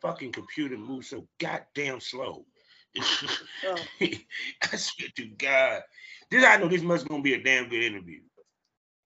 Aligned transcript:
fucking 0.00 0.32
computer 0.32 0.76
moves 0.76 1.08
so 1.10 1.26
goddamn 1.38 2.00
slow. 2.00 2.44
Oh. 3.66 3.76
I 4.00 4.76
swear 4.76 5.08
to 5.16 5.26
God, 5.26 5.82
this 6.30 6.44
I 6.44 6.56
know 6.56 6.68
this 6.68 6.82
must 6.82 7.06
gonna 7.08 7.22
be 7.22 7.34
a 7.34 7.42
damn 7.42 7.68
good 7.68 7.82
interview 7.82 8.20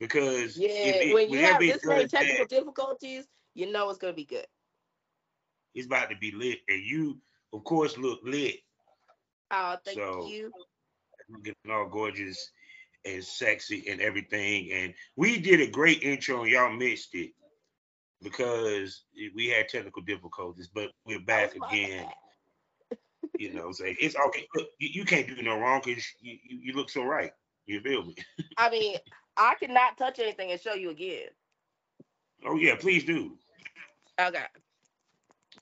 because 0.00 0.56
Yeah, 0.56 0.68
it- 0.70 1.14
when 1.14 1.30
you 1.30 1.38
have 1.40 1.60
this 1.60 1.84
many 1.84 2.02
does 2.02 2.10
that, 2.12 2.18
technical 2.20 2.46
difficulties, 2.46 3.26
you 3.54 3.70
know 3.70 3.90
it's 3.90 3.98
gonna 3.98 4.12
be 4.12 4.24
good. 4.24 4.46
it's 5.74 5.86
about 5.86 6.10
to 6.10 6.16
be 6.16 6.30
lit, 6.32 6.60
and 6.68 6.82
you, 6.82 7.18
of 7.52 7.64
course, 7.64 7.96
look 7.98 8.20
lit, 8.22 8.60
Oh, 9.50 9.76
thank 9.84 9.98
So- 9.98 10.26
you. 10.28 10.50
looking 11.28 11.54
all 11.70 11.88
gorgeous 11.88 12.50
and 13.04 13.22
sexy 13.24 13.86
and 13.88 14.00
everything. 14.00 14.70
And 14.72 14.94
we 15.16 15.38
did 15.40 15.60
a 15.60 15.66
great 15.70 16.02
intro, 16.02 16.42
and 16.42 16.50
y'all 16.50 16.72
missed 16.72 17.14
it 17.14 17.32
because 18.22 19.04
we 19.34 19.48
had 19.48 19.68
technical 19.68 20.02
difficulties, 20.02 20.68
but 20.72 20.90
we're 21.04 21.20
back 21.20 21.52
That 21.52 21.60
was 21.60 21.70
my 21.72 21.76
again. 21.76 22.06
You 23.38 23.54
know, 23.54 23.72
say 23.72 23.96
it's 23.98 24.14
okay. 24.14 24.46
Look, 24.54 24.68
you, 24.78 24.88
you 24.92 25.04
can't 25.04 25.26
do 25.26 25.40
no 25.42 25.58
wrong 25.58 25.80
because 25.82 26.04
you, 26.20 26.36
you, 26.44 26.58
you 26.64 26.72
look 26.74 26.90
so 26.90 27.02
right. 27.02 27.32
You 27.66 27.80
feel 27.80 28.04
me? 28.04 28.14
I 28.58 28.68
mean, 28.68 28.98
I 29.36 29.54
cannot 29.58 29.96
touch 29.96 30.18
anything 30.18 30.52
and 30.52 30.60
show 30.60 30.74
you 30.74 30.90
again. 30.90 31.28
Oh 32.44 32.56
yeah, 32.56 32.74
please 32.76 33.04
do. 33.04 33.36
Okay. 34.20 34.44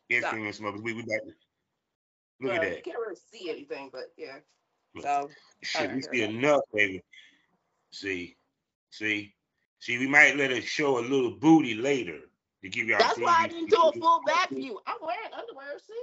Yes, 0.09 0.24
cream 0.29 0.46
and 0.46 0.54
smokers. 0.54 0.82
We 0.82 0.95
we 0.95 1.02
back. 1.02 1.20
Look 2.40 2.52
Well, 2.52 2.54
at 2.56 2.62
You 2.62 2.70
that. 2.70 2.84
can't 2.84 2.98
really 2.98 3.16
see 3.32 3.51
anything, 3.51 3.90
but 3.92 4.12
yeah. 4.18 4.38
So 5.01 5.30
Shit, 5.62 5.95
we 5.95 6.02
see 6.02 6.23
enough, 6.23 6.62
baby. 6.74 7.02
See, 7.92 8.37
see, 8.90 9.34
see. 9.79 9.98
We 9.98 10.09
might 10.09 10.37
let 10.37 10.51
us 10.51 10.65
show 10.65 10.98
a 10.98 11.01
little 11.06 11.37
booty 11.38 11.74
later 11.74 12.20
to 12.62 12.69
give 12.69 12.87
y'all. 12.87 12.98
that's 12.98 13.19
why 13.19 13.37
I 13.41 13.48
didn't 13.48 13.70
do 13.70 13.77
a 13.77 13.92
full 13.92 14.20
back 14.27 14.50
view. 14.50 14.78
I'm 14.87 14.96
wearing 15.01 15.32
underwear, 15.32 15.78
see? 15.87 15.95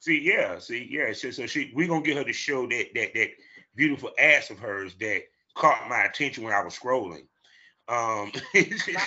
See, 0.00 0.20
yeah, 0.22 0.58
see, 0.58 0.86
yeah. 0.90 1.12
So, 1.12 1.30
so 1.30 1.46
she, 1.46 1.72
we 1.74 1.86
gonna 1.86 2.02
get 2.02 2.16
her 2.16 2.24
to 2.24 2.32
show 2.32 2.66
that 2.66 2.88
that 2.94 3.14
that 3.14 3.30
beautiful 3.74 4.10
ass 4.18 4.50
of 4.50 4.58
hers 4.58 4.94
that 5.00 5.22
caught 5.54 5.88
my 5.88 6.04
attention 6.04 6.44
when 6.44 6.52
I 6.52 6.62
was 6.62 6.78
scrolling. 6.78 7.26
Um, 7.88 8.32
My 8.54 8.60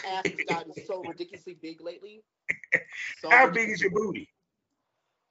ass 0.07 0.25
has 0.25 0.45
gotten 0.47 0.73
so 0.85 1.03
ridiculously 1.03 1.57
big 1.61 1.81
lately. 1.81 2.23
So 3.21 3.29
how 3.29 3.49
big 3.49 3.69
is 3.69 3.81
your 3.81 3.91
booty? 3.91 4.29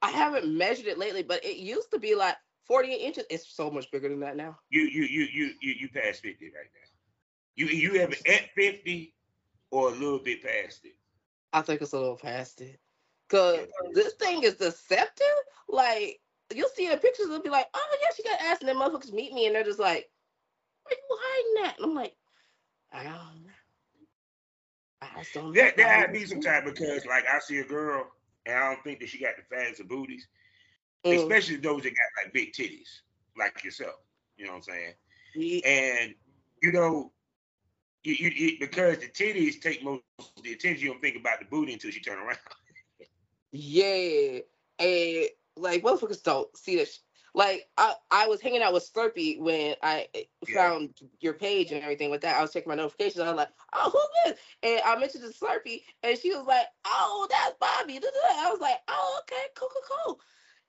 I 0.01 0.11
haven't 0.11 0.47
measured 0.47 0.85
it 0.87 0.97
lately, 0.97 1.23
but 1.23 1.43
it 1.43 1.57
used 1.57 1.89
to 1.91 1.99
be 1.99 2.13
like 2.15 2.35
48 2.67 2.93
inches. 2.95 3.23
It's 3.29 3.55
so 3.55 3.71
much 3.71 3.89
bigger 3.91 4.09
than 4.09 4.19
that 4.19 4.35
now. 4.35 4.57
You 4.69 4.81
you 4.81 5.03
you 5.03 5.27
you 5.33 5.53
you 5.61 5.73
you 5.79 5.89
past 5.89 6.21
fifty 6.21 6.45
right 6.45 6.69
now. 6.73 6.87
You 7.55 7.67
you 7.67 7.99
have 7.99 8.11
it 8.11 8.27
at 8.27 8.49
fifty 8.55 9.13
or 9.71 9.89
a 9.89 9.93
little 9.93 10.19
bit 10.19 10.43
past 10.43 10.81
it. 10.83 10.96
I 11.57 11.61
think 11.63 11.81
it's 11.81 11.93
a 11.93 11.99
little 11.99 12.17
past 12.17 12.61
it. 12.61 12.79
Cause 13.29 13.67
this 13.93 14.13
thing 14.13 14.43
is 14.43 14.55
deceptive. 14.55 15.25
Like 15.67 16.19
you'll 16.53 16.69
see 16.69 16.87
the 16.89 16.97
pictures 16.97 17.27
and 17.27 17.43
be 17.43 17.49
like, 17.49 17.67
oh 17.73 17.97
yeah, 18.01 18.09
she 18.15 18.23
got 18.23 18.39
ass, 18.41 18.59
and 18.59 18.69
then 18.69 18.77
motherfuckers 18.77 19.11
meet 19.13 19.33
me 19.33 19.47
and 19.47 19.55
they're 19.55 19.63
just 19.63 19.79
like, 19.79 20.09
where 20.83 20.95
you 20.97 21.17
hiding 21.21 21.63
that? 21.63 21.75
And 21.77 21.85
I'm 21.89 21.95
like, 21.95 22.15
I 22.93 23.03
don't 23.03 23.13
know. 23.43 23.51
I 25.01 25.19
just 25.19 25.33
don't 25.33 25.53
That 25.53 25.77
know. 25.77 25.83
that 25.83 26.13
be 26.13 26.25
sometimes 26.25 26.71
because 26.71 27.05
like 27.05 27.25
I 27.31 27.39
see 27.39 27.59
a 27.59 27.63
girl 27.65 28.07
and 28.45 28.55
I 28.55 28.73
don't 28.73 28.83
think 28.83 28.99
that 28.99 29.09
she 29.09 29.19
got 29.19 29.33
the 29.37 29.55
fads 29.55 29.79
of 29.79 29.87
booties, 29.87 30.27
Mm. 31.05 31.15
especially 31.15 31.57
those 31.57 31.83
that 31.83 31.91
got 31.91 32.23
like 32.23 32.33
big 32.33 32.53
titties, 32.53 33.01
like 33.37 33.63
yourself. 33.63 33.95
You 34.37 34.45
know 34.45 34.51
what 34.51 34.57
I'm 34.57 34.63
saying? 34.63 34.93
Ye- 35.35 35.61
And 35.63 36.15
you 36.61 36.71
know, 36.71 37.11
you, 38.07 38.29
you, 38.29 38.29
you 38.29 38.57
because 38.59 38.99
the 38.99 39.07
titties 39.07 39.59
take 39.61 39.83
most 39.83 40.01
of 40.19 40.43
the 40.43 40.53
attention. 40.53 40.81
You 40.81 40.91
don't 40.93 41.01
think 41.01 41.17
about 41.17 41.39
the 41.39 41.45
booty 41.45 41.73
until 41.73 41.91
she 41.91 41.99
turn 41.99 42.19
around. 42.19 42.37
Yeah. 43.51 44.39
And 44.79 45.25
like 45.57 45.83
motherfuckers 45.83 46.23
don't 46.23 46.55
see 46.55 46.75
this. 46.77 46.99
Like 47.33 47.67
I, 47.77 47.93
I 48.09 48.27
was 48.27 48.41
hanging 48.41 48.61
out 48.61 48.73
with 48.73 48.91
Slurpee 48.91 49.39
when 49.39 49.75
I 49.83 50.07
Yeah. 50.47 50.55
found 50.55 50.95
your 51.19 51.33
page 51.33 51.71
and 51.71 51.83
everything 51.83 52.09
with 52.09 52.21
that. 52.21 52.37
I 52.37 52.41
was 52.41 52.53
checking 52.53 52.69
my 52.69 52.75
notifications. 52.75 53.19
I 53.19 53.27
was 53.27 53.37
like, 53.37 53.49
oh, 53.73 53.89
who 53.91 54.31
this? 54.31 54.39
And 54.63 54.81
I 54.85 54.97
mentioned 54.97 55.23
to 55.23 55.29
Slurpee, 55.29 55.83
and 56.03 56.17
she 56.17 56.33
was 56.33 56.47
like, 56.47 56.65
oh, 56.85 57.27
that's 57.29 57.55
Bobby. 57.59 57.99
I 58.29 58.49
was 58.51 58.61
like, 58.61 58.77
oh, 58.87 59.19
okay, 59.23 59.43
cool, 59.55 59.69
cool, 59.69 59.97
cool. 60.05 60.19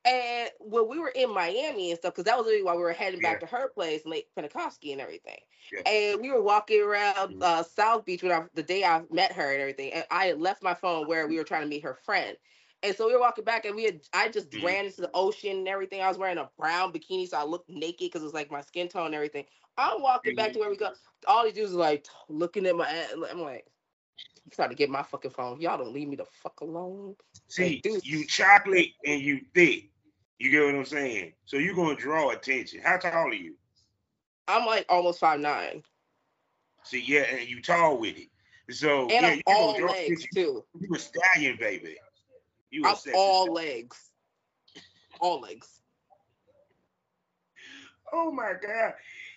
And 0.05 0.51
when 0.61 0.89
we 0.89 0.99
were 0.99 1.09
in 1.15 1.31
Miami 1.35 1.91
and 1.91 1.99
stuff, 1.99 2.15
because 2.15 2.25
that 2.25 2.39
was 2.39 2.47
really 2.47 2.63
why 2.63 2.75
we 2.75 2.83
were 2.83 2.93
heading 2.93 3.21
back 3.21 3.41
to 3.41 3.47
her 3.47 3.69
place, 3.69 4.07
Lake 4.07 4.31
Pentecoste 4.35 4.85
and 4.85 5.01
everything. 5.01 5.41
Yeah. 5.73 5.83
And 5.85 6.21
we 6.21 6.31
were 6.31 6.43
walking 6.43 6.81
around 6.83 7.35
Mhm. 7.35 7.43
uh, 7.43 7.63
South 7.63 8.05
Beach 8.07 8.23
when 8.23 8.33
I, 8.33 8.47
the 8.55 8.63
day 8.63 8.85
I 8.85 9.05
met 9.11 9.33
her 9.33 9.53
and 9.53 9.61
everything. 9.61 9.93
And 9.93 10.07
I 10.11 10.27
had 10.27 10.41
left 10.41 10.63
my 10.63 10.75
phone 10.75 11.07
where 11.07 11.27
we 11.29 11.37
were 11.37 11.45
trying 11.45 11.63
to 11.63 11.69
meet 11.69 11.83
her 11.85 11.95
friend. 11.95 12.39
And 12.83 12.95
so 12.97 13.07
we 13.09 13.13
were 13.15 13.21
walking 13.21 13.45
back, 13.45 13.65
and 13.65 13.75
we 13.75 13.85
had 13.85 14.03
I 14.13 14.29
just 14.29 14.49
Mhm. 14.53 14.63
ran 14.63 14.87
into 14.87 15.01
the 15.01 15.11
ocean 15.13 15.59
and 15.59 15.69
everything. 15.69 16.01
I 16.01 16.09
was 16.09 16.17
wearing 16.17 16.39
a 16.39 16.51
brown 16.57 16.93
bikini, 16.93 17.27
so 17.29 17.37
I 17.37 17.45
looked 17.45 17.69
naked 17.69 18.07
because 18.07 18.23
it 18.23 18.25
was 18.27 18.35
like 18.35 18.53
my 18.53 18.61
skin 18.61 18.89
tone 18.89 19.07
and 19.07 19.15
everything. 19.17 19.47
I'm 19.77 20.01
walking 20.01 20.35
back 20.37 20.53
to 20.53 20.61
where 20.61 20.71
we 20.71 20.77
go. 20.77 20.93
All 21.27 21.45
these 21.45 21.55
dudes 21.55 21.73
are 21.75 21.77
like 21.77 22.07
looking 22.29 22.67
at 22.67 22.77
my 22.77 22.89
ass. 22.89 23.13
I'm 23.31 23.41
like, 23.41 23.67
I'm 24.49 24.53
trying 24.53 24.71
to 24.71 24.75
get 24.77 24.89
my 24.89 25.03
fucking 25.03 25.33
phone. 25.33 25.61
Y'all 25.61 25.77
don't 25.77 25.93
leave 25.93 26.09
me 26.09 26.17
the 26.17 26.25
fuck 26.25 26.63
alone. 26.63 27.17
See, 27.49 27.83
dude. 27.83 28.03
you 28.03 28.27
chocolate 28.27 28.93
and 29.05 29.21
you 29.21 29.43
thick. 29.55 29.91
You 30.39 30.51
get 30.51 30.65
what 30.65 30.75
I'm 30.75 30.87
saying? 30.87 31.35
So 31.45 31.59
you're 31.59 31.75
gonna 31.75 31.97
draw 31.97 32.31
attention. 32.31 32.81
How 32.83 32.97
tall 32.97 33.13
are 33.29 33.35
you? 33.35 33.57
I'm 34.47 34.65
like 34.65 34.87
almost 34.89 35.21
five 35.21 35.39
nine, 35.39 35.83
See, 36.83 37.05
yeah, 37.07 37.25
and 37.31 37.47
you 37.47 37.61
tall 37.61 37.99
with 37.99 38.17
it. 38.17 38.29
So 38.73 39.03
and 39.03 39.11
yeah, 39.11 39.33
I'm 39.33 39.37
you 39.37 39.43
all 39.49 39.67
gonna 39.67 39.79
draw 39.81 39.91
legs 39.91 40.23
attention. 40.23 40.31
too. 40.35 40.65
You 40.81 40.95
a 40.95 40.99
stallion, 40.99 41.59
baby. 41.61 41.97
You 42.71 42.85
a 42.85 42.89
I'm 42.89 42.97
all 43.15 43.43
stallion. 43.43 43.53
legs, 43.53 44.11
all 45.21 45.41
legs. 45.43 45.81
Oh 48.15 48.31
my 48.31 48.55
god. 48.63 48.95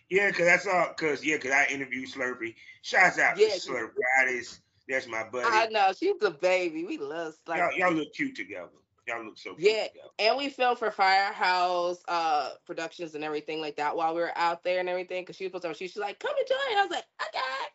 Yeah, 0.10 0.32
cause 0.32 0.46
that's 0.46 0.68
all. 0.68 0.94
Cause 0.94 1.22
yeah, 1.22 1.38
cause 1.38 1.52
I 1.52 1.66
interviewed 1.70 2.08
Slurpee. 2.10 2.56
Shouts 2.82 3.20
out 3.20 3.38
Yeah, 3.38 3.48
to 3.50 3.60
Slurpee. 3.60 3.92
That 4.18 4.32
is 4.32 4.62
that's 4.92 5.08
my 5.08 5.24
buddy. 5.24 5.48
I 5.48 5.68
know 5.68 5.92
she's 5.98 6.18
the 6.20 6.32
baby. 6.32 6.84
We 6.86 6.98
love 6.98 7.36
y'all, 7.48 7.72
y'all 7.78 7.94
look 7.94 8.14
cute 8.14 8.36
together. 8.36 8.70
Y'all 9.08 9.24
look 9.26 9.38
so 9.38 9.56
cute 9.56 9.66
Yeah. 9.66 9.88
together. 9.88 10.10
and 10.20 10.38
we 10.38 10.50
filmed 10.50 10.78
for 10.78 10.92
Firehouse 10.92 12.04
uh 12.08 12.52
productions 12.66 13.16
and 13.16 13.24
everything 13.24 13.60
like 13.60 13.76
that 13.78 13.96
while 13.96 14.14
we 14.14 14.22
were 14.22 14.38
out 14.38 14.64
there 14.64 14.80
and 14.80 14.90
everything. 14.90 15.26
Cause 15.26 15.36
she 15.36 15.46
was 15.46 15.52
supposed 15.54 15.80
to, 15.80 15.88
she 15.88 16.00
was 16.00 16.02
like, 16.02 16.20
"Come 16.20 16.36
and 16.38 16.48
join." 16.48 16.78
I 16.78 16.82
was 16.84 16.92
like, 16.92 17.06
"Okay." 17.22 17.68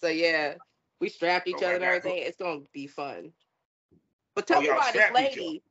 So 0.00 0.08
yeah, 0.08 0.54
we 1.00 1.08
strapped 1.08 1.46
each 1.48 1.56
Oh 1.56 1.58
other 1.66 1.74
and 1.74 1.84
everything. 1.84 2.18
It's 2.18 2.36
gonna 2.38 2.62
be 2.72 2.86
fun. 2.86 3.32
But 4.34 4.46
tell 4.46 4.58
Oh, 4.58 4.62
me 4.62 4.68
why 4.70 4.86
this 4.92 5.02
strapped 5.02 5.18
each 5.20 5.38
other. 5.38 5.46
lady. 5.46 5.62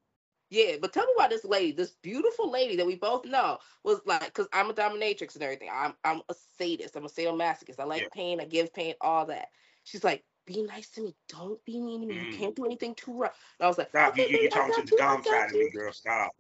Yeah, 0.52 0.78
but 0.82 0.94
tell 0.94 1.06
me 1.06 1.14
why 1.16 1.28
this 1.28 1.46
lady, 1.46 1.72
this 1.74 1.92
beautiful 2.02 2.50
lady 2.50 2.76
that 2.78 2.86
we 2.86 2.96
both 2.96 3.24
know, 3.26 3.60
was 3.84 4.02
like, 4.08 4.26
because 4.26 4.48
I'm 4.52 4.70
a 4.70 4.74
dominatrix 4.74 5.36
and 5.36 5.44
everything. 5.44 5.70
I'm 5.72 5.94
I'm 6.04 6.22
a 6.30 6.34
sadist. 6.58 6.96
I'm 6.96 7.06
a 7.06 7.10
sadomasochist. 7.10 7.80
I 7.80 7.84
like 7.84 8.02
Yeah. 8.02 8.10
pain. 8.14 8.42
I 8.42 8.46
give 8.46 8.74
pain. 8.74 8.96
All 9.02 9.26
that. 9.28 9.50
She's 9.84 10.04
like, 10.04 10.24
be 10.50 10.64
nice 10.64 10.90
to 10.90 11.02
me. 11.02 11.16
Don't 11.28 11.64
be 11.66 11.80
mean 11.80 12.02
to 12.02 12.08
me. 12.08 12.16
You 12.16 12.26
Mm. 12.26 12.38
can't 12.38 12.56
do 12.56 12.66
anything 12.66 12.96
too 12.96 13.14
rough. 13.14 13.38
And 13.60 13.66
I 13.66 13.68
was 13.70 13.78
like, 13.78 13.90
Stop. 13.90 14.14
okay, 14.14 14.30
You, 14.30 14.40
you, 14.40 14.46
I 14.48 14.50
talking 14.50 14.86
to 14.86 14.92
the 14.92 14.98
dumb 14.98 15.24
side 15.24 15.50
of 15.52 15.54
me, 15.54 15.70
girl. 15.70 15.94
Stop. 15.94 16.36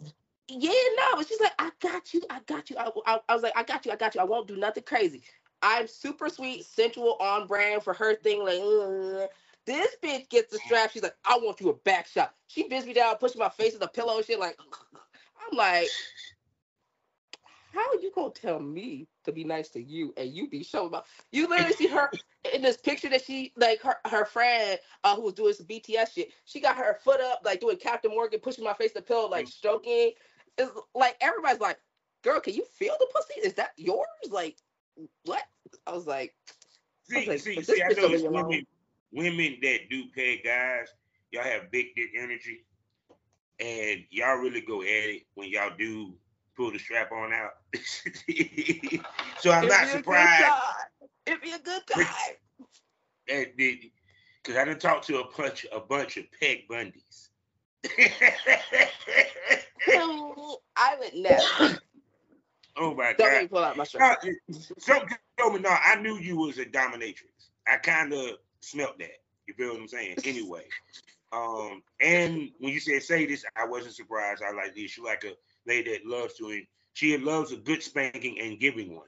Yeah, 0.47 0.71
no, 0.97 1.15
but 1.17 1.27
she's 1.27 1.39
like, 1.39 1.53
I 1.59 1.71
got 1.79 2.13
you, 2.13 2.21
I 2.29 2.39
got 2.47 2.69
you. 2.69 2.77
I, 2.77 2.89
I, 3.05 3.19
I 3.29 3.33
was 3.35 3.43
like, 3.43 3.53
I 3.55 3.63
got 3.63 3.85
you, 3.85 3.91
I 3.91 3.95
got 3.95 4.15
you. 4.15 4.21
I 4.21 4.25
won't 4.25 4.47
do 4.47 4.57
nothing 4.57 4.83
crazy. 4.83 5.21
I'm 5.61 5.87
super 5.87 6.29
sweet, 6.29 6.65
sensual, 6.65 7.17
on 7.19 7.45
brand 7.47 7.83
for 7.83 7.93
her 7.93 8.15
thing. 8.15 8.43
Like, 8.43 8.59
"Ugh." 8.61 9.29
this 9.65 9.95
bitch 10.03 10.29
gets 10.29 10.51
the 10.51 10.57
strap. 10.59 10.91
She's 10.91 11.03
like, 11.03 11.15
I 11.25 11.37
want 11.37 11.61
you 11.61 11.69
a 11.69 11.73
back 11.75 12.07
shot. 12.07 12.33
She 12.47 12.67
bends 12.67 12.87
me 12.87 12.93
down, 12.93 13.15
pushes 13.17 13.37
my 13.37 13.49
face 13.49 13.73
in 13.75 13.79
the 13.79 13.87
pillow 13.87 14.17
and 14.17 14.25
shit. 14.25 14.39
Like, 14.39 14.57
I'm 15.51 15.57
like, 15.57 15.89
how 17.73 17.81
are 17.81 17.99
you 18.01 18.11
gonna 18.13 18.31
tell 18.31 18.59
me 18.59 19.07
to 19.25 19.31
be 19.31 19.43
nice 19.43 19.69
to 19.69 19.81
you 19.81 20.13
and 20.17 20.33
you 20.33 20.49
be 20.49 20.63
showing 20.63 20.87
about? 20.87 21.05
You 21.31 21.47
literally 21.47 21.73
see 21.73 21.87
her 21.87 22.11
in 22.53 22.61
this 22.61 22.77
picture 22.77 23.09
that 23.09 23.23
she 23.23 23.53
like 23.57 23.81
her 23.81 23.95
her 24.07 24.25
friend 24.25 24.79
uh, 25.03 25.15
who 25.15 25.23
was 25.23 25.33
doing 25.33 25.53
some 25.53 25.67
BTS 25.67 26.13
shit. 26.13 26.31
She 26.45 26.59
got 26.59 26.77
her 26.77 26.97
foot 27.03 27.21
up 27.21 27.41
like 27.43 27.59
doing 27.61 27.77
Captain 27.77 28.11
Morgan, 28.11 28.39
pushing 28.39 28.63
my 28.63 28.73
face 28.73 28.93
the 28.93 29.01
pillow, 29.01 29.29
like 29.29 29.47
stroking. 29.47 30.11
It's 30.57 30.71
like 30.95 31.17
everybody's 31.21 31.61
like, 31.61 31.79
"Girl, 32.23 32.39
can 32.39 32.53
you 32.53 32.65
feel 32.77 32.95
the 32.99 33.07
pussy? 33.13 33.41
Is 33.41 33.53
that 33.55 33.71
yours?" 33.77 34.05
Like, 34.29 34.57
what? 35.25 35.43
I 35.85 35.91
was 35.91 36.07
like, 36.07 36.35
See, 37.09 37.25
like, 37.27 37.39
see, 37.39 37.61
see. 37.63 37.81
I 37.81 37.89
know 37.93 38.07
it's 38.07 38.21
leave 38.21 38.21
me 38.21 38.27
alone. 38.27 38.47
women, 38.47 38.67
women 39.11 39.57
that 39.61 39.89
do 39.89 40.05
pay 40.15 40.41
guys. 40.43 40.87
Y'all 41.31 41.43
have 41.43 41.71
big 41.71 41.95
dick 41.95 42.09
energy, 42.17 42.65
and 43.59 44.03
y'all 44.09 44.37
really 44.37 44.61
go 44.61 44.81
at 44.81 44.87
it 44.87 45.23
when 45.35 45.49
y'all 45.49 45.75
do 45.77 46.13
pull 46.59 46.71
the 46.71 46.77
strap 46.79 47.11
on 47.13 47.31
out. 47.33 47.51
so 49.39 49.51
I'm 49.51 49.63
"It'd 49.63 49.69
not 49.69 49.83
be 49.83 49.91
a 49.91 49.91
good 49.91 49.91
surprised. 49.91 50.45
It'd 51.25 51.41
be 51.41 51.51
a 51.51 51.59
good 51.59 51.81
time. 51.87 52.03
because 54.43 54.57
I 54.57 54.65
done 54.65 54.77
talked 54.77 55.07
to 55.07 55.19
a 55.21 55.23
bunch 55.37 55.65
a 55.71 55.79
bunch 55.79 56.17
of 56.17 56.25
peg 56.37 56.67
bundys. 56.69 57.29
I 60.75 60.95
would 60.99 61.13
never. 61.15 61.79
oh 62.77 62.93
my 62.93 63.13
Don't 63.13 63.19
let 63.19 63.33
god. 63.33 63.41
me 63.41 63.47
pull 63.47 63.59
out 63.59 63.77
my 63.77 63.85
shirt. 63.85 64.01
No, 65.39 65.49
me 65.51 65.59
no, 65.61 65.69
I 65.69 65.95
knew 66.01 66.17
you 66.17 66.35
was 66.35 66.57
a 66.57 66.65
dominatrix. 66.65 67.23
I 67.67 67.77
kind 67.77 68.11
of 68.11 68.31
smelt 68.59 68.99
that. 68.99 69.21
You 69.47 69.53
feel 69.53 69.69
what 69.71 69.79
I'm 69.81 69.87
saying? 69.87 70.17
Anyway, 70.25 70.65
Um, 71.31 71.83
and 72.01 72.51
when 72.59 72.73
you 72.73 72.79
said 72.81 73.01
say 73.03 73.25
this, 73.25 73.45
I 73.55 73.65
wasn't 73.65 73.93
surprised. 73.95 74.43
I 74.43 74.51
like 74.51 74.75
this. 74.75 74.97
You 74.97 75.05
like 75.05 75.23
a 75.23 75.33
lady 75.69 75.91
that 75.91 76.05
loves 76.05 76.35
to. 76.35 76.61
She 76.93 77.17
loves 77.17 77.53
a 77.53 77.57
good 77.57 77.83
spanking 77.83 78.39
and 78.39 78.59
giving 78.59 78.95
one. 78.95 79.07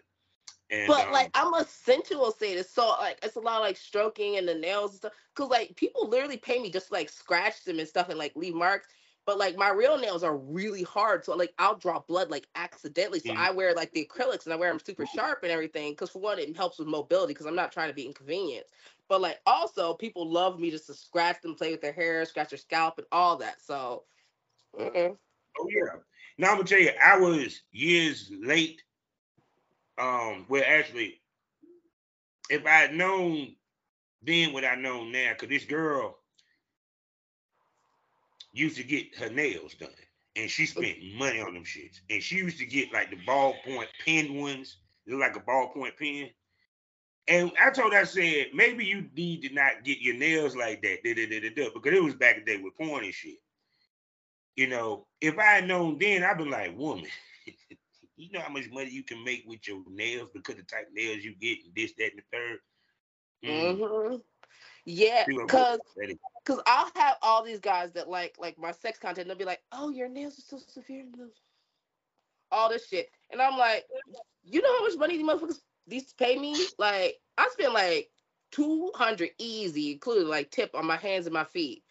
And, 0.69 0.88
but 0.88 1.08
um, 1.08 1.13
like 1.13 1.30
I'm 1.34 1.54
a 1.54 1.66
sensual 1.66 2.31
sadist, 2.31 2.74
so 2.74 2.88
like 3.00 3.19
it's 3.24 3.36
a 3.36 3.42
lot 3.42 3.58
of 3.58 3.62
like 3.62 3.78
stroking 3.78 4.38
and 4.38 4.48
the 4.48 4.56
nails 4.56 4.92
and 4.92 4.98
stuff. 5.00 5.13
Cause 5.36 5.50
like 5.50 5.75
people 5.75 6.08
literally 6.08 6.38
pay 6.38 6.60
me 6.60 6.72
just 6.72 6.88
to, 6.88 6.94
like 6.94 7.10
scratch 7.10 7.63
them 7.66 7.80
and 7.80 7.88
stuff 7.88 8.10
and 8.10 8.19
like 8.19 8.36
leave 8.36 8.56
marks. 8.56 8.88
But 9.25 9.38
like 9.38 9.58
my 9.58 9.69
real 9.69 9.98
nails 10.00 10.24
are 10.24 10.38
really 10.38 10.84
hard, 10.84 11.25
so 11.25 11.36
like 11.36 11.54
I'll 11.60 11.75
draw 11.78 12.00
blood 12.00 12.31
like 12.31 12.48
accidentally. 12.56 13.19
So 13.19 13.34
Mhm. 13.34 13.38
I 13.38 13.52
wear 13.52 13.74
like 13.75 13.92
the 13.94 14.06
acrylics 14.06 14.46
and 14.46 14.54
I 14.54 14.57
wear 14.57 14.72
them 14.72 14.80
super 14.80 15.06
sharp 15.06 15.44
and 15.44 15.52
everything. 15.52 15.96
Cause 15.96 16.10
for 16.10 16.19
one, 16.19 16.40
it 16.40 16.56
helps 16.56 16.80
with 16.80 16.88
mobility. 16.88 17.34
Cause 17.36 17.48
I'm 17.48 17.56
not 17.56 17.72
trying 17.74 17.90
to 17.90 17.96
be 17.96 18.07
inconvenienced. 18.07 18.74
But 19.10 19.22
like 19.22 19.42
also, 19.46 19.94
people 19.94 20.31
love 20.31 20.60
me 20.60 20.72
just 20.72 20.88
to 20.88 20.94
scratch 20.96 21.42
them, 21.42 21.56
play 21.56 21.72
with 21.72 21.81
their 21.81 21.94
hair, 21.94 22.25
scratch 22.25 22.52
their 22.52 22.60
scalp, 22.60 22.98
and 22.98 23.07
all 23.12 23.38
that. 23.38 23.62
So. 23.62 24.06
mm-mm. 24.80 25.18
Oh 25.60 25.68
yeah. 25.69 26.00
Now 26.38 26.50
I'm 26.50 26.56
gonna 26.57 26.68
tell 26.68 26.80
you, 26.80 26.92
I 27.04 27.18
was 27.18 27.62
years 27.72 28.31
late. 28.42 28.81
Um, 29.98 30.45
well, 30.50 30.63
actually, 30.66 31.22
if 32.50 32.66
I 32.66 32.69
had 32.69 32.94
known 32.94 33.56
then 34.22 34.54
what 34.54 34.66
I 34.66 34.75
know 34.75 35.04
now, 35.04 35.31
because 35.33 35.50
this 35.50 35.66
girl 35.66 36.18
used 38.54 38.78
to 38.78 38.83
get 38.83 39.16
her 39.18 39.30
nails 39.30 39.74
done, 39.74 39.89
and 40.36 40.50
she 40.50 40.66
spent 40.66 40.98
money 41.16 41.39
on 41.39 41.54
them 41.54 41.63
shits. 41.63 42.01
And 42.10 42.22
she 42.22 42.36
used 42.36 42.60
to 42.60 42.66
get 42.66 42.94
like 42.94 43.10
the 43.10 43.18
ballpoint 43.28 43.88
pen 44.06 44.36
ones, 44.36 44.78
look 45.07 45.19
like 45.19 45.36
a 45.36 45.39
ballpoint 45.39 45.98
pen. 45.98 46.30
And 47.28 47.51
I 47.63 47.69
told 47.69 47.94
her, 47.94 48.00
I 48.00 48.04
said, 48.04 48.48
maybe 48.54 48.86
you 48.86 49.06
need 49.16 49.42
to 49.44 49.54
not 49.54 49.83
get 49.83 50.00
your 50.00 50.16
nails 50.16 50.56
like 50.56 50.81
that, 50.81 51.04
da, 51.04 51.13
da, 51.13 51.50
da, 51.50 51.69
because 51.74 51.94
it 51.94 52.04
was 52.04 52.16
back 52.16 52.38
in 52.38 52.45
the 52.45 52.57
day 52.57 52.62
with 52.62 52.75
porn 52.78 53.04
and 53.04 53.13
shit. 53.13 53.38
You 54.56 54.68
know, 54.68 55.07
if 55.21 55.38
I 55.38 55.44
had 55.44 55.68
known 55.68 55.98
then, 56.00 56.24
I'd 56.24 56.38
be 56.38 56.45
like, 56.45 56.77
woman, 56.77 57.07
you 58.18 58.31
know 58.31 58.42
how 58.42 58.51
much 58.51 58.69
money 58.71 58.89
you 58.89 59.03
can 59.03 59.24
make 59.24 59.44
with 59.48 59.68
your 59.68 59.81
nails 59.89 60.30
because 60.33 60.56
the 60.56 60.63
type 60.63 60.88
of 60.88 60.94
nails 60.94 61.24
you 61.24 61.36
get 61.36 61.63
and 61.65 61.74
this, 61.75 61.94
that, 61.98 62.12
and 62.12 62.19
the 62.19 62.24
third. 62.31 62.59
Mm. 63.45 64.09
hmm 64.09 64.15
Yeah, 64.86 65.25
cause 65.48 65.80
cause 66.45 66.59
I'll 66.68 66.92
have 66.95 67.18
all 67.21 67.44
these 67.44 67.59
guys 67.59 67.92
that 67.94 68.09
like 68.09 68.36
like 68.39 68.59
my 68.59 68.71
sex 68.71 69.00
content. 69.00 69.27
They'll 69.27 69.38
be 69.38 69.45
like, 69.45 69.62
"Oh, 69.71 69.89
your 69.89 70.09
nails 70.09 70.38
are 70.38 70.57
so 70.57 70.57
severe." 70.57 71.06
All 72.51 72.69
this 72.69 72.88
shit, 72.88 73.09
and 73.31 73.42
I'm 73.42 73.57
like, 73.57 73.86
you 74.44 74.62
know 74.62 74.77
how 74.77 74.83
much 74.86 74.97
money 74.97 75.18
these 75.18 75.25
motherfuckers 75.25 75.62
these 75.88 76.13
pay 76.13 76.38
me? 76.38 76.56
Like, 76.77 77.15
I 77.38 77.50
spend 77.54 77.74
like 77.74 78.09
two 78.51 78.92
hundred 78.94 79.30
easy, 79.39 79.94
including 79.94 80.27
like 80.27 80.51
tip 80.51 80.75
on 80.75 80.86
my 80.86 80.97
hands 80.97 81.25
and 81.25 81.33
my 81.33 81.45
feet. 81.45 81.83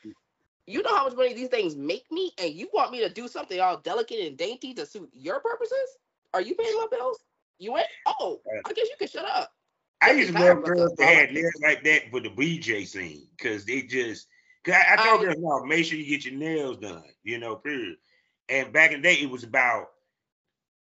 You 0.70 0.82
know 0.82 0.94
how 0.94 1.04
much 1.04 1.16
money 1.16 1.34
these 1.34 1.48
things 1.48 1.74
make 1.74 2.10
me, 2.12 2.32
and 2.38 2.54
you 2.54 2.68
want 2.72 2.92
me 2.92 3.00
to 3.00 3.08
do 3.08 3.26
something 3.26 3.58
all 3.58 3.78
delicate 3.78 4.20
and 4.20 4.36
dainty 4.36 4.72
to 4.74 4.86
suit 4.86 5.10
your 5.12 5.40
purposes? 5.40 5.98
Are 6.32 6.40
you 6.40 6.54
paying 6.54 6.76
my 6.76 6.86
bills? 6.90 7.18
You 7.58 7.76
ain't. 7.76 7.88
Oh, 8.06 8.40
I 8.64 8.72
guess 8.72 8.88
you 8.88 8.94
can 8.96 9.08
shut 9.08 9.24
up. 9.24 9.52
I 10.00 10.12
used 10.12 10.32
to 10.32 10.38
love 10.38 10.64
girls 10.64 10.94
that 10.96 11.04
had 11.06 11.32
nails 11.32 11.60
like 11.60 11.82
that 11.84 12.10
for 12.10 12.20
the 12.20 12.30
BJ 12.30 12.86
scene 12.86 13.26
because 13.36 13.64
they 13.64 13.82
just. 13.82 14.28
Cause 14.64 14.74
I, 14.74 14.94
I 14.94 14.96
told 14.96 15.22
girls, 15.22 15.38
no, 15.38 15.64
make 15.64 15.84
sure 15.86 15.98
you 15.98 16.06
get 16.06 16.24
your 16.24 16.38
nails 16.38 16.76
done, 16.76 17.02
you 17.24 17.38
know, 17.38 17.56
period. 17.56 17.96
And 18.48 18.72
back 18.72 18.92
in 18.92 19.00
the 19.02 19.08
day, 19.08 19.14
it 19.14 19.30
was 19.30 19.42
about 19.42 19.86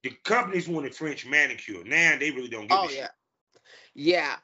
the 0.04 0.12
companies 0.24 0.68
wanted 0.68 0.96
French 0.96 1.26
manicure. 1.26 1.84
Now 1.84 2.16
they 2.20 2.32
really 2.32 2.50
don't 2.50 2.68
give 2.68 2.78
Oh 2.78 2.86
a 2.86 2.90
shit. 2.90 2.98
yeah, 2.98 3.08
yeah. 3.94 4.26
Th- 4.26 4.42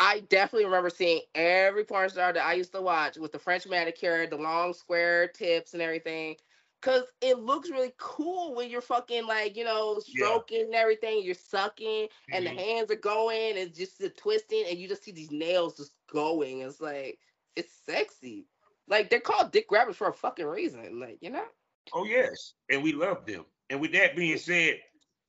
I 0.00 0.20
definitely 0.20 0.64
remember 0.64 0.90
seeing 0.90 1.22
every 1.34 1.84
porn 1.84 2.10
star 2.10 2.32
that 2.32 2.44
I 2.44 2.54
used 2.54 2.72
to 2.72 2.82
watch 2.82 3.16
with 3.16 3.32
the 3.32 3.38
French 3.38 3.66
manicure, 3.66 4.26
the 4.26 4.36
long 4.36 4.74
square 4.74 5.28
tips, 5.28 5.72
and 5.74 5.82
everything. 5.82 6.36
Cause 6.82 7.04
it 7.20 7.38
looks 7.38 7.68
really 7.70 7.92
cool 7.98 8.54
when 8.54 8.70
you're 8.70 8.80
fucking 8.80 9.26
like 9.26 9.54
you 9.54 9.64
know 9.64 9.98
Yeah. 10.06 10.40
stroking 10.40 10.62
and 10.62 10.74
everything, 10.74 11.22
you're 11.22 11.34
sucking, 11.34 12.08
and 12.32 12.46
the 12.46 12.50
Mhm. 12.50 12.56
hands 12.56 12.90
are 12.90 12.96
going, 12.96 13.58
and 13.58 13.74
just 13.74 13.98
the 13.98 14.08
twisting, 14.10 14.64
and 14.66 14.78
you 14.78 14.88
just 14.88 15.02
see 15.04 15.12
these 15.12 15.30
nails 15.30 15.76
just 15.76 15.92
going. 16.10 16.60
It's 16.62 16.80
like 16.80 17.20
it's 17.54 17.72
sexy. 17.84 18.48
Like 18.88 19.10
they're 19.10 19.20
called 19.20 19.52
dick 19.52 19.68
grabbers 19.68 19.96
for 19.96 20.08
a 20.08 20.12
fucking 20.14 20.46
reason. 20.46 20.98
Like 20.98 21.18
you 21.20 21.30
know. 21.30 21.46
Oh 21.92 22.04
yes, 22.04 22.54
and 22.70 22.82
we 22.82 22.92
love 22.92 23.26
them. 23.26 23.46
And 23.68 23.80
with 23.80 23.92
that 23.92 24.16
being 24.16 24.38
said, 24.38 24.80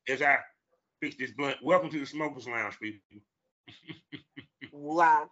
as 0.07 0.21
I 0.21 0.39
fix 1.01 1.15
this 1.17 1.31
blunt, 1.31 1.63
welcome 1.63 1.89
to 1.91 1.99
the 1.99 2.05
Smokers 2.05 2.47
Lounge, 2.47 2.79
people. 2.79 3.21
Wow, 4.71 5.29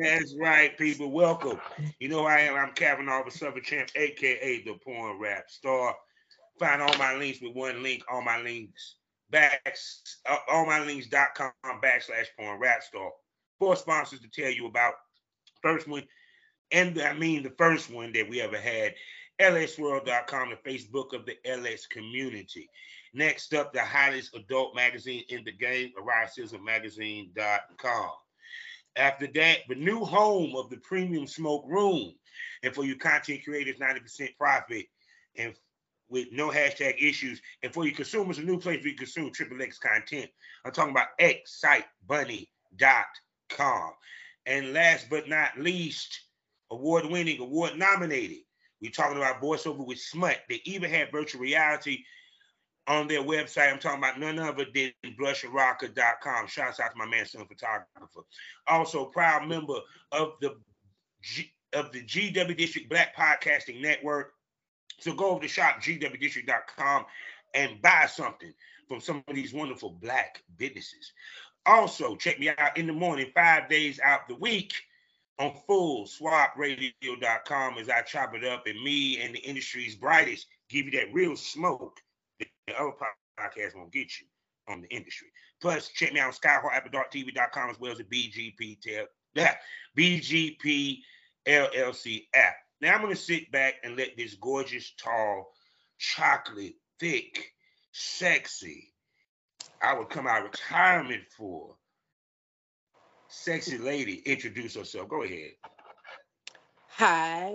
That's 0.00 0.34
right, 0.38 0.76
people. 0.78 1.10
Welcome. 1.10 1.60
You 1.98 2.08
know 2.08 2.20
who 2.20 2.26
I 2.26 2.40
am. 2.40 2.56
I'm 2.56 2.72
Kevin 2.72 3.08
Oliver, 3.08 3.30
Southern 3.30 3.62
Champ, 3.62 3.90
aka 3.94 4.62
the 4.64 4.74
Porn 4.84 5.18
Rap 5.18 5.50
Star. 5.50 5.94
Find 6.58 6.80
all 6.80 6.96
my 6.98 7.14
links 7.14 7.40
with 7.42 7.54
one 7.54 7.82
link. 7.82 8.02
All 8.10 8.22
my 8.22 8.40
links 8.40 8.96
backs 9.30 10.18
uh, 10.28 10.36
allmylinks.com 10.52 11.52
backslash 11.82 12.26
porn 12.38 12.60
rap 12.60 12.82
star. 12.82 13.10
Four 13.58 13.76
sponsors 13.76 14.20
to 14.20 14.28
tell 14.28 14.50
you 14.50 14.66
about. 14.66 14.94
First 15.62 15.88
one, 15.88 16.04
and 16.70 17.00
I 17.00 17.12
mean 17.12 17.42
the 17.42 17.54
first 17.58 17.90
one 17.90 18.12
that 18.12 18.28
we 18.28 18.40
ever 18.40 18.58
had, 18.58 18.94
lsswirl.com, 19.40 20.50
the 20.50 20.70
Facebook 20.70 21.12
of 21.12 21.26
the 21.26 21.36
LS 21.44 21.86
community. 21.86 22.70
Next 23.12 23.52
up, 23.54 23.72
the 23.72 23.84
hottest 23.84 24.34
adult 24.34 24.74
magazine 24.74 25.24
in 25.28 25.44
the 25.44 25.52
game, 25.52 25.90
magazine.com. 26.64 28.10
After 28.96 29.26
that, 29.34 29.58
the 29.68 29.74
new 29.74 30.02
home 30.04 30.56
of 30.56 30.70
the 30.70 30.78
premium 30.78 31.26
smoke 31.26 31.66
room. 31.68 32.14
And 32.62 32.74
for 32.74 32.84
you 32.84 32.96
content 32.96 33.44
creators, 33.44 33.76
90% 33.76 34.36
profit 34.36 34.86
and 35.36 35.54
with 36.08 36.32
no 36.32 36.50
hashtag 36.50 37.00
issues. 37.00 37.40
And 37.62 37.72
for 37.72 37.86
you 37.86 37.92
consumers, 37.92 38.38
a 38.38 38.42
new 38.42 38.58
place 38.58 38.80
where 38.80 38.88
you 38.88 38.96
consume 38.96 39.30
triple 39.32 39.62
X 39.62 39.78
content. 39.78 40.28
I'm 40.64 40.72
talking 40.72 40.90
about 40.90 41.16
xsitebunny.com. 41.20 43.92
And 44.46 44.72
last 44.72 45.08
but 45.08 45.28
not 45.28 45.56
least, 45.58 46.22
award 46.70 47.06
winning, 47.06 47.40
award 47.40 47.78
nominated. 47.78 48.38
We're 48.80 48.90
talking 48.90 49.18
about 49.18 49.42
voiceover 49.42 49.86
with 49.86 50.00
Smut. 50.00 50.38
They 50.48 50.62
even 50.64 50.90
had 50.90 51.12
virtual 51.12 51.42
reality 51.42 52.02
on 52.90 53.06
their 53.06 53.22
website. 53.22 53.72
I'm 53.72 53.78
talking 53.78 54.00
about 54.00 54.18
none 54.18 54.40
other 54.40 54.66
than 54.74 54.90
blusherotica.com. 55.18 56.48
Shouts 56.48 56.80
out 56.80 56.90
to 56.90 56.96
my 56.96 57.06
man, 57.06 57.24
son 57.24 57.46
photographer. 57.46 58.22
Also, 58.66 59.04
proud 59.04 59.46
member 59.46 59.78
of 60.10 60.32
the 60.40 60.56
G, 61.22 61.52
of 61.72 61.92
the 61.92 62.02
GW 62.02 62.56
District 62.56 62.90
Black 62.90 63.16
Podcasting 63.16 63.80
Network. 63.80 64.32
So 64.98 65.14
go 65.14 65.30
over 65.30 65.40
to 65.40 65.46
shopgwdistrict.com 65.46 67.06
and 67.54 67.80
buy 67.80 68.06
something 68.12 68.52
from 68.88 69.00
some 69.00 69.22
of 69.28 69.36
these 69.36 69.54
wonderful 69.54 69.90
black 69.90 70.42
businesses. 70.58 71.12
Also, 71.66 72.16
check 72.16 72.40
me 72.40 72.48
out 72.48 72.76
in 72.76 72.88
the 72.88 72.92
morning, 72.92 73.30
five 73.36 73.68
days 73.68 74.00
out 74.00 74.26
the 74.26 74.34
week 74.34 74.74
on 75.38 75.54
fullswapradio.com 75.68 77.78
as 77.78 77.88
I 77.88 78.02
chop 78.02 78.34
it 78.34 78.44
up 78.44 78.66
and 78.66 78.82
me 78.82 79.20
and 79.20 79.32
the 79.32 79.38
industry's 79.38 79.94
brightest 79.94 80.48
give 80.68 80.86
you 80.86 80.92
that 80.92 81.14
real 81.14 81.36
smoke 81.36 82.00
other 82.78 82.92
podcast 83.38 83.76
won't 83.76 83.92
get 83.92 84.10
you 84.20 84.26
on 84.68 84.80
the 84.80 84.88
industry. 84.88 85.28
Plus, 85.60 85.88
check 85.88 86.12
me 86.12 86.20
out 86.20 86.28
on 86.28 86.32
skyhawk.tv.com 86.32 87.70
as 87.70 87.80
well 87.80 87.92
as 87.92 87.98
the 87.98 88.04
BGP 88.04 88.80
tel- 88.80 89.06
yeah, 89.34 89.54
BGP 89.96 90.98
LLC 91.46 92.26
app. 92.34 92.54
Now 92.80 92.94
I'm 92.94 93.02
gonna 93.02 93.16
sit 93.16 93.50
back 93.52 93.74
and 93.84 93.96
let 93.96 94.16
this 94.16 94.34
gorgeous, 94.34 94.92
tall, 94.96 95.52
chocolate, 95.98 96.74
thick, 96.98 97.52
sexy, 97.92 98.92
I 99.82 99.94
would 99.94 100.10
come 100.10 100.26
out 100.26 100.44
of 100.44 100.52
retirement 100.52 101.22
for 101.36 101.76
sexy 103.28 103.78
lady 103.78 104.16
introduce 104.26 104.74
herself. 104.74 105.08
Go 105.08 105.22
ahead. 105.22 105.52
Hi, 106.88 107.54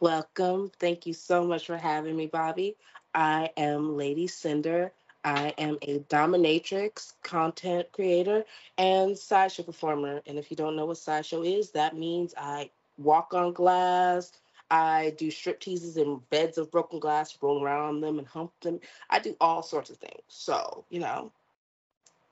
welcome. 0.00 0.70
Thank 0.78 1.06
you 1.06 1.14
so 1.14 1.44
much 1.44 1.66
for 1.66 1.76
having 1.76 2.16
me, 2.16 2.26
Bobby. 2.26 2.76
I 3.14 3.50
am 3.56 3.96
Lady 3.96 4.26
Cinder. 4.26 4.92
I 5.24 5.54
am 5.58 5.78
a 5.82 6.00
dominatrix, 6.00 7.12
content 7.22 7.92
creator, 7.92 8.44
and 8.76 9.16
sideshow 9.16 9.62
performer. 9.62 10.20
And 10.26 10.38
if 10.38 10.50
you 10.50 10.56
don't 10.56 10.74
know 10.74 10.86
what 10.86 10.98
sideshow 10.98 11.42
is, 11.42 11.70
that 11.72 11.96
means 11.96 12.34
I 12.36 12.70
walk 12.98 13.32
on 13.34 13.52
glass. 13.52 14.32
I 14.70 15.14
do 15.18 15.30
strip 15.30 15.60
teases 15.60 15.96
in 15.96 16.20
beds 16.30 16.58
of 16.58 16.70
broken 16.70 16.98
glass, 16.98 17.36
roll 17.40 17.62
around 17.62 18.00
them 18.00 18.18
and 18.18 18.26
hump 18.26 18.52
them. 18.62 18.80
I 19.10 19.18
do 19.18 19.36
all 19.40 19.62
sorts 19.62 19.90
of 19.90 19.98
things. 19.98 20.22
So, 20.28 20.84
you 20.88 20.98
know, 20.98 21.30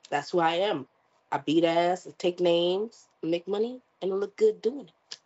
that's 0.09 0.31
who 0.31 0.41
I 0.41 0.55
am. 0.55 0.87
I 1.31 1.39
beat 1.39 1.65
ass, 1.65 2.07
I 2.09 2.15
take 2.19 2.41
names, 2.41 3.07
make 3.23 3.47
money, 3.47 3.81
and 4.03 4.19
look 4.19 4.37
good 4.37 4.61
doing 4.63 4.89
it. 4.89 5.19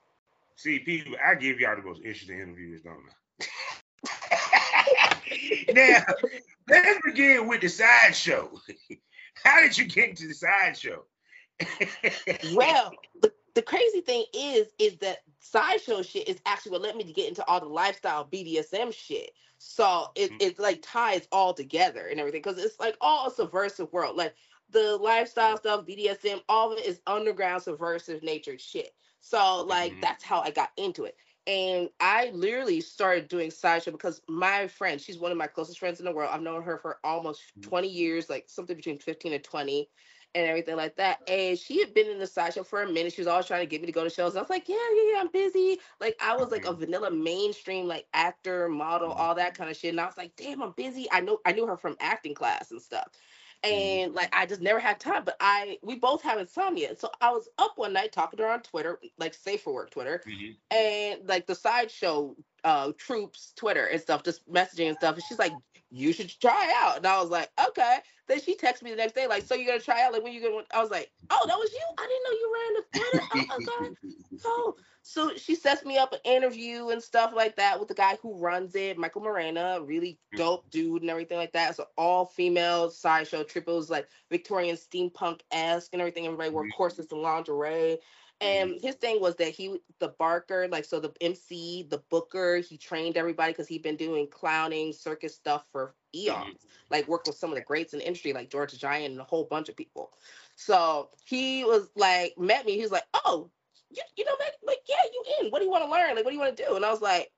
See, 0.57 0.81
people, 0.81 1.15
I 1.25 1.35
give 1.35 1.61
y'all 1.61 1.77
the 1.77 1.83
most 1.83 2.03
interesting 2.03 2.41
interviews, 2.41 2.83
don't 2.83 3.05
I? 3.41 3.45
now, 5.75 6.05
let's 6.69 7.01
begin 7.05 7.49
with 7.49 7.61
the 7.61 7.69
sideshow. 7.69 8.51
How 9.45 9.61
did 9.61 9.77
you 9.77 9.87
get 9.87 10.11
into 10.11 10.29
the 10.29 10.35
sideshow? 10.35 11.05
Well, 12.55 12.93
the, 13.23 13.33
the 13.55 13.63
crazy 13.63 14.01
thing 14.01 14.25
is, 14.35 14.69
is 14.79 14.97
that 14.99 15.19
sideshow 15.39 16.03
shit 16.03 16.29
is 16.29 16.41
actually 16.47 16.73
what 16.73 16.83
led 16.83 16.97
me 16.97 17.05
to 17.05 17.13
get 17.13 17.29
into 17.29 17.45
all 17.47 17.61
the 17.61 17.67
lifestyle 17.67 18.27
BDSM 18.27 18.93
shit. 18.93 19.31
So 19.59 20.09
it, 20.15 20.31
mm-hmm. 20.31 20.37
it 20.41 20.59
like 20.59 20.81
ties 20.83 21.29
all 21.33 21.55
together 21.55 22.07
and 22.09 22.19
everything 22.19 22.43
because 22.43 22.59
it's 22.59 22.81
like 22.81 22.97
all 23.01 23.29
a 23.29 23.31
subversive 23.31 23.93
world. 23.93 24.17
Like 24.17 24.35
the 24.71 24.97
lifestyle 24.97 25.57
stuff, 25.57 25.87
BDSM, 25.87 26.41
all 26.49 26.73
of 26.73 26.79
it 26.79 26.87
is 26.87 27.01
underground 27.07 27.63
subversive 27.63 28.23
nature 28.23 28.59
shit. 28.59 28.91
So 29.21 29.65
like 29.65 29.93
mm-hmm. 29.93 30.01
that's 30.01 30.25
how 30.25 30.41
I 30.41 30.51
got 30.51 30.71
into 30.77 31.05
it. 31.05 31.17
And 31.47 31.91
I 32.01 32.31
literally 32.31 32.81
started 32.81 33.29
doing 33.29 33.51
sideshow 33.51 33.91
because 33.91 34.23
my 34.29 34.67
friend, 34.67 35.01
she's 35.01 35.19
one 35.19 35.31
of 35.31 35.37
my 35.37 35.47
closest 35.47 35.79
friends 35.79 35.99
in 35.99 36.07
the 36.07 36.13
world. 36.13 36.31
I've 36.33 36.41
known 36.41 36.63
her 36.63 36.79
for 36.79 36.99
almost 37.05 37.43
mm-hmm. 37.59 37.69
20 37.69 37.89
years, 37.89 38.31
like 38.31 38.45
something 38.47 38.77
between 38.77 38.99
15 38.99 39.35
and 39.35 39.45
20 39.45 39.89
and 40.35 40.47
everything 40.47 40.77
like 40.77 40.97
that. 40.97 41.21
And 41.29 41.59
she 41.59 41.79
had 41.81 41.95
been 41.95 42.09
in 42.09 42.19
the 42.19 42.27
sideshow 42.27 42.65
for 42.65 42.83
a 42.83 42.91
minute. 42.91 43.13
She 43.13 43.21
was 43.21 43.29
always 43.29 43.47
trying 43.47 43.61
to 43.61 43.67
get 43.67 43.81
me 43.81 43.87
to 43.87 43.93
go 43.93 44.05
to 44.05 44.11
shows. 44.11 44.33
And 44.33 44.39
I 44.39 44.43
was 44.43 44.51
like, 44.51 44.69
yeah, 44.69 44.77
yeah, 44.95 45.13
yeah, 45.13 45.21
I'm 45.21 45.31
busy. 45.31 45.79
Like 46.01 46.17
I 46.21 46.35
was 46.37 46.51
like 46.51 46.67
a 46.67 46.73
vanilla 46.73 47.11
mainstream, 47.11 47.87
like 47.87 48.07
actor, 48.15 48.69
model, 48.69 49.11
mm-hmm. 49.11 49.21
all 49.21 49.35
that 49.35 49.57
kind 49.57 49.71
of 49.71 49.77
shit. 49.77 49.91
And 49.91 50.01
I 50.01 50.07
was 50.07 50.17
like, 50.17 50.33
damn, 50.37 50.63
I'm 50.63 50.73
busy. 50.73 51.07
I 51.13 51.21
know 51.21 51.39
I 51.45 51.53
knew 51.53 51.67
her 51.67 51.77
from 51.77 51.97
acting 52.01 52.35
class 52.35 52.71
and 52.71 52.81
stuff. 52.83 53.09
Mm-hmm. 53.65 54.05
And 54.05 54.15
like 54.15 54.35
I 54.35 54.47
just 54.47 54.61
never 54.61 54.79
had 54.79 55.01
time. 55.01 55.25
But 55.25 55.37
I 55.41 55.79
we 55.83 55.97
both 55.97 56.23
have 56.23 56.39
insomnia. 56.39 56.97
So 56.97 57.11
I 57.21 57.31
was 57.31 57.49
up 57.59 57.73
one 57.77 57.93
night 57.93 58.13
talking 58.13 58.37
to 58.39 58.45
her 58.45 58.51
on 58.51 58.63
Twitter, 58.63 58.99
like 59.19 59.35
safe 59.35 59.63
for 59.63 59.75
work 59.75 59.91
Twitter, 59.91 60.23
mm-hmm. 60.27 60.53
and 60.77 61.29
like 61.29 61.47
the 61.47 61.55
sideshow 61.55 62.37
uh 62.65 62.93
troupes 62.97 63.53
Twitter 63.57 63.87
and 63.87 64.01
stuff, 64.01 64.23
just 64.23 64.49
messaging 64.51 64.89
and 64.89 64.97
stuff. 64.97 65.15
And 65.15 65.25
she's 65.25 65.39
like, 65.39 65.53
you 65.91 66.13
should 66.13 66.33
try 66.41 66.73
out. 66.77 66.99
And 66.99 67.07
I 67.07 67.21
was 67.21 67.31
like, 67.31 67.51
okay. 67.69 67.99
Then 68.27 68.41
she 68.41 68.57
texted 68.57 68.83
me 68.83 68.91
the 68.91 68.97
next 68.97 69.15
day, 69.15 69.27
like, 69.27 69.45
so 69.45 69.55
you're 69.55 69.67
gonna 69.67 69.81
try 69.81 70.03
out? 70.03 70.13
Like, 70.13 70.23
when 70.23 70.33
you 70.33 70.41
gonna? 70.41 70.65
I 70.73 70.81
was 70.81 70.91
like, 70.91 71.11
oh, 71.31 71.45
that 71.47 71.59
was 71.59 71.71
you. 71.73 71.81
I 71.99 72.07
didn't 72.07 72.25
know 72.25 72.33
you 72.33 72.55
ran 72.55 72.75
the 72.75 72.83
Twitter. 72.99 73.25
Oh 73.35 73.45
my 73.49 73.87
god. 73.87 73.97
Oh, 74.47 74.77
so 75.07 75.37
she 75.37 75.55
sets 75.55 75.85
me 75.85 75.99
up 75.99 76.15
an 76.15 76.19
interview 76.25 76.89
and 76.89 77.01
stuff 77.01 77.35
like 77.37 77.57
that 77.57 77.79
with 77.79 77.89
the 77.89 77.95
guy 77.95 78.17
who 78.23 78.39
runs 78.39 78.75
it, 78.75 78.97
Michael 78.97 79.21
Morena, 79.21 79.79
really 79.83 80.19
dope 80.35 80.69
dude 80.71 81.03
and 81.03 81.11
everything 81.11 81.37
like 81.37 81.53
that. 81.53 81.77
So 81.77 81.89
all 81.99 82.25
female 82.25 82.91
sideshow 82.91 83.45
triples, 83.45 83.91
like 83.91 84.09
Victorian 84.31 84.77
steampunk 84.77 85.43
esque 85.53 85.91
and 85.93 86.01
everything. 86.01 86.25
Everybody 86.25 86.49
wore 86.49 86.63
mm-hmm. 86.63 86.71
corsets 86.71 87.13
and 87.13 87.21
lingerie. 87.21 87.99
And 88.41 88.71
mm-hmm. 88.71 88.87
his 88.87 88.95
thing 88.95 89.21
was 89.21 89.37
that 89.37 89.51
he, 89.51 89.77
the 89.99 90.09
Barker, 90.19 90.69
like 90.69 90.87
so 90.87 91.01
the 91.01 91.13
MC, 91.21 91.87
the 91.91 92.03
Booker, 92.09 92.57
he 92.57 92.79
trained 92.79 93.19
everybody 93.19 93.53
because 93.53 93.69
he'd 93.69 93.83
been 93.83 93.97
doing 93.97 94.27
clowning, 94.27 94.95
circus 94.95 95.35
stuff 95.35 95.67
for 95.71 95.95
eons. 96.15 96.35
Mm-hmm. 96.39 96.67
Like 96.91 97.09
worked 97.09 97.27
with 97.27 97.37
some 97.37 97.51
of 97.51 97.57
the 97.57 97.63
greats 97.63 97.93
in 97.93 97.99
the 97.99 98.07
industry, 98.07 98.33
like 98.33 98.49
George 98.49 98.73
Giant 98.79 99.13
and 99.13 99.21
a 99.21 99.25
whole 99.25 99.45
bunch 99.45 99.69
of 99.69 99.77
people. 99.77 100.13
So 100.57 101.11
he 101.27 101.63
was 101.65 101.91
like, 101.95 102.39
met 102.39 102.65
me. 102.65 102.77
He 102.77 102.83
was 102.83 102.91
like, 102.91 103.07
"Oh, 103.13 103.51
you, 103.95 104.03
you 104.17 104.25
know, 104.25 104.37
like, 104.41 104.55
like 104.67 104.79
yeah, 104.89 104.97
you 105.13 105.25
in? 105.41 105.51
What 105.51 105.61
do 105.61 105.65
you 105.65 105.71
want 105.71 105.85
to 105.85 105.91
learn? 105.91 106.15
Like, 106.15 106.25
what 106.25 106.31
do 106.31 106.35
you 106.35 106.41
want 106.41 106.57
to 106.57 106.65
do?" 106.65 106.77
And 106.77 106.85
I 106.85 106.91
was 106.91 107.03
like, 107.03 107.31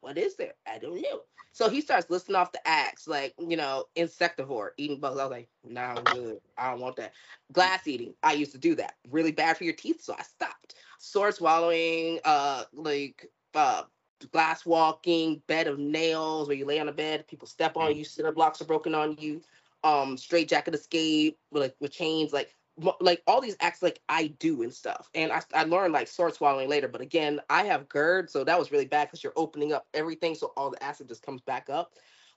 what 0.00 0.18
is 0.18 0.36
there? 0.36 0.54
I 0.66 0.78
don't 0.78 1.00
know. 1.00 1.22
So 1.52 1.68
he 1.68 1.80
starts 1.80 2.08
listing 2.08 2.36
off 2.36 2.52
the 2.52 2.66
acts, 2.66 3.08
like, 3.08 3.34
you 3.38 3.56
know, 3.56 3.86
insectivore, 3.96 4.70
eating 4.76 5.00
bugs. 5.00 5.18
I 5.18 5.24
was 5.24 5.30
like, 5.30 5.48
nah, 5.64 5.94
I'm 5.96 6.04
good. 6.04 6.38
I 6.56 6.70
don't 6.70 6.80
want 6.80 6.96
that. 6.96 7.14
Glass 7.52 7.86
eating. 7.86 8.14
I 8.22 8.34
used 8.34 8.52
to 8.52 8.58
do 8.58 8.76
that. 8.76 8.94
Really 9.10 9.32
bad 9.32 9.56
for 9.56 9.64
your 9.64 9.74
teeth, 9.74 10.02
so 10.02 10.14
I 10.16 10.22
stopped. 10.22 10.74
Sword 10.98 11.34
swallowing, 11.34 12.20
uh, 12.24 12.64
like 12.72 13.28
uh 13.54 13.82
glass 14.32 14.66
walking, 14.66 15.42
bed 15.46 15.66
of 15.66 15.78
nails, 15.78 16.48
where 16.48 16.56
you 16.56 16.64
lay 16.64 16.80
on 16.80 16.88
a 16.88 16.92
bed, 16.92 17.26
people 17.26 17.48
step 17.48 17.76
on 17.76 17.96
you, 17.96 18.04
cinder 18.04 18.32
blocks 18.32 18.60
are 18.60 18.66
broken 18.66 18.94
on 18.94 19.16
you, 19.18 19.40
um, 19.84 20.16
straight 20.16 20.48
jacket 20.48 20.74
escape, 20.74 21.38
with 21.50 21.62
like 21.62 21.76
with 21.80 21.92
chains, 21.92 22.32
like 22.32 22.54
like 23.00 23.22
all 23.26 23.40
these 23.40 23.56
acts 23.60 23.82
like 23.82 24.00
I 24.08 24.28
do 24.38 24.62
and 24.62 24.72
stuff. 24.72 25.10
And 25.14 25.32
I, 25.32 25.42
I 25.54 25.64
learned 25.64 25.92
like 25.92 26.08
sword 26.08 26.34
swallowing 26.34 26.68
later, 26.68 26.88
but 26.88 27.00
again, 27.00 27.40
I 27.50 27.64
have 27.64 27.88
GERD, 27.88 28.30
so 28.30 28.44
that 28.44 28.58
was 28.58 28.70
really 28.72 28.86
bad 28.86 29.08
because 29.08 29.22
you're 29.22 29.32
opening 29.36 29.72
up 29.72 29.86
everything, 29.94 30.34
so 30.34 30.52
all 30.56 30.70
the 30.70 30.82
acid 30.82 31.08
just 31.08 31.22
comes 31.22 31.40
back 31.42 31.68
up. 31.68 31.94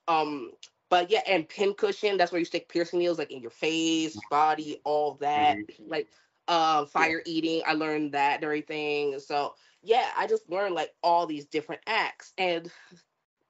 Um, 0.08 0.52
but 0.90 1.10
yeah, 1.10 1.22
and 1.26 1.48
pin 1.48 1.74
cushion, 1.74 2.16
that's 2.16 2.32
where 2.32 2.38
you 2.38 2.44
stick 2.44 2.68
piercing 2.68 2.98
needles 2.98 3.18
like 3.18 3.32
in 3.32 3.40
your 3.40 3.50
face, 3.50 4.18
body, 4.30 4.80
all 4.84 5.14
that. 5.20 5.56
Mm-hmm. 5.56 5.90
Like 5.90 6.08
uh, 6.48 6.84
fire 6.86 7.22
eating, 7.24 7.62
I 7.66 7.74
learned 7.74 8.12
that 8.12 8.36
and 8.36 8.44
everything. 8.44 9.18
So 9.18 9.54
yeah, 9.82 10.10
I 10.16 10.26
just 10.26 10.48
learned 10.50 10.74
like 10.74 10.92
all 11.02 11.26
these 11.26 11.46
different 11.46 11.82
acts 11.86 12.32
and 12.36 12.70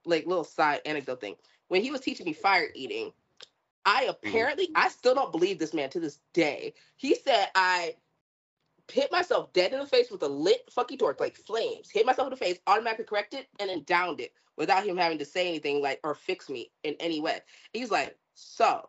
like 0.04 0.26
little 0.26 0.44
side 0.44 0.80
anecdote 0.86 1.20
thing. 1.20 1.36
When 1.68 1.82
he 1.82 1.90
was 1.90 2.00
teaching 2.00 2.26
me 2.26 2.32
fire 2.32 2.68
eating, 2.74 3.12
I 3.84 4.04
mm-hmm. 4.04 4.10
apparently, 4.10 4.70
I 4.74 4.88
still 4.88 5.14
don't 5.14 5.32
believe 5.32 5.58
this 5.58 5.74
man 5.74 5.90
to 5.90 6.00
this 6.00 6.20
day. 6.32 6.74
He 6.96 7.14
said 7.14 7.48
I 7.54 7.94
hit 8.90 9.12
myself 9.12 9.52
dead 9.52 9.72
in 9.72 9.78
the 9.78 9.86
face 9.86 10.10
with 10.10 10.22
a 10.22 10.28
lit 10.28 10.70
fucking 10.70 10.98
torch, 10.98 11.20
like 11.20 11.36
flames, 11.36 11.90
hit 11.90 12.06
myself 12.06 12.26
in 12.26 12.30
the 12.30 12.36
face, 12.36 12.58
automatically 12.66 13.04
corrected, 13.04 13.46
and 13.58 13.70
then 13.70 13.82
downed 13.84 14.20
it 14.20 14.32
without 14.56 14.84
him 14.84 14.96
having 14.96 15.18
to 15.18 15.24
say 15.24 15.48
anything 15.48 15.80
like 15.80 16.00
or 16.04 16.14
fix 16.14 16.48
me 16.48 16.70
in 16.84 16.94
any 17.00 17.20
way. 17.20 17.40
He's 17.72 17.90
like, 17.90 18.16
so 18.34 18.86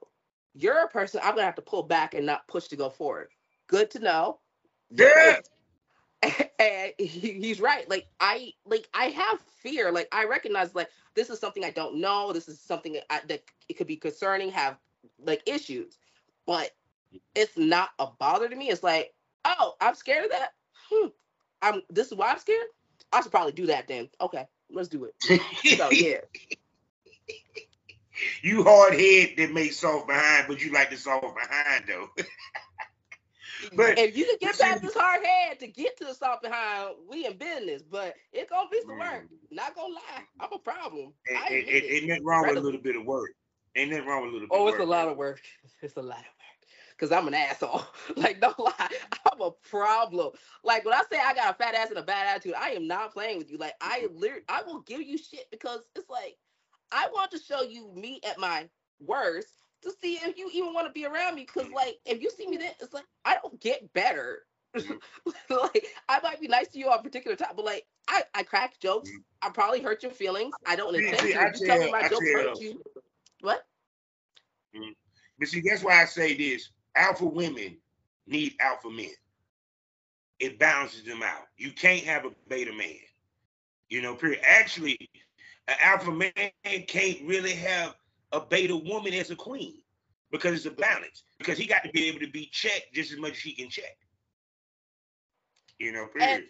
you're 0.53 0.83
a 0.83 0.87
person 0.87 1.21
I'm 1.23 1.35
gonna 1.35 1.45
have 1.45 1.55
to 1.55 1.61
pull 1.61 1.83
back 1.83 2.13
and 2.13 2.25
not 2.25 2.47
push 2.47 2.67
to 2.67 2.75
go 2.75 2.89
forward. 2.89 3.29
Good 3.67 3.89
to 3.91 3.99
know. 3.99 4.39
Yeah. 4.91 5.39
and 6.59 6.93
he, 6.97 7.33
he's 7.33 7.59
right. 7.59 7.89
Like 7.89 8.07
I 8.19 8.53
like 8.65 8.87
I 8.93 9.05
have 9.05 9.39
fear. 9.41 9.91
Like 9.91 10.07
I 10.11 10.25
recognize 10.25 10.73
like 10.75 10.89
this 11.15 11.29
is 11.29 11.39
something 11.39 11.63
I 11.63 11.71
don't 11.71 11.95
know. 11.99 12.33
This 12.33 12.47
is 12.47 12.59
something 12.59 12.93
that, 12.93 13.11
I, 13.11 13.21
that 13.27 13.43
it 13.69 13.73
could 13.73 13.87
be 13.87 13.95
concerning. 13.95 14.51
Have 14.51 14.77
like 15.23 15.41
issues, 15.45 15.97
but 16.45 16.71
it's 17.35 17.57
not 17.57 17.89
a 17.99 18.07
bother 18.07 18.49
to 18.49 18.55
me. 18.55 18.69
It's 18.69 18.83
like 18.83 19.13
oh 19.45 19.75
I'm 19.81 19.95
scared 19.95 20.25
of 20.25 20.31
that. 20.31 20.53
Hmm. 20.89 21.07
I'm 21.61 21.81
this 21.89 22.07
is 22.07 22.15
why 22.15 22.31
I'm 22.31 22.39
scared. 22.39 22.67
I 23.11 23.21
should 23.21 23.31
probably 23.31 23.53
do 23.53 23.67
that 23.67 23.87
then. 23.87 24.09
Okay, 24.21 24.45
let's 24.71 24.89
do 24.89 25.05
it. 25.05 25.15
so 25.77 25.89
yeah. 25.91 26.17
You 28.41 28.63
hard 28.63 28.93
head 28.93 29.31
that 29.37 29.51
make 29.51 29.73
soft 29.73 30.07
behind, 30.07 30.45
but 30.47 30.63
you 30.63 30.71
like 30.71 30.89
the 30.91 30.97
soft 30.97 31.35
behind 31.35 31.85
though. 31.87 32.09
But 33.75 33.97
if 33.97 34.15
you 34.17 34.25
can 34.25 34.37
get 34.39 34.59
past 34.59 34.81
this 34.81 34.93
hard 34.93 35.25
head 35.25 35.59
to 35.59 35.67
get 35.67 35.97
to 35.97 36.05
the 36.05 36.13
soft 36.13 36.43
behind, 36.43 36.95
we 37.09 37.25
in 37.25 37.37
business. 37.37 37.83
But 37.83 38.15
it's 38.31 38.49
gonna 38.49 38.69
be 38.69 38.81
some 38.81 38.97
work. 38.97 39.25
Mm. 39.25 39.37
Not 39.51 39.75
gonna 39.75 39.93
lie, 39.93 40.23
I'm 40.39 40.53
a 40.53 40.59
problem. 40.59 41.13
Ain't, 41.29 41.67
ain't, 41.67 41.83
ain't 41.85 42.07
nothing 42.07 42.25
wrong 42.25 42.47
with 42.47 42.57
a 42.57 42.61
little 42.61 42.81
bit 42.81 42.95
of 42.95 43.05
work. 43.05 43.31
Ain't 43.75 43.91
nothing 43.91 44.05
wrong 44.05 44.23
with 44.23 44.29
a 44.29 44.33
little 44.33 44.47
bit. 44.47 44.55
Oh, 44.57 44.67
it's 44.67 44.77
work, 44.77 44.87
a 44.87 44.89
lot 44.89 45.07
of 45.07 45.17
work. 45.17 45.41
It's 45.81 45.97
a 45.97 46.01
lot 46.01 46.19
of 46.19 46.25
work. 46.25 46.27
Cause 46.99 47.11
I'm 47.11 47.27
an 47.27 47.33
asshole. 47.33 47.83
like, 48.15 48.39
don't 48.39 48.57
lie. 48.57 48.89
I'm 49.31 49.41
a 49.41 49.51
problem. 49.51 50.31
Like 50.63 50.85
when 50.85 50.93
I 50.93 51.01
say 51.11 51.19
I 51.19 51.33
got 51.33 51.55
a 51.55 51.57
fat 51.57 51.75
ass 51.75 51.89
and 51.89 51.97
a 51.97 52.03
bad 52.03 52.27
attitude, 52.27 52.53
I 52.57 52.69
am 52.69 52.87
not 52.87 53.13
playing 53.13 53.39
with 53.39 53.51
you. 53.51 53.57
Like 53.57 53.73
I 53.81 54.07
literally 54.13 54.43
I 54.47 54.61
will 54.63 54.81
give 54.81 55.01
you 55.01 55.17
shit 55.17 55.47
because 55.51 55.81
it's 55.95 56.09
like 56.09 56.37
I 56.91 57.07
want 57.11 57.31
to 57.31 57.39
show 57.39 57.63
you 57.63 57.91
me 57.95 58.21
at 58.27 58.37
my 58.39 58.69
worst 58.99 59.62
to 59.83 59.93
see 60.01 60.15
if 60.15 60.37
you 60.37 60.49
even 60.53 60.73
want 60.73 60.87
to 60.87 60.93
be 60.93 61.05
around 61.05 61.35
me. 61.35 61.45
Cause 61.45 61.65
mm. 61.65 61.73
like 61.73 61.97
if 62.05 62.21
you 62.21 62.29
see 62.29 62.47
me 62.47 62.57
then 62.57 62.71
it's 62.79 62.93
like 62.93 63.05
I 63.25 63.37
don't 63.41 63.59
get 63.59 63.91
better. 63.93 64.39
Mm. 64.75 64.99
like 65.49 65.85
I 66.09 66.19
might 66.21 66.41
be 66.41 66.47
nice 66.47 66.69
to 66.69 66.79
you 66.79 66.89
on 66.89 66.99
a 66.99 67.03
particular 67.03 67.35
time, 67.35 67.53
but 67.55 67.65
like 67.65 67.85
I, 68.07 68.23
I 68.33 68.43
crack 68.43 68.79
jokes. 68.79 69.09
Mm. 69.09 69.23
I 69.41 69.49
probably 69.49 69.81
hurt 69.81 70.03
your 70.03 70.11
feelings. 70.11 70.53
I 70.65 70.75
don't 70.75 70.95
intend 70.95 71.19
to. 71.19 71.27
You 71.27 71.67
tell 71.67 71.79
me 71.79 71.91
my 71.91 72.07
jokes 72.07 72.31
hurt 72.31 72.59
you. 72.59 72.81
What? 73.41 73.63
Mm-hmm. 74.75 74.91
But 75.37 75.47
see, 75.47 75.61
that's 75.67 75.83
why 75.83 76.01
I 76.01 76.05
say 76.05 76.35
this: 76.35 76.69
alpha 76.95 77.25
women 77.25 77.77
need 78.25 78.55
alpha 78.59 78.89
men. 78.89 79.11
It 80.39 80.59
balances 80.59 81.03
them 81.03 81.21
out. 81.23 81.43
You 81.57 81.71
can't 81.71 82.03
have 82.05 82.25
a 82.25 82.31
beta 82.47 82.73
man. 82.73 82.95
You 83.89 84.01
know, 84.01 84.15
period. 84.15 84.39
Actually, 84.43 84.97
an 85.67 85.75
alpha 85.81 86.11
man 86.11 86.51
can't 86.87 87.19
really 87.25 87.53
have 87.53 87.95
a 88.33 88.41
beta 88.41 88.75
woman 88.75 89.13
as 89.13 89.31
a 89.31 89.35
queen 89.35 89.75
because 90.31 90.53
it's 90.53 90.65
a 90.65 90.71
balance. 90.71 91.23
Because 91.37 91.57
he 91.57 91.65
got 91.65 91.83
to 91.83 91.89
be 91.91 92.07
able 92.07 92.19
to 92.19 92.27
be 92.27 92.49
checked 92.51 92.93
just 92.93 93.13
as 93.13 93.19
much 93.19 93.33
as 93.33 93.39
he 93.39 93.53
can 93.53 93.69
check. 93.69 93.95
You 95.79 95.93
know, 95.93 96.07
period. 96.07 96.43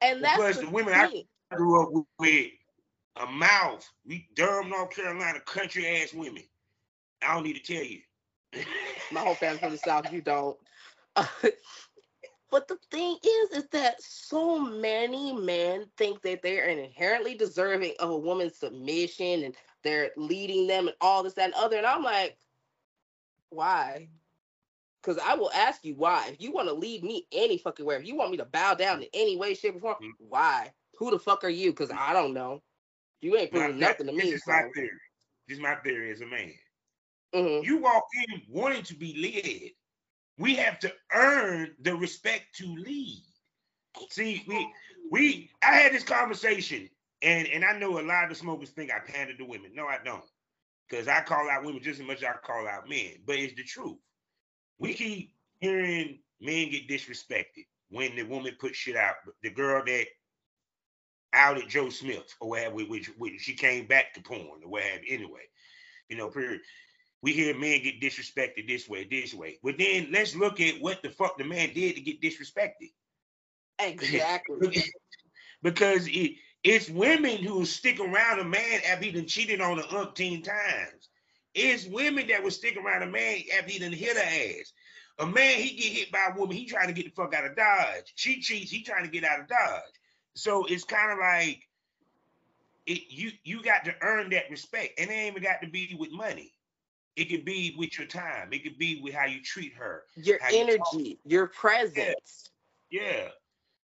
And, 0.00 0.12
and 0.14 0.24
that's 0.24 0.36
plus 0.36 0.58
the, 0.58 0.68
women 0.68 0.94
I 0.94 1.22
grew 1.54 1.82
up 1.82 2.04
with 2.18 2.50
a 3.16 3.26
mouth. 3.26 3.88
We 4.06 4.28
Durham, 4.34 4.70
North 4.70 4.94
Carolina, 4.94 5.40
country 5.40 5.86
ass 5.86 6.12
women. 6.12 6.42
I 7.22 7.34
don't 7.34 7.44
need 7.44 7.62
to 7.64 7.72
tell 7.72 7.84
you. 7.84 8.00
My 9.12 9.20
whole 9.20 9.34
family 9.34 9.58
from 9.58 9.72
the 9.72 9.78
South. 9.78 10.12
You 10.12 10.20
don't. 10.20 10.56
but 12.52 12.68
the 12.68 12.76
thing 12.90 13.16
is, 13.24 13.64
is 13.64 13.68
that 13.70 14.02
so 14.02 14.60
many 14.60 15.32
men 15.32 15.86
think 15.96 16.20
that 16.20 16.42
they 16.42 16.60
are 16.60 16.66
inherently 16.66 17.34
deserving 17.34 17.94
of 17.98 18.10
a 18.10 18.16
woman's 18.16 18.58
submission 18.58 19.44
and 19.44 19.54
they're 19.82 20.10
leading 20.18 20.66
them 20.66 20.86
and 20.86 20.96
all 21.00 21.22
this, 21.22 21.32
that, 21.32 21.46
and 21.46 21.54
other. 21.54 21.78
And 21.78 21.86
I'm 21.86 22.04
like, 22.04 22.36
why? 23.48 24.08
Because 25.00 25.18
I 25.26 25.34
will 25.34 25.50
ask 25.52 25.82
you 25.82 25.94
why. 25.94 26.28
If 26.28 26.42
you 26.42 26.52
want 26.52 26.68
to 26.68 26.74
lead 26.74 27.02
me 27.02 27.26
any 27.32 27.56
fucking 27.56 27.86
way, 27.86 27.96
if 27.96 28.06
you 28.06 28.16
want 28.16 28.30
me 28.30 28.36
to 28.36 28.44
bow 28.44 28.74
down 28.74 29.00
in 29.00 29.08
any 29.14 29.38
way, 29.38 29.54
shape, 29.54 29.76
or 29.76 29.80
form, 29.80 29.94
mm-hmm. 29.94 30.24
why? 30.28 30.72
Who 30.98 31.10
the 31.10 31.18
fuck 31.18 31.44
are 31.44 31.48
you? 31.48 31.70
Because 31.70 31.90
I 31.90 32.12
don't 32.12 32.34
know. 32.34 32.62
You 33.22 33.34
ain't 33.38 33.50
proving 33.50 33.78
nothing 33.78 34.08
to 34.08 34.12
me. 34.12 34.24
This 34.24 34.34
is 34.34 34.44
so. 34.44 34.52
my 34.52 34.68
theory. 34.74 34.90
This 35.48 35.56
is 35.56 35.62
my 35.62 35.76
theory 35.76 36.12
as 36.12 36.20
a 36.20 36.26
man. 36.26 36.52
Mm-hmm. 37.34 37.64
You 37.64 37.78
walk 37.78 38.04
in 38.28 38.42
wanting 38.50 38.82
to 38.82 38.94
be 38.94 39.14
led. 39.16 39.70
We 40.38 40.54
have 40.56 40.78
to 40.80 40.92
earn 41.14 41.74
the 41.80 41.94
respect 41.94 42.56
to 42.56 42.66
lead. 42.66 43.22
See, 44.10 44.44
we 44.48 44.68
we 45.10 45.50
I 45.62 45.76
had 45.76 45.92
this 45.92 46.04
conversation, 46.04 46.88
and 47.20 47.46
and 47.48 47.64
I 47.64 47.78
know 47.78 47.98
a 47.98 48.02
lot 48.02 48.24
of 48.24 48.30
the 48.30 48.36
smokers 48.36 48.70
think 48.70 48.90
I 48.90 48.98
pander 49.00 49.36
to 49.36 49.44
women. 49.44 49.72
No, 49.74 49.86
I 49.86 49.98
don't, 50.04 50.24
because 50.88 51.08
I 51.08 51.20
call 51.20 51.50
out 51.50 51.64
women 51.64 51.82
just 51.82 52.00
as 52.00 52.06
much 52.06 52.18
as 52.18 52.24
I 52.24 52.32
call 52.46 52.66
out 52.66 52.88
men. 52.88 53.16
But 53.26 53.36
it's 53.36 53.54
the 53.54 53.64
truth. 53.64 53.98
We 54.78 54.94
keep 54.94 55.34
hearing 55.60 56.18
men 56.40 56.70
get 56.70 56.88
disrespected 56.88 57.66
when 57.90 58.16
the 58.16 58.24
woman 58.24 58.56
put 58.58 58.74
shit 58.74 58.96
out. 58.96 59.16
The 59.42 59.50
girl 59.50 59.84
that 59.84 60.06
outed 61.32 61.68
Joe 61.68 61.88
Smith 61.90 62.34
or 62.40 62.50
whatever, 62.50 62.76
which, 62.76 63.06
which 63.18 63.40
she 63.40 63.54
came 63.54 63.86
back 63.86 64.14
to 64.14 64.22
porn 64.22 64.40
or 64.40 64.68
what 64.68 64.82
whatever. 64.82 65.02
Anyway, 65.08 65.42
you 66.08 66.16
know, 66.16 66.28
period. 66.28 66.60
We 67.22 67.32
hear 67.32 67.56
men 67.56 67.82
get 67.82 68.00
disrespected 68.00 68.66
this 68.66 68.88
way, 68.88 69.04
this 69.04 69.32
way. 69.32 69.58
But 69.62 69.78
then 69.78 70.08
let's 70.10 70.34
look 70.34 70.60
at 70.60 70.80
what 70.80 71.02
the 71.02 71.10
fuck 71.10 71.38
the 71.38 71.44
man 71.44 71.72
did 71.72 71.94
to 71.94 72.00
get 72.00 72.20
disrespected. 72.20 72.90
Exactly. 73.78 74.82
because 75.62 76.08
it, 76.08 76.32
it's 76.64 76.90
women 76.90 77.38
who 77.38 77.64
stick 77.64 78.00
around 78.00 78.40
a 78.40 78.44
man 78.44 78.80
after 78.88 79.04
he 79.04 79.12
done 79.12 79.26
cheated 79.26 79.60
on 79.60 79.78
her 79.78 79.84
umpteen 79.84 80.42
times. 80.42 81.08
It's 81.54 81.86
women 81.86 82.26
that 82.28 82.42
will 82.42 82.50
stick 82.50 82.76
around 82.76 83.02
a 83.02 83.06
man 83.06 83.38
after 83.56 83.70
he 83.70 83.78
done 83.78 83.92
hit 83.92 84.16
her 84.16 84.60
ass. 84.60 84.72
A 85.18 85.26
man, 85.26 85.60
he 85.60 85.76
get 85.76 85.92
hit 85.92 86.12
by 86.12 86.30
a 86.32 86.38
woman, 86.38 86.56
he 86.56 86.64
trying 86.64 86.88
to 86.88 86.94
get 86.94 87.04
the 87.04 87.10
fuck 87.10 87.34
out 87.34 87.44
of 87.44 87.54
Dodge. 87.54 88.12
She 88.16 88.40
cheats, 88.40 88.70
he 88.70 88.82
trying 88.82 89.04
to 89.04 89.10
get 89.10 89.24
out 89.24 89.40
of 89.40 89.48
Dodge. 89.48 89.82
So 90.34 90.64
it's 90.64 90.84
kind 90.84 91.12
of 91.12 91.18
like 91.18 91.68
it, 92.86 93.02
you 93.10 93.30
you 93.44 93.62
got 93.62 93.84
to 93.84 93.94
earn 94.00 94.30
that 94.30 94.50
respect, 94.50 94.98
and 94.98 95.10
it 95.10 95.12
ain't 95.12 95.36
even 95.36 95.42
got 95.42 95.60
to 95.62 95.68
be 95.68 95.94
with 95.98 96.10
money. 96.10 96.52
It 97.16 97.26
could 97.26 97.44
be 97.44 97.74
with 97.76 97.98
your 97.98 98.06
time. 98.06 98.52
It 98.52 98.62
could 98.62 98.78
be 98.78 99.00
with 99.02 99.14
how 99.14 99.26
you 99.26 99.42
treat 99.42 99.74
her, 99.74 100.04
your 100.16 100.38
how 100.40 100.50
you 100.50 100.58
energy, 100.60 101.18
your 101.24 101.46
presence, 101.48 102.50
Yeah, 102.90 103.28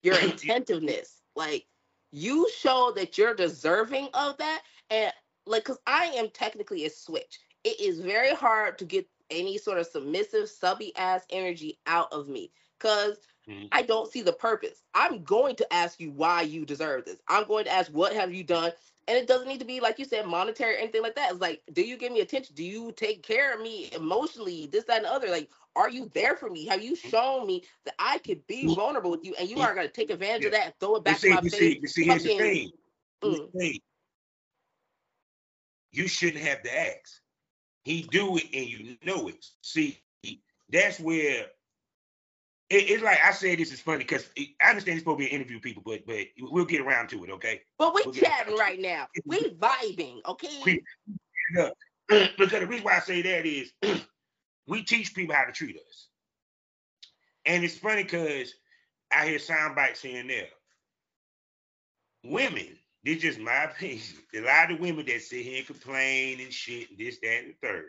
your 0.03 0.15
attentiveness. 0.23 1.23
Like 1.35 1.67
you 2.13 2.49
show 2.57 2.93
that 2.97 3.17
you're 3.19 3.35
deserving 3.35 4.09
of 4.15 4.37
that. 4.39 4.63
And 4.91 5.13
like, 5.47 5.65
cause 5.65 5.79
I 5.87 6.07
am 6.17 6.29
technically 6.31 6.85
a 6.85 6.91
switch. 6.91 7.41
It 7.65 7.81
is 7.81 8.01
very 8.01 8.35
hard 8.35 8.79
to 8.79 8.85
get 8.85 9.09
any 9.31 9.59
sort 9.59 9.79
of 9.79 9.87
submissive, 9.87 10.49
subby 10.49 10.95
ass 10.97 11.25
energy 11.31 11.79
out 11.87 12.13
of 12.13 12.29
me. 12.29 12.53
Cause 12.79 13.19
Mhm. 13.49 13.69
I 13.73 13.83
don't 13.83 14.11
see 14.11 14.23
the 14.23 14.33
purpose. 14.33 14.83
I'm 14.95 15.23
going 15.23 15.57
to 15.57 15.73
ask 15.73 16.01
you 16.01 16.11
why 16.11 16.43
you 16.43 16.65
deserve 16.65 17.05
this. 17.05 17.21
I'm 17.29 17.47
going 17.47 17.65
to 17.67 17.73
ask 17.73 17.91
what 17.91 18.15
have 18.15 18.33
you 18.33 18.43
done, 18.45 18.73
and 19.07 19.17
it 19.17 19.27
doesn't 19.27 19.49
need 19.49 19.61
to 19.61 19.67
be 19.67 19.81
like 19.81 19.99
you 19.99 20.05
said, 20.05 20.27
monetary 20.27 20.75
or 20.75 20.79
anything 20.79 21.03
like 21.03 21.15
that. 21.17 21.33
It's 21.33 21.41
like, 21.41 21.63
do 21.73 21.83
you 21.83 21.97
give 21.97 22.13
me 22.13 22.21
attention? 22.21 22.55
Do 22.55 22.65
you 22.65 22.93
take 22.93 23.23
care 23.23 23.55
of 23.55 23.61
me 23.61 23.91
emotionally? 23.95 24.67
This, 24.67 24.85
that, 24.85 24.99
and 24.99 25.07
the 25.07 25.13
other. 25.13 25.29
Like, 25.29 25.51
are 25.77 25.91
you 25.91 26.11
there 26.15 26.37
for 26.37 26.49
me? 26.49 26.67
Have 26.67 26.83
you 26.83 26.97
shown 26.97 27.47
me 27.47 27.63
that 27.85 27.95
I 27.99 28.19
could 28.19 28.47
be 28.47 28.73
vulnerable 28.75 29.11
with 29.11 29.25
you, 29.25 29.35
and 29.39 29.49
you 29.49 29.59
are 29.61 29.75
going 29.75 29.87
to 29.87 29.93
take 29.93 30.11
advantage 30.11 30.47
of 30.47 30.53
that 30.53 30.67
and 30.67 30.75
throw 30.81 30.97
it 30.97 31.05
back 31.05 31.19
see, 31.19 31.29
to 31.29 31.35
my 31.35 31.41
you 31.43 31.51
face? 31.51 31.61
see, 31.61 31.79
you 31.81 31.89
see, 31.89 32.05
here's 32.05 32.23
the 32.23 32.39
thing. 32.39 32.71
Mm. 33.23 33.53
the 33.53 33.59
thing. 33.59 33.79
You 35.93 36.09
shouldn't 36.09 36.45
have 36.45 36.63
to 36.63 36.79
ask. 36.79 37.21
He 37.85 38.03
do 38.03 38.37
it 38.37 38.47
and 38.53 38.67
you 38.67 38.97
know 39.05 39.29
it. 39.29 39.45
See, 39.63 40.01
that's 40.71 40.99
where 40.99 41.47
it- 42.71 42.91
it's 42.91 43.03
like 43.03 43.23
I 43.23 43.33
said. 43.33 43.59
This 43.59 43.73
is 43.73 43.81
funny 43.81 43.99
because 43.99 44.29
I 44.37 44.71
understand 44.71 44.97
it's 44.97 45.03
supposed 45.05 45.21
to 45.21 45.25
be 45.25 45.31
an 45.31 45.41
interview, 45.41 45.61
people, 45.61 45.83
but 45.85 46.07
but 46.07 46.27
we'll 46.39 46.65
get 46.65 46.81
around 46.81 47.09
to 47.11 47.25
it, 47.25 47.31
okay? 47.31 47.63
But 47.79 47.95
we 47.95 48.03
We'll 48.05 48.15
chatting 48.15 48.57
right 48.57 48.79
now. 48.81 49.09
We 49.25 49.51
vibing, 49.51 50.21
okay? 50.27 50.63
We- 50.65 50.83
because 52.09 52.51
the 52.51 52.67
reason 52.67 52.85
why 52.85 52.97
I 52.97 53.01
say 53.01 53.23
that 53.23 53.47
is 53.47 53.73
we 54.67 54.83
teach 54.83 55.15
people 55.15 55.35
how 55.35 55.45
to 55.45 55.53
treat 55.53 55.77
us. 55.77 56.09
And 57.47 57.65
it's 57.65 57.79
funny 57.79 58.03
because 58.05 58.55
I 59.13 59.27
hear 59.29 59.39
sound 59.39 59.77
bites 59.77 60.03
here 60.03 60.21
and 60.21 60.31
there. 60.31 60.49
Women, 62.25 62.79
this 63.05 63.17
is 63.17 63.23
just 63.23 63.39
my 63.39 63.65
opinion. 63.65 64.03
A 64.35 64.41
lot 64.41 64.71
of 64.71 64.81
women 64.81 65.07
that 65.07 65.23
sit 65.23 65.45
here 65.45 65.59
and 65.59 65.67
complain 65.67 66.41
and 66.41 66.53
shit, 66.53 66.91
and 66.91 66.99
this, 66.99 67.19
that, 67.21 67.45
and 67.45 67.49
the 67.51 67.67
third. 67.67 67.85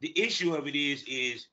The 0.00 0.20
issue 0.20 0.54
of 0.54 0.66
it 0.66 0.74
is, 0.76 1.04
is 1.04 1.46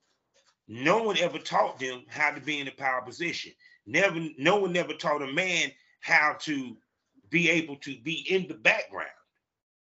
no 0.71 1.03
one 1.03 1.17
ever 1.17 1.37
taught 1.37 1.79
them 1.79 2.05
how 2.07 2.31
to 2.31 2.39
be 2.39 2.61
in 2.61 2.67
a 2.69 2.71
power 2.71 3.01
position. 3.01 3.51
Never, 3.85 4.25
no 4.37 4.55
one 4.55 4.71
never 4.71 4.93
taught 4.93 5.21
a 5.21 5.27
man 5.27 5.69
how 5.99 6.37
to 6.41 6.77
be 7.29 7.49
able 7.49 7.75
to 7.77 7.99
be 8.03 8.25
in 8.29 8.47
the 8.47 8.53
background 8.53 9.09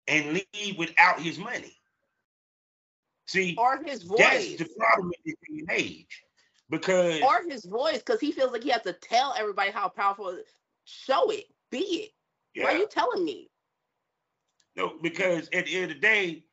and 0.08 0.42
leave 0.54 0.78
without 0.78 1.20
his 1.20 1.38
money. 1.38 1.76
See, 3.26 3.56
or 3.58 3.82
his 3.84 4.04
voice. 4.04 4.18
that's 4.20 4.56
the 4.56 4.68
problem 4.78 5.12
in 5.18 5.22
this 5.26 5.34
day 5.46 5.58
and 5.58 5.70
age. 5.70 6.22
Because 6.70 7.20
or 7.20 7.42
his 7.46 7.66
voice, 7.66 7.98
because 7.98 8.18
he 8.18 8.32
feels 8.32 8.50
like 8.50 8.62
he 8.62 8.70
has 8.70 8.82
to 8.82 8.94
tell 8.94 9.34
everybody 9.36 9.70
how 9.70 9.88
powerful. 9.88 10.34
Show 10.86 11.30
it, 11.30 11.44
be 11.70 12.10
it. 12.56 12.62
Why 12.62 12.72
are 12.72 12.78
you 12.78 12.88
telling 12.88 13.24
me? 13.24 13.50
no, 14.76 14.94
because 15.02 15.50
at 15.52 15.66
the 15.66 15.76
end 15.76 15.90
of 15.90 15.96
the 15.96 16.00
day, 16.00 16.44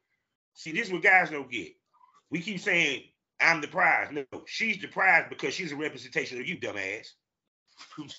see, 0.54 0.74
this 0.74 0.88
is 0.88 0.94
what 0.94 1.02
guys 1.02 1.30
don't 1.30 1.50
get. 1.50 1.70
We 2.30 2.42
keep 2.42 2.60
saying 2.60 3.04
I'm 3.40 3.62
the 3.62 3.68
prize. 3.68 4.10
No, 4.12 4.26
she's 4.46 4.82
the 4.82 4.88
prize 4.88 5.26
because 5.30 5.54
she's 5.54 5.72
a 5.72 5.76
representation 5.76 6.40
of 6.40 6.48
you, 6.48 6.58
dumbass. 6.58 7.08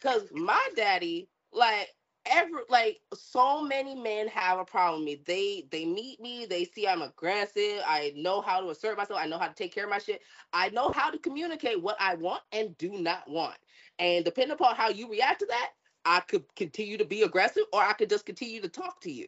Because 0.00 0.28
my 0.32 0.68
daddy, 0.76 1.28
like 1.52 1.88
every 2.30 2.62
like 2.68 2.98
so 3.14 3.62
many 3.62 3.94
men 3.94 4.28
have 4.28 4.58
a 4.58 4.64
problem 4.64 5.00
with 5.00 5.06
me. 5.06 5.22
They 5.26 5.64
they 5.70 5.84
meet 5.84 6.20
me, 6.20 6.46
they 6.46 6.64
see 6.64 6.86
I'm 6.86 7.02
aggressive. 7.02 7.80
I 7.86 8.12
know 8.16 8.40
how 8.40 8.60
to 8.60 8.70
assert 8.70 8.96
myself. 8.96 9.20
I 9.20 9.26
know 9.26 9.38
how 9.38 9.48
to 9.48 9.54
take 9.54 9.74
care 9.74 9.84
of 9.84 9.90
my 9.90 9.98
shit. 9.98 10.20
I 10.52 10.68
know 10.70 10.90
how 10.90 11.10
to 11.10 11.18
communicate 11.18 11.82
what 11.82 11.96
I 12.00 12.14
want 12.14 12.42
and 12.52 12.76
do 12.78 12.92
not 12.92 13.28
want. 13.28 13.56
And 13.98 14.24
depending 14.24 14.54
upon 14.54 14.76
how 14.76 14.88
you 14.88 15.10
react 15.10 15.40
to 15.40 15.46
that, 15.46 15.70
I 16.04 16.20
could 16.20 16.44
continue 16.54 16.96
to 16.98 17.04
be 17.04 17.22
aggressive 17.22 17.64
or 17.72 17.82
I 17.82 17.92
could 17.92 18.10
just 18.10 18.26
continue 18.26 18.60
to 18.62 18.68
talk 18.68 19.00
to 19.02 19.10
you. 19.10 19.26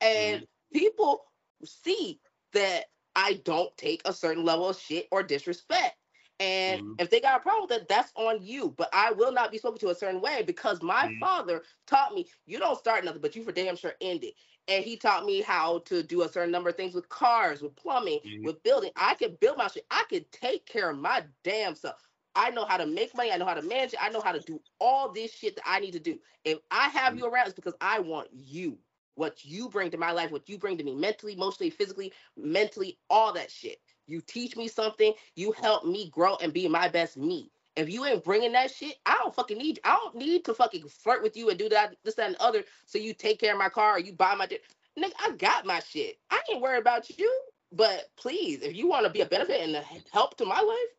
And 0.00 0.42
mm-hmm. 0.42 0.78
people 0.78 1.24
see 1.64 2.20
that 2.52 2.86
I 3.16 3.42
don't 3.44 3.76
take 3.78 4.02
a 4.06 4.14
certain 4.14 4.44
level 4.44 4.70
of 4.70 4.78
shit 4.80 5.08
or 5.12 5.24
disrespect. 5.24 5.96
And 6.40 6.82
Mhm. 6.82 6.98
if 6.98 7.10
they 7.10 7.20
got 7.20 7.40
a 7.40 7.42
problem 7.42 7.68
with 7.70 7.70
that, 7.80 7.88
that's 7.88 8.12
on 8.16 8.42
you. 8.44 8.70
But 8.70 8.90
I 8.94 9.12
will 9.12 9.32
not 9.32 9.52
be 9.52 9.58
spoken 9.58 9.80
to 9.80 9.90
a 9.90 9.96
certain 9.96 10.22
way 10.22 10.44
because 10.44 10.82
my 10.82 11.08
Mhm. 11.08 11.20
father 11.20 11.64
taught 11.86 12.14
me 12.14 12.28
you 12.46 12.58
don't 12.60 12.78
start 12.78 13.04
nothing, 13.04 13.22
but 13.22 13.36
you 13.36 13.44
for 13.44 13.52
damn 13.52 13.76
sure 13.76 13.94
end 14.02 14.24
it. 14.24 14.34
And 14.68 14.84
he 14.84 14.98
taught 14.98 15.26
me 15.26 15.42
how 15.42 15.80
to 15.80 16.02
do 16.04 16.22
a 16.24 16.30
certain 16.30 16.52
number 16.52 16.70
of 16.70 16.76
things 16.76 16.94
with 16.94 17.10
cars, 17.10 17.62
with 17.62 17.76
plumbing, 17.76 18.20
Mhm. 18.24 18.44
with 18.44 18.62
building. 18.64 18.92
I 18.96 19.14
could 19.16 19.40
build 19.40 19.58
my 19.58 19.68
shit. 19.68 19.86
I 19.90 20.04
could 20.10 20.32
take 20.32 20.66
care 20.66 20.90
of 20.90 20.98
my 20.98 21.26
damn 21.44 21.76
self. 21.76 21.96
I 22.36 22.50
know 22.50 22.66
how 22.66 22.78
to 22.78 22.86
make 22.86 23.14
money. 23.16 23.32
I 23.32 23.38
know 23.38 23.46
how 23.46 23.54
to 23.54 23.62
manage 23.62 23.94
it. 23.94 24.02
I 24.02 24.10
know 24.10 24.22
how 24.22 24.32
to 24.32 24.40
do 24.40 24.62
all 24.80 25.12
this 25.12 25.32
shit 25.34 25.56
that 25.56 25.64
I 25.68 25.80
need 25.80 25.92
to 25.92 26.00
do. 26.00 26.20
If 26.44 26.60
I 26.70 26.88
have 26.90 27.16
Mhm. 27.16 27.18
you 27.18 27.26
around, 27.26 27.46
it's 27.48 27.54
because 27.56 27.76
I 27.80 28.00
want 28.00 28.30
you. 28.32 28.78
What 29.16 29.44
you 29.44 29.70
bring 29.70 29.92
to 29.92 29.98
my 29.98 30.12
life, 30.12 30.32
what 30.32 30.48
you 30.48 30.58
bring 30.58 30.78
to 30.78 30.84
me 30.84 30.94
mentally, 30.96 31.34
emotionally, 31.34 31.70
physically, 31.70 32.14
mentally, 32.38 32.98
all 33.10 33.34
that 33.34 33.52
shit. 33.52 33.78
You 34.08 34.22
teach 34.22 34.56
me 34.56 34.68
something. 34.68 35.14
You 35.36 35.52
help 35.52 35.86
me 35.86 36.10
grow 36.10 36.36
and 36.38 36.54
be 36.54 36.68
my 36.68 36.88
best 36.88 37.18
me. 37.18 37.52
If 37.76 37.90
you 37.90 38.04
ain't 38.06 38.24
bringing 38.24 38.52
that 38.52 38.70
shit, 38.72 38.96
I 39.06 39.18
don't 39.22 39.34
fucking 39.34 39.58
need. 39.58 39.80
I 39.84 39.96
don't 39.96 40.16
need 40.16 40.44
to 40.46 40.54
fucking 40.54 40.88
flirt 40.88 41.22
with 41.22 41.36
you 41.36 41.50
and 41.50 41.58
do 41.58 41.70
that, 41.70 41.96
this, 42.04 42.16
that, 42.16 42.28
and 42.28 42.36
the 42.36 42.42
other. 42.42 42.64
So 42.86 42.98
you 42.98 43.14
take 43.14 43.40
care 43.40 43.52
of 43.54 43.58
my 43.60 43.70
car 43.70 43.94
or 43.96 44.00
you 44.00 44.14
buy 44.14 44.34
my. 44.36 44.46
di- 44.46 44.60
Nigga, 44.98 45.12
I 45.20 45.32
got 45.32 45.66
my 45.66 45.80
shit. 45.80 46.18
I 46.30 46.40
ain't 46.52 46.62
worried 46.62 46.80
about 46.82 47.10
you. 47.18 47.42
But 47.72 48.10
please, 48.16 48.62
if 48.62 48.76
you 48.76 48.88
want 48.88 49.06
to 49.06 49.12
be 49.12 49.22
a 49.22 49.26
benefit 49.26 49.62
and 49.62 49.76
a 49.76 49.84
help 50.12 50.36
to 50.38 50.46
my 50.46 50.60
life, 50.60 50.94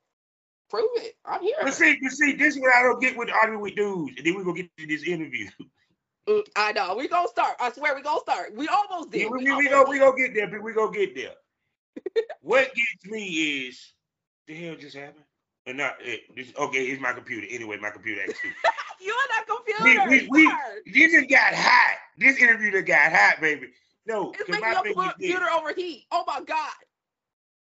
prove 0.70 0.90
it. 0.98 1.16
I'm 1.26 1.42
here. 1.42 1.56
But 1.62 1.74
see, 1.76 1.98
but 2.02 2.12
see, 2.14 2.34
this 2.34 2.56
is 2.56 2.62
what 2.62 2.76
I 2.76 2.84
don't 2.84 3.02
get 3.02 3.18
with 3.18 3.30
arguing 3.32 3.62
with 3.62 3.76
dudes. 3.76 4.14
And 4.18 4.26
then 4.26 4.36
we're 4.36 4.44
gonna 4.44 4.58
get 4.64 4.78
to 4.78 4.88
this 4.88 5.04
interview. 5.04 5.48
Mm, 6.28 6.48
I 6.56 6.72
know. 6.74 6.96
We 6.96 7.08
gonna 7.08 7.28
start. 7.28 7.56
I 7.60 7.72
swear 7.72 7.96
we 7.96 8.02
gonna 8.02 8.20
start. 8.20 8.54
We 8.56 8.68
almost 8.68 9.12
we, 9.12 9.20
did. 9.20 9.32
we, 9.32 9.38
We 9.38 9.44
we, 9.44 9.50
almost 9.52 9.70
go, 9.70 9.86
we 9.90 10.00
gonna 10.00 10.18
get 10.18 10.34
there, 10.34 10.62
we 10.62 10.74
gonna 10.74 10.92
get 10.92 11.16
there. 11.16 11.34
what 12.42 12.74
gets 12.74 13.06
me 13.12 13.68
is 13.68 13.94
the 14.48 14.56
hell 14.56 14.76
just 14.76 14.96
happened? 14.96 15.26
Or 15.68 15.74
not 15.74 15.96
eh, 16.04 16.18
this, 16.36 16.54
okay, 16.58 16.86
it's 16.86 17.02
my 17.02 17.14
computer. 17.14 17.48
Anyway, 17.50 17.78
my 17.78 17.90
computer 17.90 18.22
acts 18.22 18.40
stupid. 18.40 18.58
You 19.00 19.16
and 19.16 19.30
that 19.30 19.46
computer. 19.48 20.10
we, 20.10 20.28
we, 20.32 20.46
Sorry. 20.50 20.82
This 20.92 21.12
just 21.12 21.30
got 21.30 21.54
hot. 21.54 21.98
This 22.18 22.40
interview 22.42 22.72
that 22.72 22.82
got 22.84 23.12
hot, 23.12 23.40
baby. 23.40 23.68
No, 24.08 24.32
It's 24.32 24.50
making 24.50 24.72
your 24.72 24.88
is 24.88 24.96
this. 24.96 25.12
computer 25.12 25.46
overheat. 25.52 26.06
Oh 26.12 26.24
my 26.26 26.42
god. 26.42 26.74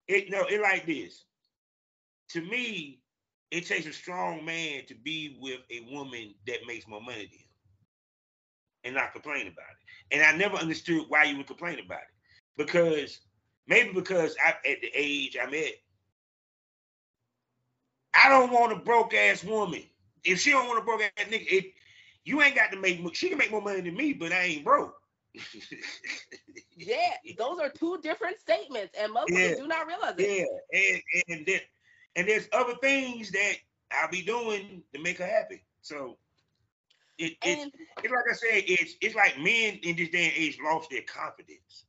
It 0.08 0.28
no, 0.30 0.44
it 0.46 0.60
like 0.60 0.86
this. 0.86 1.24
To 2.30 2.40
me, 2.40 3.00
it 3.52 3.66
takes 3.66 3.86
a 3.86 3.92
strong 3.92 4.44
man 4.44 4.86
to 4.86 4.94
be 4.94 5.38
with 5.40 5.60
a 5.70 5.80
woman 5.94 6.34
that 6.46 6.66
makes 6.66 6.88
more 6.88 7.00
money 7.00 7.26
than 7.30 7.38
and 8.84 8.94
not 8.94 9.12
complain 9.12 9.42
about 9.42 9.70
it. 9.70 10.14
And 10.16 10.22
I 10.22 10.36
never 10.36 10.56
understood 10.56 11.04
why 11.08 11.24
you 11.24 11.36
would 11.36 11.46
complain 11.46 11.78
about 11.84 12.00
it. 12.00 12.08
Because 12.56 13.20
maybe 13.66 13.92
because 13.92 14.36
I 14.44 14.50
at 14.50 14.80
the 14.80 14.90
age 14.94 15.36
I'm 15.40 15.54
at, 15.54 15.72
I 18.14 18.28
don't 18.28 18.52
want 18.52 18.72
a 18.72 18.76
broke 18.76 19.14
ass 19.14 19.44
woman. 19.44 19.82
If 20.24 20.40
she 20.40 20.50
don't 20.50 20.66
want 20.66 20.80
a 20.80 20.84
broke 20.84 21.02
ass 21.02 21.26
nigga, 21.28 21.46
it, 21.50 21.72
you 22.24 22.42
ain't 22.42 22.56
got 22.56 22.70
to 22.72 22.78
make 22.78 23.00
she 23.14 23.28
can 23.28 23.38
make 23.38 23.50
more 23.50 23.62
money 23.62 23.80
than 23.80 23.94
me, 23.94 24.12
but 24.12 24.32
I 24.32 24.42
ain't 24.42 24.64
broke. 24.64 24.94
Yeah, 26.76 27.14
those 27.36 27.58
are 27.60 27.68
two 27.68 27.98
different 28.02 28.38
statements, 28.38 28.94
and 28.98 29.12
most 29.12 29.30
Yeah. 29.30 29.54
do 29.56 29.66
not 29.66 29.86
realize 29.86 30.14
it. 30.18 30.46
Yeah, 30.72 31.00
and 31.28 31.46
and 31.46 31.60
and 32.16 32.28
there's 32.28 32.48
other 32.52 32.74
things 32.80 33.30
that 33.32 33.54
I'll 33.92 34.10
be 34.10 34.22
doing 34.22 34.82
to 34.94 35.02
make 35.02 35.18
her 35.18 35.26
happy. 35.26 35.62
So 35.82 36.16
it, 37.20 37.36
it's, 37.44 37.62
And 37.62 37.72
it's 38.02 38.12
like 38.12 38.24
I 38.30 38.34
said, 38.34 38.64
it's 38.66 38.94
it's 39.00 39.14
like 39.14 39.38
men 39.38 39.78
in 39.82 39.96
this 39.96 40.08
day 40.10 40.24
and 40.26 40.34
age 40.36 40.58
lost 40.62 40.90
their 40.90 41.02
confidence. 41.02 41.86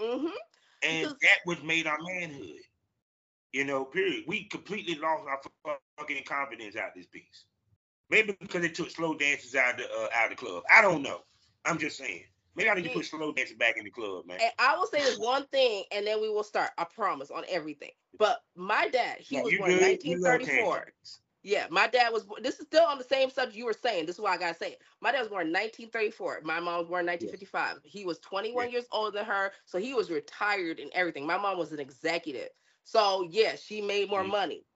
hmm 0.00 0.26
And 0.82 1.02
Because- 1.08 1.16
that 1.22 1.38
was 1.46 1.62
made 1.62 1.86
our 1.86 1.98
manhood. 2.02 2.60
You 3.52 3.64
know, 3.64 3.84
period. 3.84 4.24
We 4.26 4.44
completely 4.48 4.96
lost 4.96 5.24
our 5.28 5.78
fucking 5.98 6.24
confidence 6.24 6.74
out 6.76 6.90
this 6.96 7.06
piece. 7.06 7.44
Maybe 8.10 8.36
because 8.40 8.62
they 8.62 8.68
took 8.68 8.90
slow 8.90 9.14
dances 9.14 9.54
out 9.54 9.78
of 9.80 9.86
the 9.86 9.92
uh, 9.92 10.08
out 10.14 10.32
of 10.32 10.36
the 10.38 10.44
club. 10.44 10.64
I 10.68 10.82
don't 10.82 11.02
know. 11.02 11.20
I'm 11.64 11.78
just 11.78 11.96
saying. 11.98 12.24
Maybe 12.56 12.68
I 12.68 12.74
need 12.74 12.84
to 12.84 12.90
put 12.90 13.06
slow 13.06 13.32
dancing 13.32 13.56
back 13.58 13.76
in 13.78 13.84
the 13.84 13.90
club, 13.90 14.26
man. 14.26 14.38
And 14.40 14.52
I 14.58 14.76
will 14.76 14.86
say 14.86 15.02
this 15.02 15.18
one 15.18 15.46
thing, 15.48 15.84
and 15.92 16.06
then 16.06 16.20
we 16.20 16.28
will 16.28 16.44
start. 16.44 16.70
I 16.78 16.84
promise 16.84 17.30
on 17.30 17.44
everything. 17.48 17.90
But 18.18 18.40
my 18.56 18.88
dad, 18.88 19.18
he 19.20 19.36
No, 19.36 19.42
was 19.44 19.54
born 19.56 19.70
in 19.72 19.78
good. 19.78 20.04
You 20.04 20.18
love 20.20 20.40
1934. 20.40 20.92
Yeah, 21.44 21.66
my 21.70 21.86
dad 21.86 22.10
was. 22.10 22.26
This 22.40 22.58
is 22.58 22.66
still 22.66 22.84
on 22.84 22.96
the 22.96 23.04
same 23.04 23.28
subject 23.30 23.56
you 23.56 23.66
were 23.66 23.74
saying. 23.74 24.06
This 24.06 24.16
is 24.16 24.20
why 24.20 24.32
I 24.32 24.38
gotta 24.38 24.54
say 24.56 24.72
it. 24.72 24.82
My 25.02 25.12
dad 25.12 25.20
was 25.20 25.28
born 25.28 25.46
in 25.48 25.52
1934. 25.52 26.40
My 26.42 26.58
mom 26.58 26.78
was 26.78 26.88
born 26.88 27.02
in 27.02 27.06
1955. 27.06 27.80
He 27.84 28.06
was 28.06 28.18
21 28.20 28.70
years 28.70 28.86
older 28.90 29.18
than 29.18 29.26
her, 29.26 29.52
so 29.66 29.78
he 29.78 29.92
was 29.92 30.10
retired 30.10 30.80
and 30.80 30.90
everything. 30.94 31.26
My 31.26 31.36
mom 31.36 31.58
was 31.58 31.70
an 31.70 31.80
executive, 31.80 32.48
so 32.84 33.28
yeah, 33.30 33.56
she 33.56 33.82
made 33.82 34.08
more 34.08 34.24
Mhm. 34.24 34.30
money. 34.30 34.66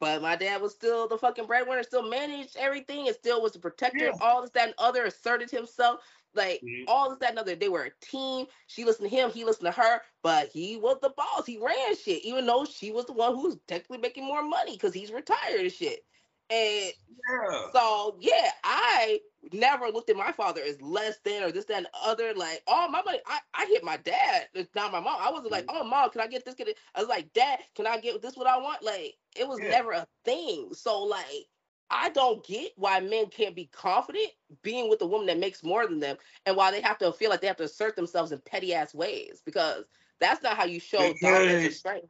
But 0.00 0.20
my 0.20 0.36
dad 0.36 0.60
was 0.60 0.74
still 0.74 1.08
the 1.08 1.16
fucking 1.16 1.46
breadwinner, 1.46 1.82
still 1.84 2.02
managed 2.02 2.56
everything, 2.56 3.06
and 3.06 3.16
still 3.16 3.40
was 3.40 3.52
the 3.52 3.60
protector. 3.60 4.06
Yeah. 4.06 4.18
All 4.20 4.42
this, 4.42 4.50
that, 4.50 4.66
and 4.66 4.74
other 4.78 5.04
asserted 5.04 5.50
himself. 5.50 6.00
Like 6.34 6.60
Mhm. 6.60 6.84
all 6.88 7.08
this, 7.08 7.18
that, 7.20 7.30
and 7.30 7.38
other. 7.38 7.54
They 7.54 7.70
were 7.70 7.84
a 7.84 7.90
team. 8.04 8.46
She 8.66 8.84
listened 8.84 9.08
to 9.08 9.16
him, 9.16 9.30
he 9.30 9.44
listened 9.44 9.66
to 9.66 9.80
her, 9.80 10.02
but 10.22 10.48
he 10.48 10.76
was 10.76 10.98
the 11.00 11.10
boss. 11.10 11.46
He 11.46 11.56
ran 11.56 11.96
shit, 11.96 12.24
even 12.24 12.44
though 12.44 12.66
she 12.66 12.90
was 12.90 13.06
the 13.06 13.14
one 13.14 13.34
who 13.34 13.42
was 13.44 13.58
technically 13.68 13.98
making 13.98 14.24
more 14.24 14.42
money 14.42 14.72
because 14.72 14.92
he's 14.92 15.12
retired 15.12 15.60
and 15.60 15.72
shit. 15.72 16.04
And 16.50 16.92
Yeah. 17.08 17.68
so 17.72 18.16
yeah, 18.20 18.50
I 18.64 19.20
never 19.52 19.88
looked 19.88 20.10
at 20.10 20.16
my 20.16 20.32
father 20.32 20.62
as 20.62 20.80
less 20.82 21.18
than 21.24 21.42
or 21.42 21.52
this, 21.52 21.66
that, 21.66 21.78
and 21.78 21.88
other. 22.04 22.34
Like, 22.34 22.62
oh 22.66 22.88
my 22.88 23.02
money, 23.02 23.20
I, 23.26 23.38
I 23.54 23.66
hit 23.66 23.84
my 23.84 23.96
dad. 23.98 24.48
It's 24.54 24.74
not 24.74 24.92
my 24.92 25.00
mom. 25.00 25.18
I 25.20 25.30
wasn't 25.30 25.52
like, 25.52 25.64
Mm-hmm. 25.64 25.76
oh 25.76 25.84
mom, 25.84 26.10
can 26.10 26.20
I 26.20 26.26
get 26.28 26.44
this? 26.44 26.54
Get 26.54 26.68
it? 26.68 26.78
I 26.94 27.00
was 27.00 27.08
like, 27.08 27.32
dad, 27.32 27.60
can 27.74 27.86
I 27.86 27.98
get 27.98 28.20
this 28.22 28.36
what 28.36 28.46
I 28.46 28.58
want? 28.58 28.82
Like, 28.82 29.14
it 29.36 29.48
was 29.48 29.62
Yeah. 29.62 29.68
never 29.68 29.92
a 29.92 30.06
thing. 30.24 30.74
So 30.74 31.02
like 31.02 31.46
I 31.90 32.10
don't 32.10 32.44
get 32.44 32.72
why 32.76 33.00
men 33.00 33.26
can't 33.26 33.54
be 33.54 33.66
confident 33.66 34.28
being 34.62 34.88
with 34.88 35.02
a 35.02 35.06
woman 35.06 35.26
that 35.28 35.38
makes 35.38 35.62
more 35.62 35.86
than 35.86 36.00
them 36.00 36.16
and 36.44 36.56
why 36.56 36.70
they 36.70 36.80
have 36.80 36.98
to 36.98 37.12
feel 37.12 37.30
like 37.30 37.40
they 37.40 37.46
have 37.46 37.56
to 37.58 37.64
assert 37.64 37.96
themselves 37.96 38.32
in 38.32 38.40
petty 38.40 38.74
ass 38.74 38.94
ways 38.94 39.42
because 39.44 39.84
that's 40.18 40.42
not 40.42 40.56
how 40.56 40.64
you 40.64 40.80
show 40.80 41.14
dominance 41.20 41.64
and 41.64 41.72
strength. 41.72 42.08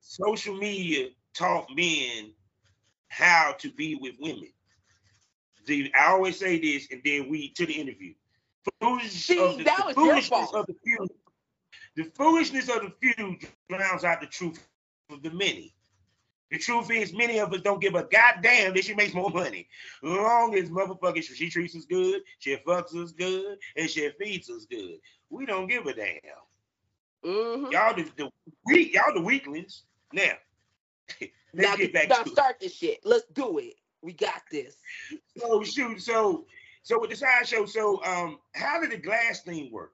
Social 0.00 0.54
media 0.56 1.08
taught 1.34 1.68
men 1.74 2.32
how 3.10 3.54
to 3.58 3.70
be 3.72 3.96
with 3.96 4.14
women. 4.18 4.50
The, 5.66 5.92
I 5.94 6.12
always 6.12 6.38
say 6.38 6.58
this, 6.58 6.88
and 6.90 7.02
then 7.04 7.28
we 7.28 7.50
to 7.50 7.66
the 7.66 7.74
interview. 7.74 8.14
Foolish 8.80 9.12
See, 9.12 9.38
of 9.38 9.58
the, 9.58 9.64
that 9.64 9.86
was 9.86 9.96
your 9.96 10.06
foolishness 10.06 10.52
of 10.54 10.66
the 10.66 10.74
few. 10.84 11.08
The 11.96 12.04
foolishness 12.14 12.68
of 12.68 12.82
the 12.82 12.92
few 13.00 13.36
drowns 13.68 14.04
out 14.04 14.20
the 14.20 14.26
truth 14.26 14.66
of 15.10 15.22
the 15.22 15.30
many. 15.30 15.74
The 16.50 16.58
truth 16.58 16.90
is, 16.90 17.12
many 17.12 17.38
of 17.38 17.52
us 17.52 17.60
don't 17.60 17.80
give 17.80 17.94
a 17.94 18.04
goddamn 18.04 18.74
that 18.74 18.84
she 18.84 18.94
makes 18.94 19.14
more 19.14 19.30
money. 19.30 19.68
Long 20.02 20.54
as 20.56 20.68
motherfucker 20.68 21.22
she 21.22 21.48
treats 21.48 21.76
us 21.76 21.84
good, 21.84 22.22
she 22.38 22.56
fucks 22.66 22.94
us 22.96 23.12
good, 23.12 23.58
and 23.76 23.88
she 23.88 24.10
feeds 24.20 24.50
us 24.50 24.66
good. 24.68 24.98
We 25.28 25.46
don't 25.46 25.68
give 25.68 25.86
a 25.86 25.94
damn. 25.94 26.20
Mhm. 27.24 27.70
Y'all 27.70 27.94
the, 27.94 28.10
the 28.16 28.30
weak, 28.66 28.94
y'all 28.94 29.14
the 29.14 29.20
weaklings. 29.20 29.84
Now, 30.12 30.32
Now, 31.52 31.74
get 31.74 31.92
back 31.92 32.08
now 32.08 32.22
to 32.22 32.28
it. 32.30 32.32
start 32.32 32.60
this 32.60 32.74
shit. 32.74 33.00
Let's 33.04 33.24
do 33.32 33.58
it. 33.58 33.74
We 34.02 34.12
got 34.12 34.42
this. 34.52 34.76
So 35.36 35.64
shoot, 35.64 36.00
so 36.00 36.46
so 36.82 37.00
with 37.00 37.10
the 37.10 37.16
sideshow, 37.16 37.66
so 37.66 38.02
um, 38.04 38.38
how 38.54 38.80
did 38.80 38.90
the 38.92 38.96
glass 38.98 39.42
thing 39.42 39.70
work? 39.72 39.92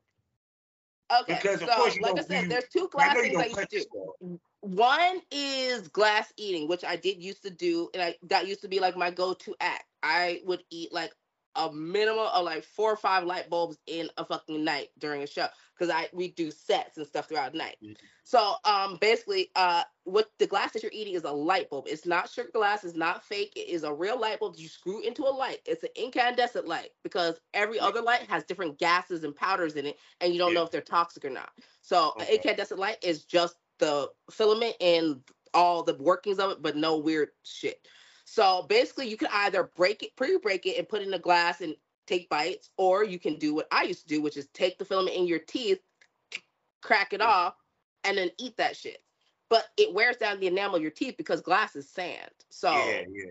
Okay, 1.22 1.34
Because, 1.40 1.62
of 1.62 1.68
so 1.68 1.76
course, 1.76 1.96
you 1.96 2.02
like 2.02 2.18
I 2.18 2.22
said, 2.22 2.42
do- 2.42 2.48
there's 2.48 2.68
two 2.72 2.88
glass 2.88 3.16
things 3.16 3.36
I 3.36 3.46
used 3.46 3.70
to 3.70 3.86
do. 4.20 4.40
One 4.60 5.20
is 5.30 5.88
glass 5.88 6.32
eating, 6.36 6.68
which 6.68 6.84
I 6.84 6.96
did 6.96 7.22
used 7.22 7.42
to 7.44 7.50
do, 7.50 7.88
and 7.94 8.02
I 8.02 8.16
that 8.24 8.46
used 8.48 8.60
to 8.62 8.68
be 8.68 8.80
like 8.80 8.96
my 8.96 9.10
go-to 9.10 9.54
act. 9.60 9.84
I 10.02 10.40
would 10.44 10.62
eat 10.70 10.92
like 10.92 11.12
a 11.56 11.72
minimum 11.72 12.28
of 12.32 12.44
like 12.44 12.64
four 12.64 12.92
or 12.92 12.96
five 12.96 13.24
light 13.24 13.50
bulbs 13.50 13.78
in 13.86 14.10
a 14.18 14.24
fucking 14.24 14.64
night 14.64 14.90
during 14.98 15.22
a 15.22 15.26
show 15.26 15.48
because 15.74 15.90
I 15.92 16.08
we 16.12 16.28
do 16.28 16.50
sets 16.50 16.98
and 16.98 17.06
stuff 17.06 17.28
throughout 17.28 17.52
the 17.52 17.58
night. 17.58 17.78
Mhm. 17.82 17.96
So 18.24 18.56
um 18.64 18.98
basically 19.00 19.50
uh 19.56 19.84
what 20.04 20.32
the 20.38 20.46
glass 20.46 20.72
that 20.72 20.82
you're 20.82 20.92
eating 20.94 21.14
is 21.14 21.24
a 21.24 21.32
light 21.32 21.70
bulb. 21.70 21.86
It's 21.88 22.06
not 22.06 22.28
sugar 22.30 22.50
glass, 22.52 22.84
it's 22.84 22.96
not 22.96 23.24
fake, 23.24 23.52
it 23.56 23.68
is 23.68 23.84
a 23.84 23.92
real 23.94 24.18
light 24.20 24.40
bulb 24.40 24.56
you 24.58 24.68
screw 24.68 25.00
into 25.00 25.22
a 25.24 25.30
light. 25.30 25.60
It's 25.66 25.82
an 25.84 25.90
incandescent 25.96 26.66
light 26.66 26.90
because 27.02 27.40
every 27.54 27.80
other 27.80 28.02
light 28.02 28.22
has 28.22 28.44
different 28.44 28.78
gases 28.78 29.24
and 29.24 29.34
powders 29.34 29.76
in 29.76 29.86
it 29.86 29.98
and 30.20 30.32
you 30.32 30.38
don't 30.38 30.54
know 30.54 30.62
if 30.64 30.70
they're 30.70 30.80
toxic 30.80 31.24
or 31.24 31.30
not. 31.30 31.52
So 31.82 32.14
an 32.20 32.26
Okay. 32.26 32.36
incandescent 32.36 32.80
light 32.80 32.98
is 33.02 33.24
just 33.24 33.56
the 33.78 34.10
filament 34.30 34.76
and 34.80 35.22
all 35.54 35.82
the 35.82 35.94
workings 35.96 36.38
of 36.38 36.50
it, 36.50 36.62
but 36.62 36.76
no 36.76 36.98
weird 36.98 37.30
shit. 37.44 37.88
So 38.28 38.66
basically, 38.68 39.08
you 39.08 39.16
can 39.16 39.28
either 39.32 39.70
break 39.76 40.02
it, 40.02 40.14
pre-break 40.16 40.66
it, 40.66 40.76
and 40.78 40.88
put 40.88 41.00
it 41.00 41.06
in 41.06 41.14
a 41.14 41.18
glass 41.18 41.60
and 41.60 41.76
take 42.06 42.28
bites, 42.28 42.70
or 42.76 43.04
you 43.04 43.20
can 43.20 43.36
do 43.36 43.54
what 43.54 43.68
I 43.70 43.84
used 43.84 44.02
to 44.02 44.08
do, 44.08 44.20
which 44.20 44.36
is 44.36 44.48
take 44.48 44.78
the 44.78 44.84
filament 44.84 45.16
in 45.16 45.28
your 45.28 45.38
teeth, 45.38 45.78
crack 46.82 47.12
it 47.12 47.20
off, 47.20 47.54
and 48.02 48.18
then 48.18 48.30
eat 48.38 48.56
that 48.56 48.76
shit. 48.76 49.02
But 49.48 49.66
it 49.76 49.94
wears 49.94 50.16
down 50.16 50.40
the 50.40 50.48
enamel 50.48 50.74
of 50.74 50.82
your 50.82 50.90
teeth 50.90 51.14
because 51.16 51.40
glass 51.40 51.76
is 51.76 51.88
sand. 51.88 52.30
So 52.50 52.72
Yeah, 52.72 53.02
yeah. 53.08 53.30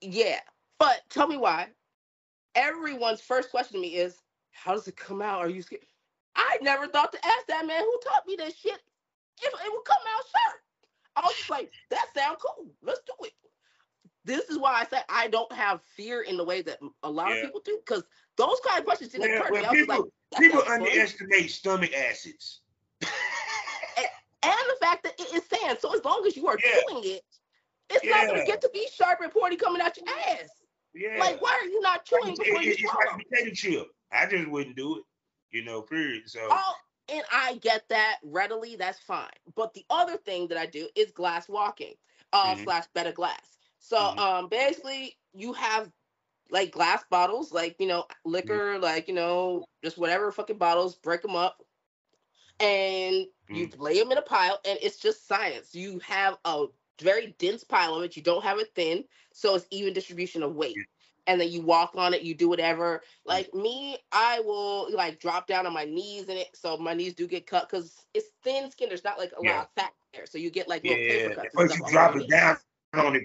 yeah. 0.00 0.40
But 0.78 1.02
tell 1.10 1.26
me 1.26 1.36
why. 1.36 1.68
Everyone's 2.54 3.20
first 3.20 3.50
question 3.50 3.74
to 3.74 3.80
me 3.80 3.96
is, 3.96 4.18
how 4.52 4.72
does 4.72 4.86
it 4.86 4.96
come 4.96 5.20
out? 5.20 5.40
Are 5.40 5.48
you 5.48 5.62
scared? 5.62 5.82
I 6.36 6.58
never 6.62 6.86
thought 6.86 7.10
to 7.10 7.26
ask 7.26 7.46
that 7.48 7.66
man 7.66 7.82
who 7.82 8.00
taught 8.04 8.26
me 8.26 8.36
that 8.36 8.54
shit 8.56 8.80
if 9.40 9.52
it 9.52 9.72
would 9.72 9.84
come 9.84 9.96
out 10.16 10.24
sharp. 10.30 10.60
I 11.16 11.20
was 11.22 11.34
just 11.36 11.50
like, 11.50 11.72
that 11.90 12.06
sound 12.16 12.36
cool. 12.38 12.66
Let's 12.82 13.00
do 13.00 13.12
it. 13.24 13.32
This 14.28 14.44
is 14.50 14.58
why 14.58 14.74
I 14.74 14.84
said 14.84 15.04
I 15.08 15.28
don't 15.28 15.50
have 15.52 15.80
fear 15.96 16.20
in 16.20 16.36
the 16.36 16.44
way 16.44 16.60
that 16.60 16.78
a 17.02 17.10
lot 17.10 17.30
Yeah. 17.30 17.36
of 17.36 17.44
people 17.46 17.60
do, 17.64 17.80
because 17.84 18.04
those 18.36 18.60
kind 18.66 18.78
of 18.78 18.84
questions 18.84 19.10
didn't 19.12 19.30
Well, 19.30 19.40
occur 19.40 19.48
to 19.48 19.52
me. 19.54 19.60
well, 19.62 19.66
I 19.66 19.70
was 19.72 19.80
people 19.80 20.04
like, 20.32 20.40
people 20.42 20.62
underestimate 20.70 21.50
stomach 21.50 21.92
acids. 21.94 22.60
and 23.00 23.08
the 24.42 24.76
fact 24.80 25.02
that 25.04 25.14
it 25.18 25.32
is 25.34 25.42
sand. 25.46 25.78
So 25.80 25.94
as 25.94 26.04
long 26.04 26.24
as 26.26 26.36
you 26.36 26.46
are 26.46 26.58
Yeah. 26.62 26.78
chewing 26.88 27.04
it, 27.04 27.22
it's 27.90 28.04
not 28.04 28.26
gonna 28.26 28.44
get 28.44 28.60
to 28.60 28.70
be 28.72 28.86
sharp 28.94 29.20
and 29.22 29.32
pointy 29.32 29.56
coming 29.56 29.80
out 29.80 29.96
your 29.96 30.06
ass. 30.08 30.48
yeah. 30.94 31.16
Like, 31.18 31.40
why 31.40 31.52
are 31.62 31.66
you 31.66 31.80
not 31.80 32.04
chewing 32.04 32.34
It- 32.34 32.38
before 32.38 32.60
it- 32.60 32.78
you 32.78 32.88
swallow? 32.88 33.16
like 33.16 33.26
potato 33.30 33.50
chip. 33.54 33.88
I 34.12 34.26
just 34.26 34.48
wouldn't 34.48 34.76
do 34.76 34.98
it. 34.98 35.04
You 35.50 35.64
know, 35.64 35.80
period. 35.82 36.28
So 36.28 36.46
Oh, 36.50 36.74
and 37.08 37.24
I 37.32 37.54
get 37.56 37.88
that 37.88 38.18
readily. 38.22 38.76
That's 38.76 38.98
fine. 39.00 39.30
But 39.54 39.72
the 39.72 39.86
other 39.88 40.18
thing 40.18 40.48
that 40.48 40.58
I 40.58 40.66
do 40.66 40.90
is 40.94 41.12
glass 41.12 41.48
walking, 41.48 41.94
uh, 42.34 42.54
Mhm. 42.54 42.64
slash 42.64 42.86
better 42.88 43.12
glass. 43.12 43.57
So, 43.88 44.12
Mhm. 44.14 44.18
um, 44.18 44.48
basically, 44.48 45.18
you 45.34 45.52
have 45.54 45.90
like 46.50 46.72
glass 46.72 47.04
bottles, 47.10 47.52
like 47.52 47.76
you 47.78 47.86
know, 47.86 48.04
liquor, 48.24 48.78
Mm-hmm. 48.78 48.78
like 48.78 49.08
you 49.08 49.14
know, 49.14 49.64
just 49.82 49.98
whatever 49.98 50.30
fucking 50.32 50.58
bottles, 50.58 50.96
break 50.96 51.22
them 51.22 51.36
up, 51.36 51.62
and 52.60 53.26
you 53.50 53.68
Mm. 53.68 53.72
lay 53.76 53.98
them 53.98 54.12
in 54.12 54.18
a 54.18 54.22
pile, 54.22 54.58
and 54.66 54.78
it's 54.82 54.98
just 54.98 55.26
science. 55.26 55.74
You 55.74 55.98
have 56.00 56.38
a 56.44 56.66
very 57.00 57.34
dense 57.38 57.64
pile 57.64 57.94
of 57.94 58.02
it. 58.04 58.16
You 58.16 58.22
don't 58.22 58.44
have 58.44 58.58
it 58.58 58.74
thin, 58.74 59.04
so 59.32 59.54
it's 59.54 59.66
even 59.70 59.94
distribution 59.94 60.42
of 60.42 60.54
weight. 60.54 60.80
And 61.26 61.40
then 61.40 61.50
you 61.50 61.60
walk 61.62 61.92
on 61.96 62.14
it, 62.14 62.22
you 62.22 62.34
do 62.34 62.48
whatever. 62.48 63.02
Like 63.24 63.54
me, 63.54 63.98
I 64.12 64.40
will 64.40 64.92
like 64.94 65.20
drop 65.20 65.46
down 65.46 65.66
on 65.66 65.74
my 65.74 65.84
knees 65.84 66.28
in 66.28 66.36
it, 66.36 66.48
so 66.54 66.76
my 66.76 66.94
knees 66.94 67.14
do 67.14 67.26
get 67.26 67.46
cut 67.46 67.68
because 67.68 68.06
it's 68.14 68.28
thin 68.42 68.70
skin. 68.70 68.88
There's 68.88 69.04
not 69.04 69.18
like 69.18 69.32
a 69.38 69.42
Yeah. 69.42 69.52
lot 69.52 69.64
of 69.64 69.70
fat 69.76 69.92
there, 70.14 70.26
so 70.26 70.38
you 70.38 70.50
get 70.50 70.68
like 70.68 70.84
little 70.84 71.02
paper 71.02 71.30
yeah. 71.30 71.30
cuts. 71.30 71.54
First 71.54 71.76
you 71.76 71.82
drop 71.84 72.16
it 72.16 72.28
down 72.28 72.56
on 72.94 73.16
it. 73.16 73.24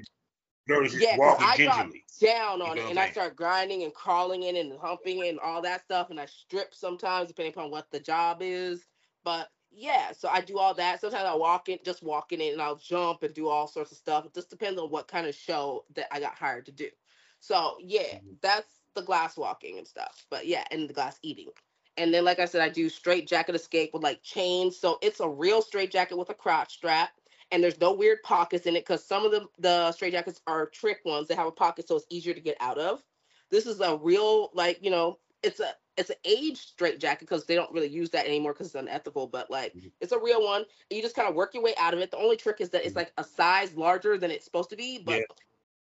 Girl, 0.68 0.88
just 0.88 0.96
Yeah, 1.00 1.14
walking 1.14 1.48
I 1.48 1.58
gingerly. 1.58 2.06
down 2.22 2.62
You 2.64 2.72
on 2.72 2.74
know 2.74 2.88
it 2.88 2.90
and 2.90 3.00
I 3.00 3.08
start 3.08 3.36
grinding 3.36 3.84
and 3.84 3.94
crawling 3.94 4.44
in 4.44 4.56
and 4.58 4.80
humping 4.80 5.24
and 5.28 5.40
all 5.40 5.62
that 5.64 5.82
stuff. 5.84 6.10
And 6.10 6.20
I 6.20 6.26
strip 6.28 6.74
sometimes 6.76 7.30
depending 7.30 7.54
upon 7.54 7.72
what 7.72 7.92
the 7.92 8.00
job 8.00 8.42
is. 8.42 8.88
But 9.24 9.52
yeah, 9.72 10.12
so 10.14 10.30
I 10.30 10.42
do 10.42 10.60
all 10.60 10.74
that. 10.76 11.02
Sometimes 11.02 11.26
I 11.26 11.36
walk 11.36 11.70
in, 11.70 11.80
just 11.86 12.04
walk 12.04 12.32
in 12.34 12.42
it 12.42 12.54
and 12.54 12.62
I'll 12.62 12.76
jump 12.78 13.24
and 13.24 13.34
do 13.34 13.50
all 13.50 13.68
sorts 13.68 13.92
of 13.92 13.98
stuff. 13.98 14.26
It 14.26 14.34
just 14.36 14.50
depends 14.50 14.80
on 14.80 14.92
what 14.92 15.08
kind 15.08 15.28
of 15.28 15.36
show 15.36 15.86
that 15.96 16.14
I 16.14 16.20
got 16.20 16.36
hired 16.36 16.66
to 16.68 16.72
do. 16.72 16.90
So 17.40 17.78
yeah, 17.82 18.20
Mhm. 18.20 18.38
that's 18.42 18.82
the 18.96 19.04
glass 19.04 19.38
walking 19.38 19.78
and 19.80 19.88
stuff. 19.88 20.26
But 20.30 20.48
yeah, 20.48 20.66
and 20.72 20.90
the 20.90 20.94
glass 20.94 21.20
eating. 21.24 21.52
And 21.98 22.14
then, 22.14 22.26
like 22.26 22.40
I 22.40 22.46
said, 22.46 22.62
I 22.62 22.70
do 22.70 22.90
straight 22.90 23.28
jacket 23.28 23.56
escape 23.56 23.92
with 23.94 24.04
like 24.04 24.24
chains. 24.24 24.78
So 24.80 25.00
it's 25.02 25.20
a 25.20 25.30
real 25.30 25.62
straight 25.62 25.92
jacket 25.92 26.18
with 26.18 26.30
a 26.30 26.36
crotch 26.36 26.74
strap 26.76 27.12
and 27.54 27.64
there's 27.64 27.80
no 27.80 27.94
weird 27.94 28.22
pockets 28.24 28.66
in 28.66 28.76
it 28.76 28.82
because 28.82 29.06
some 29.06 29.26
of 29.26 29.32
the 29.32 29.48
the 29.60 29.92
straight 29.94 30.12
jackets 30.12 30.42
are 30.48 30.68
trick 30.68 31.00
ones 31.06 31.28
that 31.30 31.38
have 31.38 31.48
a 31.48 31.52
pocket 31.52 31.88
so 31.88 31.96
it's 31.96 32.08
easier 32.10 32.34
to 32.34 32.42
get 32.42 32.58
out 32.60 32.78
of 32.80 33.04
this 33.52 33.66
is 33.68 33.80
a 33.80 33.98
real 33.98 34.52
like 34.54 34.80
you 34.84 34.92
know 34.92 35.20
it's 35.44 35.62
a 35.62 35.74
it's 35.98 36.10
an 36.10 36.18
age 36.26 36.58
straight 36.58 37.00
jacket 37.00 37.22
because 37.22 37.46
they 37.46 37.56
don't 37.56 37.72
really 37.72 37.88
use 37.88 38.10
that 38.10 38.26
anymore 38.26 38.54
because 38.54 38.68
it's 38.68 38.76
unethical 38.76 39.28
but 39.28 39.50
like 39.52 39.74
Mhm. 39.76 39.92
it's 40.02 40.12
a 40.12 40.20
real 40.20 40.44
one 40.44 40.62
and 40.62 40.98
you 40.98 41.02
just 41.02 41.16
kind 41.16 41.30
of 41.30 41.36
work 41.36 41.54
your 41.54 41.64
way 41.64 41.76
out 41.78 41.94
of 41.94 42.00
it 42.00 42.12
the 42.12 42.18
only 42.18 42.36
trick 42.36 42.60
is 42.60 42.70
that 42.72 42.84
it's 42.84 42.94
Mhm. 42.94 42.98
like 42.98 43.14
a 43.18 43.24
size 43.24 43.76
larger 43.76 44.18
than 44.18 44.32
it's 44.32 44.46
supposed 44.46 44.70
to 44.72 44.76
be 44.76 45.00
but 45.00 45.20
Yeah. 45.20 45.26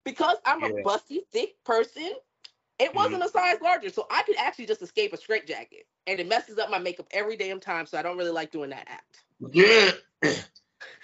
because 0.04 0.38
I'm 0.46 0.62
Yeah. 0.62 0.68
a 0.68 0.82
busty, 0.82 1.26
thick 1.32 1.62
person, 1.64 2.14
it 2.78 2.94
wasn't 2.94 3.22
a 3.24 3.28
size 3.28 3.60
larger. 3.60 3.90
So 3.90 4.06
I 4.10 4.22
could 4.22 4.36
actually 4.36 4.66
just 4.66 4.82
escape 4.82 5.12
a 5.12 5.16
straight 5.18 5.46
jacket. 5.46 5.86
And 6.06 6.18
it 6.18 6.26
messes 6.26 6.58
up 6.58 6.70
my 6.70 6.78
makeup 6.78 7.06
every 7.10 7.36
damn 7.36 7.60
time. 7.60 7.86
So 7.86 7.98
I 7.98 8.02
don't 8.02 8.16
really 8.16 8.30
like 8.30 8.50
doing 8.50 8.70
that 8.70 8.88
act. 8.88 9.24
Yeah. 9.52 9.92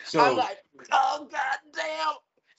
so 0.04 0.20
I'm 0.20 0.37
like, 0.37 0.58
oh 0.92 1.28
god 1.30 1.58
damn. 1.74 2.14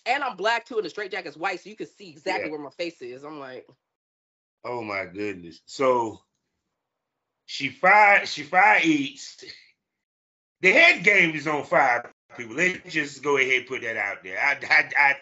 And 0.08 0.24
I'm 0.24 0.38
black 0.38 0.66
too, 0.66 0.76
and 0.78 0.86
the 0.86 0.90
straight 0.90 1.12
jacket's 1.12 1.38
white, 1.38 1.62
so 1.62 1.70
you 1.70 1.76
can 1.76 1.88
see 1.88 2.10
exactly 2.10 2.46
Yeah. 2.46 2.52
where 2.52 2.60
my 2.60 2.70
face 2.72 3.02
is. 3.02 3.24
I'm 3.24 3.40
like, 3.40 3.68
Oh 4.64 4.82
my 4.84 5.06
goodness. 5.06 5.62
So 5.66 6.20
she 7.46 7.70
fire 7.70 8.26
she 8.26 8.44
fire 8.44 8.80
eats. 8.84 9.44
The 10.62 10.72
head 10.72 11.04
game 11.04 11.36
is 11.36 11.48
on 11.48 11.64
fire, 11.66 12.12
people. 12.38 12.56
Let's 12.56 12.92
just 12.92 13.24
go 13.24 13.38
ahead 13.38 13.60
and 13.60 13.68
put 13.68 13.82
that 13.82 13.98
out 13.98 14.24
there. 14.24 14.40
I, 14.40 14.58
I, 14.70 14.92
I 14.98 15.16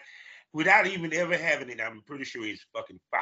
without 0.52 0.86
even 0.86 1.12
ever 1.12 1.36
having 1.36 1.68
it, 1.70 1.80
I'm 1.80 2.02
pretty 2.06 2.24
sure 2.24 2.46
it's 2.46 2.64
fucking 2.74 3.00
fire. 3.10 3.20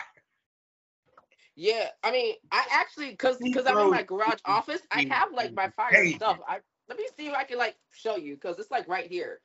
yeah. 1.56 1.88
I 2.02 2.12
mean, 2.12 2.34
I 2.52 2.64
actually, 2.72 3.16
cause, 3.16 3.38
cause 3.52 3.66
I'm 3.66 3.80
in 3.80 3.90
my 3.90 4.02
garage 4.02 4.40
office, 4.44 4.80
I 4.90 5.04
have 5.10 5.32
like 5.32 5.54
my 5.54 5.68
fire 5.70 6.06
stuff. 6.06 6.38
I 6.46 6.60
let 6.88 6.98
me 6.98 7.06
see 7.16 7.28
if 7.28 7.34
I 7.34 7.44
can 7.44 7.58
like 7.58 7.76
show 7.94 8.16
you, 8.16 8.36
cause 8.36 8.58
it's 8.58 8.70
like 8.70 8.88
right 8.88 9.08
here. 9.08 9.40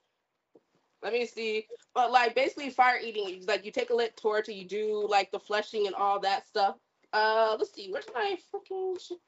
Let 1.03 1.13
me 1.13 1.25
see. 1.25 1.67
But 1.93 2.11
like 2.11 2.35
basically 2.35 2.69
fire 2.69 2.99
eating, 3.01 3.29
is 3.29 3.47
like 3.47 3.63
you 3.65 3.71
take 3.71 3.89
a 3.91 3.95
lit 3.95 4.17
torch 4.17 4.47
and 4.47 4.57
you 4.57 4.65
do 4.65 5.07
like 5.07 5.31
the 5.31 5.39
fleshing 5.39 5.85
and 5.85 5.95
all 5.95 6.19
that 6.21 6.47
stuff. 6.47 6.75
Uh, 7.13 7.55
let's 7.57 7.73
see. 7.73 7.89
Where's 7.91 8.05
my 8.13 8.37
fucking 8.51 8.97
shit? 8.99 9.19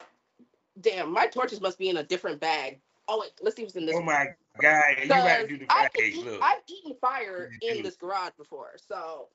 Damn, 0.82 1.12
my 1.12 1.28
torches 1.28 1.62
must 1.62 1.78
be 1.78 1.90
in 1.90 1.98
a 1.98 2.04
different 2.04 2.40
bag. 2.40 2.80
Oh 3.08 3.20
wait, 3.22 3.32
let's 3.42 3.56
see 3.56 3.64
what's 3.64 3.76
in 3.76 3.86
this. 3.86 3.96
Oh 3.96 4.02
my 4.02 4.28
god, 4.62 4.96
you 5.02 5.08
gotta 5.08 5.40
'Cause 5.42 5.48
do 5.50 5.58
the 5.58 5.66
I've, 5.70 5.92
package. 5.94 6.16
eat- 6.16 6.26
Look. 6.26 6.42
I've 6.42 6.62
eaten 6.68 6.96
fire 7.02 7.52
in 7.62 7.84
this 7.84 7.96
garage 7.96 8.34
before, 8.38 8.74
so. 8.78 9.30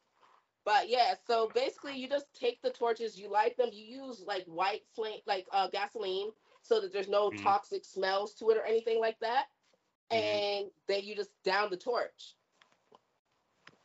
But 0.64 0.88
yeah, 0.88 1.14
so 1.26 1.50
basically, 1.54 1.96
you 1.98 2.08
just 2.08 2.26
take 2.32 2.62
the 2.62 2.70
torches, 2.70 3.18
you 3.18 3.28
light 3.28 3.56
them, 3.58 3.68
you 3.72 3.84
use 4.04 4.24
like 4.26 4.44
white 4.46 4.82
flame, 4.94 5.20
like 5.26 5.46
uh, 5.52 5.68
gasoline, 5.68 6.30
so 6.64 6.80
that 6.80 6.92
there's 6.92 7.08
no 7.08 7.30
Mhm. 7.30 7.42
toxic 7.42 7.84
smells 7.84 8.34
to 8.34 8.50
it 8.50 8.56
or 8.56 8.64
anything 8.64 8.98
like 8.98 9.18
that, 9.20 9.46
Mhm. 10.10 10.16
and 10.16 10.70
then 10.88 11.04
you 11.04 11.14
just 11.14 11.30
down 11.44 11.70
the 11.70 11.76
torch. 11.76 12.34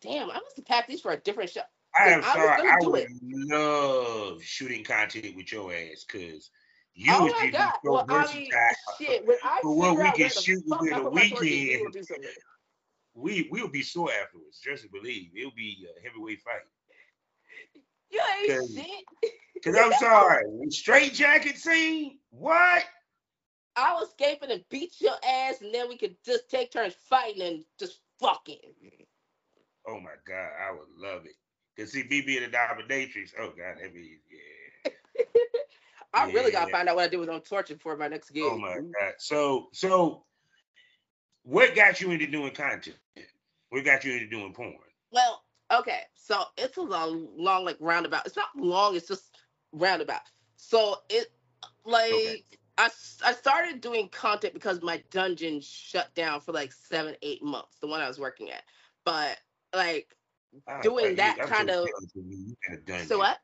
Damn, 0.01 0.31
I 0.31 0.39
must 0.39 0.55
have 0.55 0.65
packed 0.65 0.87
these 0.87 1.01
for 1.01 1.11
a 1.11 1.17
different 1.17 1.49
show. 1.49 1.61
I 1.93 2.09
am 2.11 2.23
I 2.23 2.33
sorry. 2.33 2.69
I 2.69 2.75
would 2.81 3.01
it. 3.01 3.09
love 3.21 4.41
shooting 4.41 4.83
content 4.83 5.35
with 5.35 5.51
your 5.51 5.73
ass 5.73 6.05
because 6.05 6.51
you 6.93 7.13
oh 7.13 7.23
would 7.23 7.31
my 7.33 7.49
god! 7.49 7.73
so 7.83 7.91
Well, 7.91 8.05
I 8.07 8.33
mean, 8.33 8.51
shit. 8.97 9.25
When 9.25 9.37
I 9.43 9.59
For 9.61 9.75
what 9.75 9.97
we 9.97 10.11
can 10.11 10.29
shoot 10.29 10.63
within 10.65 10.93
a 10.93 11.01
put 11.01 11.13
my 11.13 11.27
torches, 11.29 11.51
you 11.51 11.59
weekend. 11.59 11.81
will 11.83 11.91
do 11.91 12.03
something. 12.03 12.31
we 13.13 13.49
we'll 13.51 13.67
be 13.67 13.83
sore 13.83 14.13
afterwards. 14.13 14.59
Just 14.59 14.89
believe 14.91 15.35
it'll 15.35 15.51
be 15.51 15.85
a 15.97 16.01
heavyweight 16.01 16.41
fight. 16.41 16.61
You 18.11 18.21
ain't 18.41 18.59
Cause- 18.59 18.73
shit. 18.73 19.33
Cause 19.63 19.75
I'm 19.77 19.93
sorry, 19.99 20.43
straight 20.69 21.13
jacket 21.13 21.57
scene. 21.57 22.19
What? 22.29 22.83
I'll 23.75 24.03
escape 24.03 24.39
and 24.41 24.63
beat 24.69 24.95
your 24.99 25.15
ass, 25.25 25.61
and 25.61 25.73
then 25.73 25.87
we 25.87 25.97
could 25.97 26.15
just 26.25 26.49
take 26.49 26.71
turns 26.71 26.95
fighting 27.09 27.41
and 27.41 27.63
just 27.79 27.99
fucking. 28.19 28.57
Oh 29.87 29.99
my 29.99 30.15
god, 30.27 30.49
I 30.59 30.71
would 30.71 30.89
love 30.97 31.25
it. 31.25 31.35
Cause 31.77 31.93
see, 31.93 32.03
me 32.09 32.21
being 32.21 32.43
a 32.43 32.47
dominatrix. 32.47 33.31
Oh 33.39 33.49
god, 33.49 33.77
that 33.81 33.93
be 33.93 34.19
yeah. 34.85 34.91
I 36.13 36.31
really 36.31 36.51
gotta 36.51 36.71
find 36.71 36.89
out 36.89 36.95
what 36.95 37.05
I 37.05 37.07
did 37.07 37.19
with 37.19 37.29
on 37.29 37.41
torture 37.41 37.77
for 37.79 37.95
my 37.95 38.07
next 38.07 38.31
gig. 38.31 38.43
Oh 38.45 38.57
my 38.57 38.75
god. 38.75 39.13
So 39.17 39.69
so, 39.71 40.25
what 41.43 41.75
got 41.75 42.01
you 42.01 42.11
into 42.11 42.27
doing 42.27 42.51
content? 42.51 42.97
What 43.69 43.85
got 43.85 44.03
you 44.03 44.13
into 44.13 44.27
doing 44.27 44.53
porn? 44.53 44.73
Well, 45.11 45.43
okay, 45.71 46.01
so 46.15 46.43
it's 46.57 46.77
a 46.77 46.81
long, 46.81 47.27
long 47.35 47.65
like 47.65 47.77
roundabout. 47.79 48.25
It's 48.25 48.35
not 48.35 48.49
long. 48.55 48.95
It's 48.95 49.07
just 49.07 49.37
roundabout. 49.71 50.21
So 50.57 50.97
it 51.09 51.31
like 51.85 52.11
Okay. 52.13 52.43
I 52.77 53.33
started 53.33 53.81
doing 53.81 54.07
content 54.09 54.53
because 54.53 54.81
my 54.81 55.03
dungeon 55.11 55.59
shut 55.61 56.13
down 56.15 56.39
for 56.39 56.53
like 56.53 56.71
seven 56.71 57.15
eight 57.21 57.43
months. 57.43 57.77
The 57.81 57.87
one 57.87 57.99
I 58.01 58.07
was 58.07 58.19
working 58.19 58.51
at, 58.51 58.63
but 59.03 59.37
like 59.75 60.15
I- 60.67 60.81
Doing 60.81 61.05
I- 61.07 61.13
that 61.15 61.37
I'm 61.41 61.47
kind 61.47 61.69
of- 61.69 61.87
you. 62.15 62.23
You 62.23 62.55
had 62.67 62.79
a 62.79 62.81
dungeon. 62.81 63.07
so 63.07 63.17
what? 63.19 63.39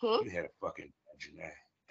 Hmm? 0.00 0.24
You 0.24 0.30
had 0.30 0.44
a 0.44 0.48
fucking 0.60 0.92
dungeon. 1.06 1.38
I- 1.40 1.44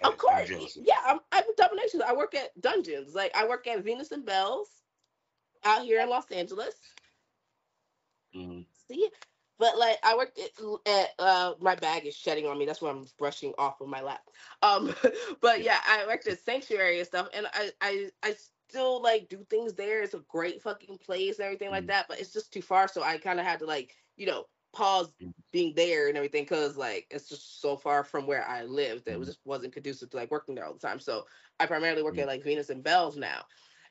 I- 0.04 0.08
Of 0.08 0.12
I'm 0.12 0.18
course, 0.18 0.48
you. 0.50 0.82
yeah. 0.84 1.00
I'm 1.06 1.20
I'm 1.32 1.44
a 1.48 1.54
domination. 1.56 2.02
I 2.02 2.12
work 2.12 2.34
at 2.34 2.58
dungeons. 2.60 3.14
Like 3.14 3.34
I 3.34 3.48
work 3.48 3.66
at 3.66 3.82
Venus 3.82 4.12
and 4.12 4.24
Bells 4.24 4.68
out 5.64 5.82
here 5.82 6.00
in 6.02 6.08
Los 6.08 6.30
Angeles. 6.30 6.74
Mhm. 8.34 8.66
See, 8.88 9.10
but 9.58 9.78
like 9.78 9.98
I 10.02 10.16
worked 10.16 10.38
at, 10.86 11.10
uh 11.18 11.54
my 11.60 11.74
bag 11.74 12.06
is 12.06 12.14
shedding 12.16 12.46
on 12.46 12.58
me. 12.58 12.66
That's 12.66 12.82
why 12.82 12.90
I'm 12.90 13.06
brushing 13.18 13.54
off 13.58 13.80
of 13.80 13.88
my 13.88 14.00
lap. 14.00 14.28
Um, 14.62 14.94
but 15.40 15.62
yeah, 15.62 15.80
I 15.86 16.06
worked 16.06 16.26
at 16.28 16.40
Sanctuary 16.40 16.98
and 16.98 17.06
stuff, 17.06 17.28
and 17.34 17.46
I 17.52 17.72
I 17.80 18.10
I 18.22 18.32
still 18.32 19.02
like 19.02 19.28
do 19.28 19.44
things 19.44 19.74
there. 19.74 20.02
It's 20.02 20.14
a 20.14 20.20
great 20.20 20.62
fucking 20.62 20.98
place 20.98 21.38
and 21.38 21.46
everything 21.46 21.70
like 21.70 21.86
Mhm. 21.86 21.88
that, 21.88 22.06
but 22.08 22.20
it's 22.20 22.32
just 22.32 22.52
too 22.52 22.62
far. 22.62 22.88
So 22.88 23.02
I 23.02 23.18
kind 23.18 23.40
of 23.40 23.46
had 23.46 23.60
to 23.60 23.66
like 23.66 23.96
you 24.16 24.26
know 24.26 24.46
pause 24.72 25.12
Mhm. 25.20 25.32
being 25.50 25.74
there 25.74 26.08
and 26.08 26.16
everything 26.16 26.44
because 26.44 26.76
like 26.76 27.06
it's 27.10 27.28
just 27.28 27.60
so 27.60 27.76
far 27.76 28.04
from 28.04 28.26
where 28.26 28.46
I 28.46 28.64
lived 28.64 29.06
that 29.06 29.14
it 29.14 29.18
was 29.18 29.28
Mhm. 29.28 29.30
just 29.30 29.40
wasn't 29.44 29.72
conducive 29.72 30.10
to 30.10 30.16
like 30.16 30.30
working 30.30 30.54
there 30.54 30.66
all 30.66 30.74
the 30.74 30.78
time. 30.78 31.00
So 31.00 31.26
I 31.58 31.66
primarily 31.66 32.02
work 32.02 32.18
at 32.18 32.26
like 32.26 32.44
Venus 32.44 32.70
and 32.70 32.84
Bells 32.84 33.16
now. 33.16 33.46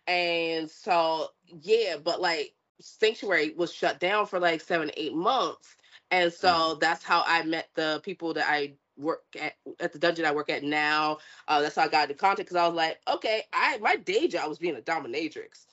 And 0.08 0.70
so 0.70 1.30
yeah, 1.46 1.98
but 1.98 2.22
like 2.22 2.57
Sanctuary 2.80 3.54
was 3.56 3.74
shut 3.74 4.00
down 4.00 4.26
for 4.28 4.40
like 4.40 4.62
seven, 4.62 4.92
eight 4.98 5.14
months. 5.16 5.76
And 6.12 6.32
so 6.32 6.76
that's 6.76 7.04
how 7.04 7.24
I 7.26 7.44
met 7.44 7.70
the 7.76 8.02
people 8.04 8.34
that 8.36 8.48
I 8.50 8.76
work 8.98 9.24
at 9.40 9.54
at 9.80 9.94
the 9.94 10.00
dungeon 10.00 10.26
I 10.26 10.32
work 10.32 10.50
at 10.50 10.64
now. 10.64 11.20
Uh, 11.48 11.62
that's 11.62 11.76
how 11.76 11.84
I 11.84 11.88
got 11.88 12.10
into 12.10 12.16
content 12.16 12.48
because 12.48 12.58
I 12.58 12.66
was 12.68 12.76
like, 12.76 13.00
okay, 13.08 13.44
I 13.54 13.78
my 13.80 13.96
day 13.98 14.28
job 14.28 14.48
was 14.50 14.60
being 14.60 14.76
a 14.76 14.82
dominatrix. 14.82 15.66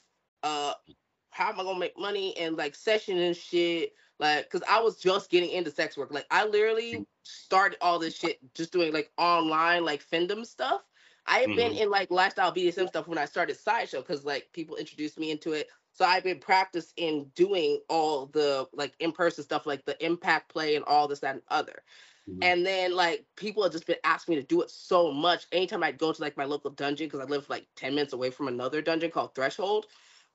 Uh, 0.42 0.74
how 1.30 1.50
am 1.50 1.60
I 1.60 1.64
gonna 1.64 1.78
make 1.78 1.98
money 1.98 2.36
and 2.38 2.56
like 2.56 2.74
session 2.74 3.18
and 3.18 3.36
shit? 3.36 3.92
Like, 4.18 4.48
cause 4.50 4.62
I 4.68 4.80
was 4.80 4.98
just 4.98 5.30
getting 5.30 5.50
into 5.50 5.70
sex 5.70 5.96
work. 5.96 6.12
Like, 6.12 6.26
I 6.30 6.46
literally 6.46 7.06
started 7.24 7.78
all 7.80 7.98
this 7.98 8.16
shit 8.16 8.38
just 8.54 8.72
doing 8.72 8.92
like 8.92 9.10
online 9.18 9.84
like 9.84 10.04
findom 10.04 10.46
stuff. 10.46 10.82
I 11.26 11.40
had 11.40 11.54
been 11.54 11.72
Mhm. 11.72 11.82
in 11.82 11.90
like 11.90 12.10
lifestyle 12.10 12.52
BDSM 12.52 12.88
stuff 12.88 13.08
when 13.08 13.18
I 13.18 13.24
started 13.24 13.56
sideshow 13.56 14.00
because 14.00 14.24
like 14.24 14.52
people 14.52 14.76
introduced 14.76 15.18
me 15.18 15.30
into 15.30 15.52
it. 15.52 15.68
So 15.94 16.04
I've 16.04 16.24
been 16.24 16.40
practicing 16.40 17.30
doing 17.36 17.80
all 17.88 18.26
the 18.26 18.68
like 18.74 18.94
in 19.00 19.12
person 19.12 19.44
stuff, 19.44 19.66
like 19.66 19.84
the 19.86 20.04
impact 20.04 20.50
play 20.52 20.76
and 20.76 20.84
all 20.86 21.08
this, 21.08 21.20
that, 21.20 21.36
and 21.36 21.42
other. 21.48 21.84
Mhm. 22.28 22.38
And 22.42 22.66
then 22.66 22.94
like 22.96 23.26
people 23.36 23.62
have 23.62 23.72
just 23.72 23.86
been 23.86 23.96
asking 24.04 24.36
me 24.36 24.40
to 24.42 24.46
do 24.46 24.62
it 24.62 24.70
so 24.70 25.12
much. 25.12 25.46
Anytime 25.52 25.84
I'd 25.84 25.98
go 25.98 26.12
to 26.12 26.22
like 26.22 26.36
my 26.36 26.44
local 26.44 26.70
dungeon, 26.72 27.06
because 27.06 27.20
I 27.20 27.24
live 27.24 27.48
like 27.48 27.68
10 27.76 27.94
minutes 27.94 28.12
away 28.12 28.30
from 28.30 28.48
another 28.48 28.82
dungeon 28.82 29.10
called 29.12 29.34
Threshold, 29.34 29.86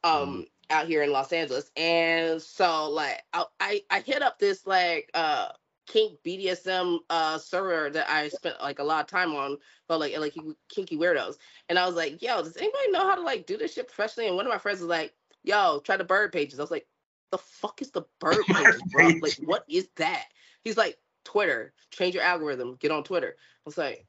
um, 0.03 0.45
out 0.69 0.87
here 0.87 1.03
in 1.03 1.11
Los 1.11 1.33
Angeles. 1.33 1.71
And 1.75 2.41
so 2.41 2.89
like 2.89 3.23
I 3.33 3.45
I, 3.59 3.83
I 3.89 3.99
hit 4.01 4.21
up 4.21 4.39
this 4.39 4.65
like 4.67 5.09
uh 5.13 5.49
kink 5.87 6.19
BDSM 6.23 6.99
uh 7.09 7.37
server 7.39 7.89
that 7.89 8.09
I 8.09 8.29
spent 8.29 8.61
like 8.61 8.79
a 8.79 8.83
lot 8.83 9.01
of 9.01 9.07
time 9.07 9.35
on, 9.35 9.57
but 9.87 9.99
like 9.99 10.17
like 10.17 10.35
kinky 10.69 10.97
weirdos. 10.97 11.37
And 11.67 11.79
I 11.79 11.85
was 11.85 11.95
like, 11.95 12.21
yo, 12.21 12.41
does 12.43 12.57
anybody 12.57 12.91
know 12.91 13.01
how 13.07 13.15
to 13.15 13.21
like 13.21 13.45
do 13.47 13.57
this 13.57 13.73
shit 13.73 13.87
professionally? 13.87 14.27
And 14.27 14.37
one 14.37 14.45
of 14.45 14.51
my 14.51 14.59
friends 14.59 14.79
was 14.79 14.89
like, 14.89 15.15
yo, 15.43 15.81
try 15.83 15.97
the 15.97 16.03
bird 16.03 16.31
pages. 16.31 16.59
I 16.59 16.63
was 16.63 16.71
like, 16.71 16.87
the 17.31 17.37
fuck 17.37 17.81
is 17.81 17.91
the 17.91 18.03
bird 18.19 18.43
pages, 18.47 18.81
bro? 18.91 19.07
Like, 19.21 19.37
what 19.45 19.65
is 19.69 19.87
that? 19.97 20.25
He's 20.63 20.77
like, 20.77 20.97
Twitter, 21.25 21.73
change 21.91 22.15
your 22.15 22.23
algorithm, 22.23 22.75
get 22.79 22.91
on 22.91 23.03
Twitter. 23.03 23.35
I 23.37 23.61
was 23.65 23.77
like, 23.77 24.05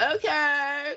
okay. 0.00 0.94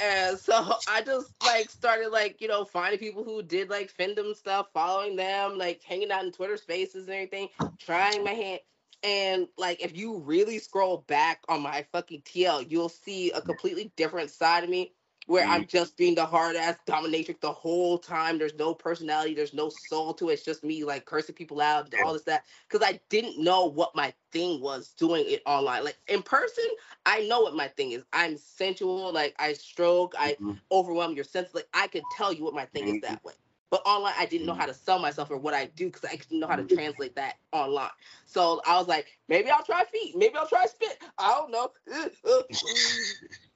And 0.00 0.38
so 0.38 0.54
I 0.88 1.02
just 1.02 1.32
like 1.44 1.70
started 1.70 2.10
like, 2.10 2.40
you 2.40 2.48
know, 2.48 2.64
finding 2.64 2.98
people 2.98 3.24
who 3.24 3.42
did 3.42 3.70
like 3.70 3.92
findom 3.96 4.34
stuff, 4.34 4.68
following 4.72 5.16
them, 5.16 5.58
like 5.58 5.82
hanging 5.82 6.10
out 6.10 6.24
in 6.24 6.32
Twitter 6.32 6.56
spaces 6.56 7.06
and 7.06 7.14
everything, 7.14 7.48
trying 7.78 8.24
my 8.24 8.32
hand. 8.32 8.60
And 9.02 9.48
like 9.56 9.82
if 9.82 9.96
you 9.96 10.18
really 10.18 10.58
scroll 10.58 11.04
back 11.08 11.42
on 11.48 11.62
my 11.62 11.86
fucking 11.92 12.22
TL, 12.22 12.70
you'll 12.70 12.88
see 12.88 13.30
a 13.30 13.40
completely 13.40 13.92
different 13.96 14.30
side 14.30 14.64
of 14.64 14.70
me 14.70 14.92
where 15.28 15.46
I'm 15.46 15.60
mm-hmm. 15.60 15.68
just 15.68 15.98
being 15.98 16.14
the 16.14 16.24
hard 16.24 16.56
ass 16.56 16.76
dominatrix 16.86 17.40
the 17.40 17.52
whole 17.52 17.98
time. 17.98 18.38
There's 18.38 18.54
no 18.54 18.72
personality, 18.72 19.34
there's 19.34 19.52
no 19.52 19.68
soul 19.68 20.14
to 20.14 20.30
it. 20.30 20.34
It's 20.34 20.42
just 20.42 20.64
me 20.64 20.84
like 20.84 21.04
cursing 21.04 21.34
people 21.34 21.60
out, 21.60 21.92
all 22.02 22.14
this 22.14 22.22
that. 22.22 22.44
Because 22.66 22.86
I 22.86 22.98
didn't 23.10 23.38
know 23.38 23.66
what 23.66 23.94
my 23.94 24.12
thing 24.32 24.62
was 24.62 24.88
doing 24.98 25.24
it 25.26 25.42
online. 25.44 25.84
Like 25.84 25.98
in 26.08 26.22
person, 26.22 26.64
I 27.04 27.26
know 27.26 27.42
what 27.42 27.54
my 27.54 27.68
thing 27.68 27.92
is. 27.92 28.04
I'm 28.14 28.38
sensual, 28.38 29.12
like 29.12 29.36
I 29.38 29.52
stroke, 29.52 30.14
I 30.18 30.34
Mhm. 30.40 30.58
overwhelm 30.72 31.14
your 31.14 31.24
senses. 31.24 31.54
Like 31.54 31.68
I 31.74 31.88
could 31.88 32.04
tell 32.16 32.32
you 32.32 32.42
what 32.42 32.54
my 32.54 32.64
thing 32.64 32.84
is 32.84 32.94
mm-hmm. 32.94 33.12
that 33.12 33.22
way. 33.22 33.34
But 33.70 33.82
online, 33.84 34.14
I 34.18 34.24
didn't 34.24 34.46
know 34.46 34.52
mm-hmm. 34.52 34.62
how 34.62 34.66
to 34.66 34.72
sell 34.74 34.98
myself 34.98 35.30
or 35.30 35.36
what 35.36 35.52
I 35.52 35.66
do 35.66 35.86
because 35.86 36.06
I 36.06 36.16
didn't 36.16 36.40
know 36.40 36.46
how 36.46 36.56
to 36.56 36.64
translate 36.64 37.16
that 37.16 37.36
online. 37.52 37.90
So 38.24 38.62
I 38.66 38.78
was 38.78 38.88
like, 38.88 39.18
maybe 39.28 39.50
I'll 39.50 39.62
try 39.62 39.84
feet, 39.84 40.16
maybe 40.16 40.36
I'll 40.36 40.48
try 40.48 40.64
spit. 40.64 40.98
I 41.18 41.28
don't 41.32 41.50
know, 41.50 41.70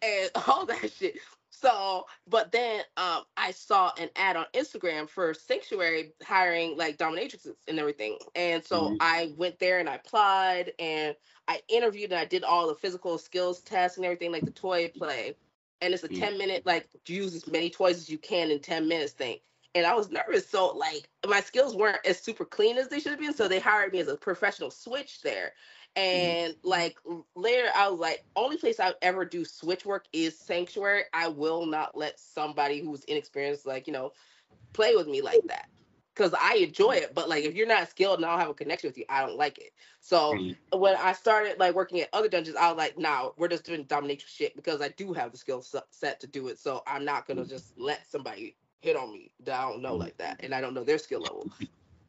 and 0.02 0.30
all 0.46 0.66
that 0.66 0.92
shit. 0.92 1.16
So, 1.62 2.06
but 2.26 2.52
then 2.52 2.84
um, 2.96 3.24
I 3.36 3.52
saw 3.52 3.92
an 3.98 4.10
ad 4.16 4.36
on 4.36 4.46
Instagram 4.54 5.08
for 5.08 5.34
Sanctuary 5.34 6.14
hiring 6.22 6.76
like 6.76 6.98
dominatrixes 6.98 7.54
and 7.68 7.78
everything. 7.78 8.18
And 8.34 8.64
so 8.64 8.94
Mhm. 8.94 9.00
I 9.00 9.34
went 9.36 9.58
there 9.60 9.78
and 9.78 9.88
I 9.88 9.94
applied 9.96 10.72
and 10.78 11.16
I 11.48 11.62
interviewed 11.68 12.10
and 12.12 12.20
I 12.20 12.24
did 12.26 12.44
all 12.44 12.68
the 12.68 12.74
physical 12.74 13.18
skills 13.18 13.62
tests 13.62 13.96
and 13.98 14.04
everything, 14.06 14.32
like 14.32 14.44
the 14.44 14.50
toy 14.52 14.88
play. 14.88 15.36
And 15.80 15.94
it's 15.94 16.04
a 16.04 16.08
Mhm. 16.08 16.28
10 16.28 16.38
minute, 16.38 16.64
like, 16.66 16.88
use 17.08 17.34
as 17.34 17.46
many 17.46 17.70
toys 17.70 17.96
as 17.98 18.08
you 18.10 18.18
can 18.18 18.50
in 18.50 18.60
10 18.60 18.88
minutes 18.88 19.12
thing. 19.12 19.38
And 19.74 19.86
I 19.86 19.94
was 19.94 20.10
nervous. 20.10 20.48
So, 20.48 20.68
like, 20.68 21.08
my 21.26 21.40
skills 21.40 21.74
weren't 21.76 22.04
as 22.06 22.20
super 22.20 22.44
clean 22.44 22.78
as 22.78 22.88
they 22.88 23.00
should 23.00 23.10
have 23.12 23.20
been. 23.20 23.34
So 23.34 23.48
they 23.48 23.58
hired 23.60 23.92
me 23.92 24.00
as 24.00 24.08
a 24.08 24.16
professional 24.16 24.70
switch 24.70 25.22
there. 25.22 25.54
And 25.96 26.56
like 26.64 26.98
later, 27.36 27.68
I 27.76 27.88
was 27.88 28.00
like, 28.00 28.24
only 28.36 28.56
place 28.56 28.80
I 28.80 28.88
would 28.88 28.96
ever 29.02 29.24
do 29.26 29.44
switch 29.44 29.86
work 29.86 30.06
is 30.12 30.38
sanctuary. 30.38 31.04
I 31.12 31.28
will 31.28 31.66
not 31.66 31.96
let 31.96 32.18
somebody 32.18 32.80
who's 32.80 33.04
inexperienced, 33.04 33.66
like 33.66 33.86
you 33.86 33.92
know, 33.92 34.12
play 34.74 34.96
with 34.96 35.08
me 35.08 35.22
like 35.22 35.46
that 35.48 35.66
because 36.14 36.34
I 36.40 36.56
enjoy 36.56 36.92
it. 36.94 37.14
But 37.14 37.28
like, 37.28 37.44
if 37.44 37.54
you're 37.54 37.66
not 37.68 37.90
skilled 37.90 38.18
and 38.20 38.26
I 38.26 38.30
don't 38.32 38.40
have 38.40 38.50
a 38.50 38.54
connection 38.54 38.88
with 38.88 38.98
you, 38.98 39.06
I 39.10 39.22
don't 39.26 39.36
like 39.38 39.58
it. 39.58 39.72
So 40.00 40.34
Mhm. 40.36 40.56
when 40.72 40.96
I 40.96 41.12
started 41.14 41.58
like 41.60 41.74
working 41.74 42.00
at 42.02 42.10
other 42.14 42.28
dungeons, 42.28 42.56
I 42.56 42.68
was 42.70 42.78
like, 42.78 42.98
nah, 42.98 43.32
we're 43.38 43.48
just 43.48 43.64
doing 43.66 43.84
domination 43.84 44.28
shit 44.30 44.56
because 44.56 44.82
I 44.82 44.90
do 44.90 45.12
have 45.14 45.32
the 45.32 45.38
skill 45.38 45.62
set 45.90 46.20
to 46.20 46.28
do 46.28 46.48
it. 46.48 46.58
So 46.58 46.82
I'm 46.86 47.04
not 47.04 47.26
gonna 47.28 47.46
just 47.46 47.78
let 47.78 48.06
somebody 48.06 48.56
hit 48.82 48.96
on 48.96 49.12
me 49.12 49.32
that 49.44 49.60
I 49.60 49.70
don't 49.70 49.82
know 49.82 49.96
like 49.96 50.18
that, 50.18 50.38
and 50.40 50.54
I 50.54 50.60
don't 50.62 50.74
know 50.74 50.84
their 50.84 50.98
skill 50.98 51.20
level. 51.20 51.50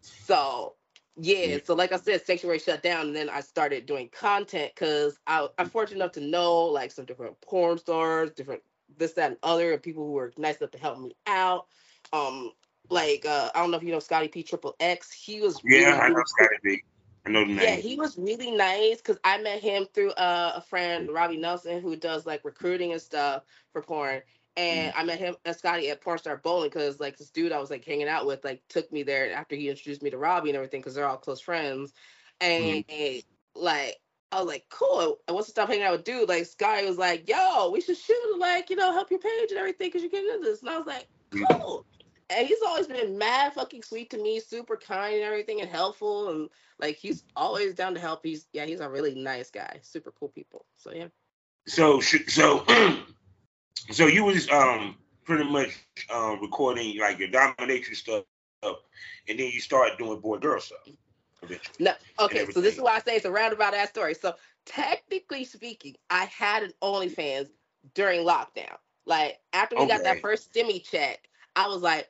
So 0.01 0.77
yeah, 1.17 1.57
so 1.63 1.75
like 1.75 1.91
I 1.91 1.97
said, 1.97 2.25
Sanctuary 2.25 2.59
shut 2.59 2.81
down, 2.83 3.07
and 3.07 3.15
then 3.15 3.29
I 3.29 3.41
started 3.41 3.85
doing 3.85 4.09
content 4.09 4.71
because 4.75 5.19
I 5.27 5.47
I'm 5.59 5.69
fortunate 5.69 5.97
enough 5.97 6.13
to 6.13 6.21
know 6.21 6.65
like 6.65 6.91
some 6.91 7.05
different 7.05 7.39
porn 7.41 7.77
stars, 7.77 8.31
different 8.31 8.63
this, 8.97 9.13
that, 9.13 9.31
and 9.31 9.37
other, 9.43 9.73
and 9.73 9.81
people 9.83 10.05
who 10.05 10.13
were 10.13 10.33
nice 10.37 10.57
enough 10.57 10.71
to 10.71 10.79
help 10.79 10.99
me 10.99 11.15
out. 11.27 11.67
Um, 12.13 12.51
like 12.89 13.25
uh, 13.25 13.51
I 13.53 13.59
don't 13.59 13.71
know 13.71 13.77
if 13.77 13.83
you 13.83 13.91
know 13.91 13.99
Scotty 13.99 14.27
P 14.27 14.43
Triple 14.43 14.75
X. 14.79 15.11
He 15.11 15.41
was 15.41 15.63
Yeah, 15.65 15.91
really, 15.91 16.01
I 16.01 16.09
know 16.09 16.23
Scotty 16.25 16.55
B. 16.63 16.83
I 17.25 17.29
know 17.31 17.45
the 17.45 17.53
name. 17.53 17.57
yeah, 17.59 17.75
he 17.75 17.95
was 17.95 18.17
really 18.17 18.51
nice 18.51 18.97
because 18.97 19.19
I 19.23 19.37
met 19.41 19.61
him 19.61 19.87
through 19.93 20.11
uh, 20.11 20.53
a 20.55 20.61
friend, 20.61 21.09
Robbie 21.11 21.37
Nelson, 21.37 21.81
who 21.81 21.95
does 21.95 22.25
like 22.25 22.45
recruiting 22.45 22.93
and 22.93 23.01
stuff 23.01 23.43
for 23.71 23.81
porn. 23.81 24.21
And 24.55 24.93
I 24.95 25.03
met 25.03 25.19
him 25.19 25.35
and 25.45 25.55
Scotty 25.55 25.89
at 25.89 26.03
Pornstar 26.03 26.41
Bowling 26.41 26.69
because 26.69 26.99
like 26.99 27.17
this 27.17 27.31
dude 27.31 27.51
I 27.51 27.59
was 27.59 27.71
like 27.71 27.83
hanging 27.85 28.07
out 28.07 28.27
with 28.27 28.43
like 28.43 28.61
took 28.69 28.91
me 28.91 29.01
there 29.03 29.33
after 29.33 29.55
he 29.55 29.69
introduced 29.69 30.03
me 30.03 30.11
to 30.11 30.17
Robbie 30.17 30.49
and 30.49 30.55
everything 30.55 30.81
because 30.81 30.93
they're 30.93 31.07
all 31.07 31.17
close 31.17 31.41
friends. 31.41 31.93
And 32.39 32.83
like 33.55 33.99
I 34.31 34.39
was 34.39 34.47
like, 34.47 34.65
cool. 34.69 35.19
And 35.27 35.35
once 35.35 35.47
I 35.47 35.51
stopped 35.51 35.69
hanging 35.69 35.85
out 35.85 35.93
with 35.93 36.03
dude, 36.03 36.29
like 36.29 36.45
Scotty 36.45 36.85
was 36.85 36.97
like, 36.97 37.27
yo, 37.29 37.69
we 37.71 37.81
should 37.81 37.97
shoot 37.97 38.37
like, 38.39 38.69
you 38.69 38.75
know, 38.75 38.91
help 38.91 39.09
your 39.09 39.19
page 39.19 39.49
and 39.49 39.59
everything 39.59 39.87
because 39.87 40.01
you're 40.01 40.11
getting 40.11 40.33
into 40.33 40.45
this. 40.45 40.61
And 40.61 40.69
I 40.69 40.77
was 40.77 40.87
like, 40.87 41.07
Mhm. 41.31 41.59
cool. 41.59 41.85
And 42.29 42.47
he's 42.47 42.61
always 42.65 42.87
been 42.87 43.17
mad 43.17 43.53
fucking 43.53 43.83
sweet 43.83 44.09
to 44.11 44.17
me, 44.17 44.39
super 44.39 44.75
kind 44.77 45.15
and 45.15 45.23
everything 45.23 45.61
and 45.61 45.69
helpful. 45.69 46.29
And 46.29 46.49
like 46.79 46.95
he's 46.95 47.23
always 47.35 47.75
down 47.75 47.93
to 47.95 47.99
help. 47.99 48.21
He's 48.23 48.47
yeah, 48.53 48.65
he's 48.65 48.79
a 48.79 48.89
really 48.89 49.15
nice 49.15 49.51
guy. 49.51 49.79
Super 49.81 50.11
cool 50.11 50.29
people. 50.29 50.65
So 50.77 50.91
yeah. 50.93 51.07
So 51.67 51.99
so 52.01 52.65
so 53.91 54.07
you 54.07 54.23
was 54.25 54.49
um 54.49 54.95
pretty 55.25 55.43
much 55.43 55.77
um 56.13 56.39
recording 56.41 56.97
like 56.99 57.19
your 57.19 57.29
dominatrix 57.29 57.95
stuff, 57.95 58.23
and 58.63 59.39
then 59.39 59.49
you 59.51 59.59
started 59.59 59.97
doing 59.97 60.19
boy 60.19 60.37
girl 60.37 60.59
stuff. 60.59 60.79
Eventually. 61.41 61.75
No, 61.79 61.93
okay, 62.19 62.45
so 62.51 62.61
this 62.61 62.75
is 62.75 62.81
why 62.81 62.95
I 62.95 62.99
say 62.99 63.15
it's 63.15 63.25
a 63.25 63.31
roundabout 63.31 63.73
ass 63.73 63.89
story. 63.89 64.13
So 64.13 64.35
technically 64.65 65.43
speaking, 65.43 65.95
I 66.09 66.25
had 66.25 66.63
an 66.63 66.71
OnlyFans 66.81 67.49
during 67.93 68.25
lockdown. 68.25 68.77
Like 69.05 69.39
after 69.51 69.75
we 69.75 69.87
got 69.87 70.03
that 70.03 70.21
first 70.21 70.53
stimmy 70.53 70.83
check, 70.83 71.27
I 71.55 71.67
was 71.67 71.81
like, 71.81 72.09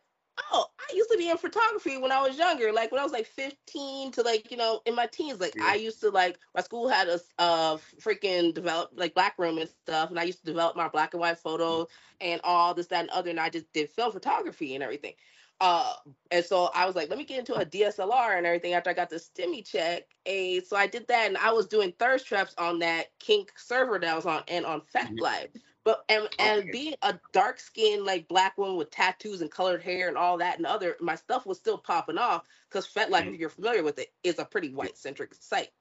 oh, 0.52 0.66
I 0.80 0.96
used 0.96 1.10
to 1.12 1.18
be 1.18 1.30
in 1.30 1.38
photography 1.38 1.98
when 1.98 2.12
I 2.12 2.22
was 2.22 2.38
younger. 2.38 2.72
Like 2.72 2.92
when 2.92 3.00
I 3.00 3.04
was 3.04 3.12
like 3.12 3.26
15 3.26 4.12
to 4.14 4.22
like, 4.22 4.52
you 4.52 4.58
know, 4.58 4.82
in 4.86 4.96
my 4.96 5.08
teens. 5.08 5.40
Like 5.40 5.56
Yeah. 5.56 5.66
I 5.66 5.76
used 5.76 6.00
to 6.02 6.10
like 6.10 6.40
my 6.56 6.62
school 6.62 6.88
had 6.88 7.08
a 7.08 7.20
uh 7.40 7.78
freaking 8.02 8.54
develop 8.54 8.92
like 8.96 9.14
black 9.14 9.38
room 9.38 9.58
and 9.58 9.70
stuff. 9.70 10.10
And 10.10 10.20
I 10.20 10.24
used 10.24 10.40
to 10.40 10.46
develop 10.46 10.76
my 10.76 10.88
black 10.88 11.14
and 11.14 11.22
white 11.22 11.40
photos 11.40 11.88
and 12.22 12.42
all 12.44 12.74
this, 12.74 12.88
that, 12.88 13.02
and 13.02 13.10
other. 13.10 13.30
And 13.30 13.40
I 13.40 13.50
just 13.50 13.72
did 13.74 13.90
film 13.90 14.12
photography 14.12 14.76
and 14.76 14.84
everything. 14.84 15.14
Uh, 15.62 15.94
and 16.32 16.44
so 16.44 16.70
I 16.76 16.86
was 16.86 16.96
like, 16.96 17.10
let 17.10 17.18
me 17.18 17.24
get 17.24 17.40
into 17.40 17.54
a 17.54 17.66
DSLR 17.66 18.38
and 18.38 18.46
everything 18.46 18.74
after 18.74 18.90
I 18.90 18.94
got 18.94 19.10
the 19.10 19.16
stimmy 19.18 19.66
check. 19.66 20.04
And 20.26 20.64
so 20.66 20.76
I 20.76 20.88
did 20.88 21.08
that, 21.08 21.28
and 21.28 21.38
I 21.38 21.54
was 21.54 21.68
doing 21.68 21.94
thirst 22.00 22.28
traps 22.28 22.54
on 22.58 22.80
that 22.80 23.18
kink 23.20 23.54
server 23.56 23.98
that 24.00 24.10
I 24.10 24.16
was 24.16 24.26
on 24.26 24.44
and 24.50 24.66
on 24.66 24.82
Fet 24.82 25.10
Mhm. 25.12 25.22
Live. 25.22 25.52
But 25.84 26.06
and 26.10 26.30
and 26.40 26.62
Okay. 26.62 26.72
being 26.72 26.96
a 27.02 27.20
dark 27.34 27.60
skinned 27.60 28.06
like 28.06 28.28
black 28.28 28.58
woman 28.58 28.78
with 28.78 28.90
tattoos 28.92 29.42
and 29.42 29.52
colored 29.52 29.82
hair 29.82 30.08
and 30.08 30.18
all 30.18 30.38
that 30.38 30.58
and 30.58 30.66
other, 30.66 30.96
my 31.02 31.16
stuff 31.16 31.46
was 31.46 31.58
still 31.58 31.78
popping 31.78 32.18
off 32.18 32.48
because 32.70 32.88
Fet 32.88 33.10
Life, 33.10 33.26
Mhm. 33.26 33.34
if 33.34 33.40
you're 33.40 33.50
familiar 33.50 33.84
with 33.84 34.00
it, 34.00 34.14
is 34.24 34.40
a 34.40 34.46
pretty 34.46 34.70
white 34.70 34.98
centric 34.98 35.34
site. 35.36 35.72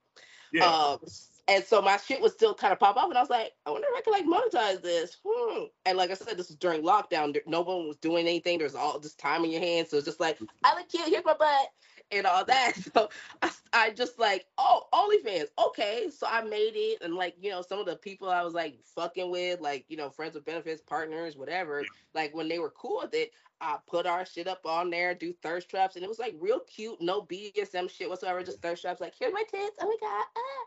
Yeah. 0.51 0.65
Um, 0.65 0.99
and 1.47 1.63
so 1.63 1.81
my 1.81 1.97
shit 1.97 2.21
was 2.21 2.33
still 2.33 2.53
kind 2.53 2.73
of 2.73 2.79
pop 2.79 2.95
off, 2.97 3.09
and 3.09 3.17
I 3.17 3.21
was 3.21 3.29
like, 3.29 3.53
I 3.65 3.71
wonder 3.71 3.87
if 3.91 3.97
I 3.97 4.01
could 4.01 4.11
like 4.11 4.25
monetize 4.25 4.81
this. 4.81 5.17
Hmm. 5.25 5.65
And 5.85 5.97
like 5.97 6.11
I 6.11 6.15
said, 6.15 6.37
this 6.37 6.49
was 6.49 6.57
during 6.57 6.83
lockdown. 6.83 7.37
No 7.47 7.61
one 7.61 7.87
was 7.87 7.97
doing 7.97 8.27
anything. 8.27 8.59
There's 8.59 8.75
all 8.75 8.99
this 8.99 9.15
time 9.15 9.43
in 9.45 9.51
your 9.51 9.61
hands, 9.61 9.89
so 9.89 9.97
it's 9.97 10.05
just 10.05 10.19
like, 10.19 10.39
I 10.63 10.75
look 10.75 10.89
cute. 10.89 11.07
Here's 11.07 11.25
my 11.25 11.33
butt, 11.33 11.69
and 12.13 12.27
all 12.27 12.45
that. 12.45 12.73
So 12.93 13.09
I, 13.41 13.51
I 13.73 13.89
just 13.91 14.19
like, 14.19 14.45
oh, 14.57 14.83
OnlyFans. 14.93 15.47
Okay, 15.67 16.09
so 16.15 16.27
I 16.29 16.41
made 16.43 16.73
it, 16.75 17.01
and 17.01 17.15
like 17.15 17.35
you 17.41 17.49
know, 17.49 17.61
some 17.61 17.79
of 17.79 17.85
the 17.85 17.95
people 17.95 18.29
I 18.29 18.43
was 18.43 18.53
like 18.53 18.77
fucking 18.83 19.31
with, 19.31 19.61
like 19.61 19.85
you 19.87 19.97
know, 19.97 20.09
friends 20.09 20.35
with 20.35 20.45
benefits, 20.45 20.81
partners, 20.81 21.35
whatever. 21.37 21.83
Like 22.13 22.35
when 22.35 22.47
they 22.47 22.59
were 22.59 22.71
cool 22.71 22.99
with 23.03 23.13
it, 23.13 23.31
I 23.61 23.77
put 23.87 24.05
our 24.05 24.25
shit 24.25 24.47
up 24.47 24.65
on 24.65 24.89
there, 24.89 25.15
do 25.15 25.33
thirst 25.41 25.69
traps, 25.69 25.95
and 25.95 26.03
it 26.03 26.09
was 26.09 26.19
like 26.19 26.35
real 26.39 26.59
cute, 26.61 27.01
no 27.01 27.21
BDSM 27.21 27.89
shit 27.89 28.09
whatsoever, 28.09 28.43
just 28.43 28.61
thirst 28.61 28.83
traps. 28.83 29.01
Like 29.01 29.15
here's 29.17 29.33
my 29.33 29.43
tits. 29.49 29.77
Oh 29.81 29.87
my 29.87 30.07
god. 30.07 30.25
Ah 30.35 30.63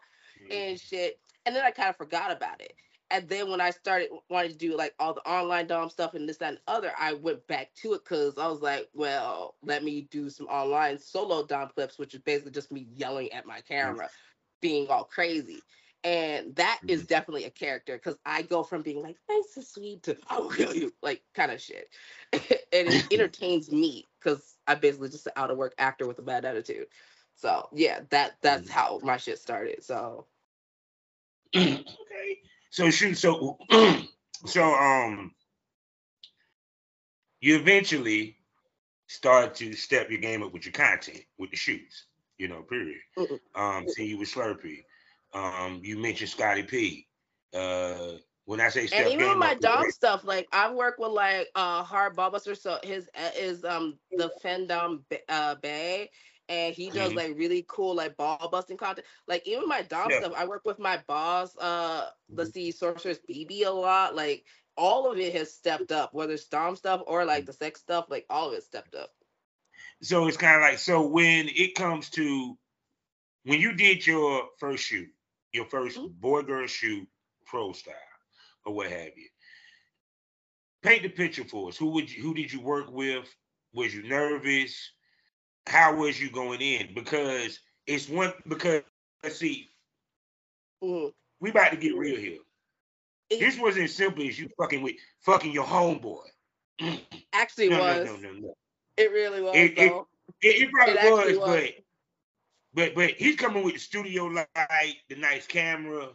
and 0.51 0.81
shit. 0.81 1.19
And 1.45 1.55
then 1.55 1.65
I 1.65 1.71
kind 1.71 1.89
of 1.89 1.97
forgot 1.97 2.31
about 2.31 2.61
it. 2.61 2.75
And 3.11 3.29
then 3.29 3.51
when 3.51 3.61
I 3.61 3.71
started 3.71 4.09
wanting 4.29 4.53
to 4.53 4.57
do 4.59 4.77
like 4.77 4.95
all 4.99 5.15
the 5.15 5.29
online 5.29 5.69
dom 5.69 5.89
stuff 5.91 6.15
and 6.15 6.29
this, 6.29 6.39
that, 6.39 6.51
and 6.51 6.59
other, 6.67 6.93
I 6.99 7.13
went 7.13 7.47
back 7.47 7.73
to 7.83 7.95
it 7.95 8.03
because 8.03 8.37
I 8.37 8.49
was 8.49 8.61
like, 8.61 8.89
well, 8.95 9.55
let 9.63 9.85
me 9.85 10.09
do 10.11 10.29
some 10.29 10.47
online 10.47 10.99
solo 10.99 11.47
dom 11.47 11.69
clips, 11.69 11.99
which 11.99 12.15
is 12.15 12.21
basically 12.21 12.51
just 12.51 12.73
me 12.73 12.87
yelling 12.97 13.33
at 13.33 13.47
my 13.47 13.59
mm. 13.59 13.69
camera, 13.69 14.09
being 14.61 14.89
all 14.89 15.05
crazy. 15.05 15.61
And 16.03 16.55
that 16.57 16.81
is 16.87 17.01
mm-hmm. 17.01 17.07
definitely 17.07 17.45
a 17.45 17.51
character 17.51 17.97
because 17.97 18.17
I 18.25 18.43
go 18.43 18.63
from 18.63 18.83
being 18.83 19.03
like 19.03 19.17
nice 19.29 19.57
and 19.57 19.65
sweet 19.65 20.03
to 20.05 20.17
I'll 20.29 20.49
kill 20.49 20.75
you, 20.75 20.93
like 21.03 21.23
kind 21.35 21.51
of 21.51 21.61
shit. 21.61 21.89
and 22.33 22.41
it 22.73 23.07
entertains 23.13 23.71
me 23.71 24.07
because 24.19 24.57
I 24.67 24.75
basically 24.75 25.09
just 25.09 25.27
an 25.27 25.33
out 25.37 25.51
of 25.51 25.59
work 25.59 25.75
actor 25.79 26.07
with 26.07 26.19
a 26.19 26.23
bad 26.23 26.45
attitude. 26.45 26.87
So 27.35 27.69
yeah, 27.73 28.01
that 28.11 28.37
that's 28.41 28.69
mm. 28.69 28.73
how 28.73 29.01
my 29.03 29.17
shit 29.17 29.39
started. 29.39 29.83
So 29.83 30.27
okay. 31.57 31.85
So 32.77 32.91
shoot. 32.91 33.17
So 33.17 33.57
so 34.45 34.63
um, 34.63 35.33
you 37.41 37.57
eventually 37.57 38.37
start 39.07 39.55
to 39.55 39.73
step 39.73 40.11
your 40.11 40.21
game 40.21 40.43
up 40.43 40.53
with 40.53 40.67
your 40.67 40.75
content 40.75 41.23
with 41.39 41.51
the 41.51 41.57
shoes. 41.57 42.05
You 42.37 42.49
know, 42.49 42.61
period. 42.61 42.99
Mm-mm. 43.19 43.41
Um, 43.55 43.89
see 43.89 44.05
you 44.09 44.19
with 44.19 44.29
Slurpee. 44.29 44.85
Um, 45.33 45.81
you 45.83 45.97
mentioned 45.97 46.29
Scotty 46.29 46.65
P. 46.65 47.07
Uh, 47.55 48.19
when 48.45 48.61
I 48.61 48.69
say 48.69 48.87
step 48.87 49.01
and 49.01 49.09
even 49.09 49.21
game 49.21 49.29
with 49.31 49.39
my 49.39 49.55
dom 49.55 49.91
stuff, 49.91 50.23
like 50.25 50.47
I 50.53 50.71
work 50.71 50.99
with 50.99 51.13
like 51.13 51.49
uh 51.55 51.83
hard 51.83 52.15
ballbuster, 52.15 52.55
so 52.55 52.79
his 52.83 53.09
uh, 53.19 53.31
is 53.39 53.65
um 53.65 53.99
the 54.13 54.31
Femdom 54.45 55.01
uh 55.31 55.55
Bay, 55.55 56.11
and 56.49 56.75
he 56.75 56.91
does 56.91 57.15
Mhm. 57.15 57.17
like 57.17 57.37
really 57.37 57.65
cool 57.69 57.95
like 57.95 58.17
ball 58.17 58.49
busting 58.51 58.77
content. 58.79 59.07
Like 59.27 59.47
even 59.47 59.69
my 59.69 59.83
dom 59.83 60.11
Yeah. 60.11 60.13
stuff, 60.13 60.33
I 60.37 60.47
work 60.47 60.65
with 60.65 60.79
my 60.79 60.99
boss, 61.07 61.57
uh 61.59 62.11
let's 62.37 62.53
see, 62.53 62.71
Sorceress 62.73 63.19
BB 63.29 63.63
a 63.65 63.71
lot. 63.71 64.15
Like 64.15 64.45
all 64.77 65.11
of 65.11 65.19
it 65.19 65.35
has 65.35 65.53
stepped 65.53 65.93
up, 65.93 66.13
whether 66.15 66.35
it's 66.35 66.47
dom 66.47 66.77
stuff 66.77 67.03
or 67.07 67.25
like 67.25 67.47
the 67.47 67.53
sex 67.53 67.81
stuff, 67.81 68.07
like 68.11 68.27
all 68.31 68.49
of 68.49 68.55
it 68.55 68.63
stepped 68.65 68.95
up. 68.95 69.13
so 70.03 70.27
it's 70.27 70.37
kind 70.37 70.57
of 70.57 70.63
like 70.63 70.79
so 70.79 71.07
when 71.07 71.49
it 71.49 71.75
comes 71.75 72.11
to 72.11 72.57
when 73.45 73.61
you 73.61 73.73
did 73.75 74.07
your 74.07 74.49
first 74.59 74.85
shoot, 74.85 75.09
your 75.53 75.67
1st 75.67 76.01
Mhm. 76.01 76.15
boy 76.21 76.43
girl 76.43 76.67
shoot, 76.67 77.09
pro 77.47 77.73
style 77.73 77.95
or 78.65 78.75
what 78.75 78.91
have 78.91 79.17
you. 79.17 79.29
Paint 80.83 81.03
the 81.03 81.09
picture 81.09 81.45
for 81.45 81.69
us. 81.69 81.77
Who 81.77 81.87
would 81.91 82.11
you, 82.13 82.23
who 82.23 82.35
did 82.35 82.53
you 82.53 82.61
work 82.61 82.91
with? 82.91 83.35
Was 83.73 83.95
you 83.95 84.03
nervous? 84.03 84.93
How 85.67 85.95
was 85.95 86.21
you 86.21 86.31
going 86.31 86.61
in? 86.61 86.95
Because 86.95 87.59
it's 87.87 88.09
one 88.09 88.33
because 88.47 88.83
let's 89.23 89.37
see, 89.39 89.69
Mhm. 90.83 91.13
we 91.41 91.51
about 91.51 91.71
to 91.71 91.77
get 91.77 91.97
real 91.97 92.17
here. 92.19 92.39
It 93.31 93.41
This 93.41 93.59
wasn't 93.59 93.85
as 93.87 93.95
simple 93.95 94.27
as 94.27 94.39
you 94.39 94.49
fucking 94.57 94.83
with 94.83 94.97
fucking 95.21 95.53
your 95.53 95.65
homeboy. 95.65 96.23
actually 97.33 97.69
No, 97.71 97.81
was. 97.81 98.07
no, 98.07 98.17
no, 98.17 98.33
no, 98.33 98.39
no. 98.41 98.57
It 98.97 99.11
really 99.11 99.41
was. 99.43 99.57
It- 99.57 99.79
it- 99.79 99.91
though. 99.91 100.09
It, 100.43 100.71
probably 100.71 101.11
was, 101.11 101.39
was. 101.39 101.49
but 101.49 101.75
but 102.75 102.95
but 102.95 103.11
he's 103.15 103.37
coming 103.37 103.65
with 103.65 103.75
the 103.75 103.81
studio 103.81 104.27
light, 104.27 104.97
the 105.09 105.17
nice 105.17 105.47
camera, 105.47 106.13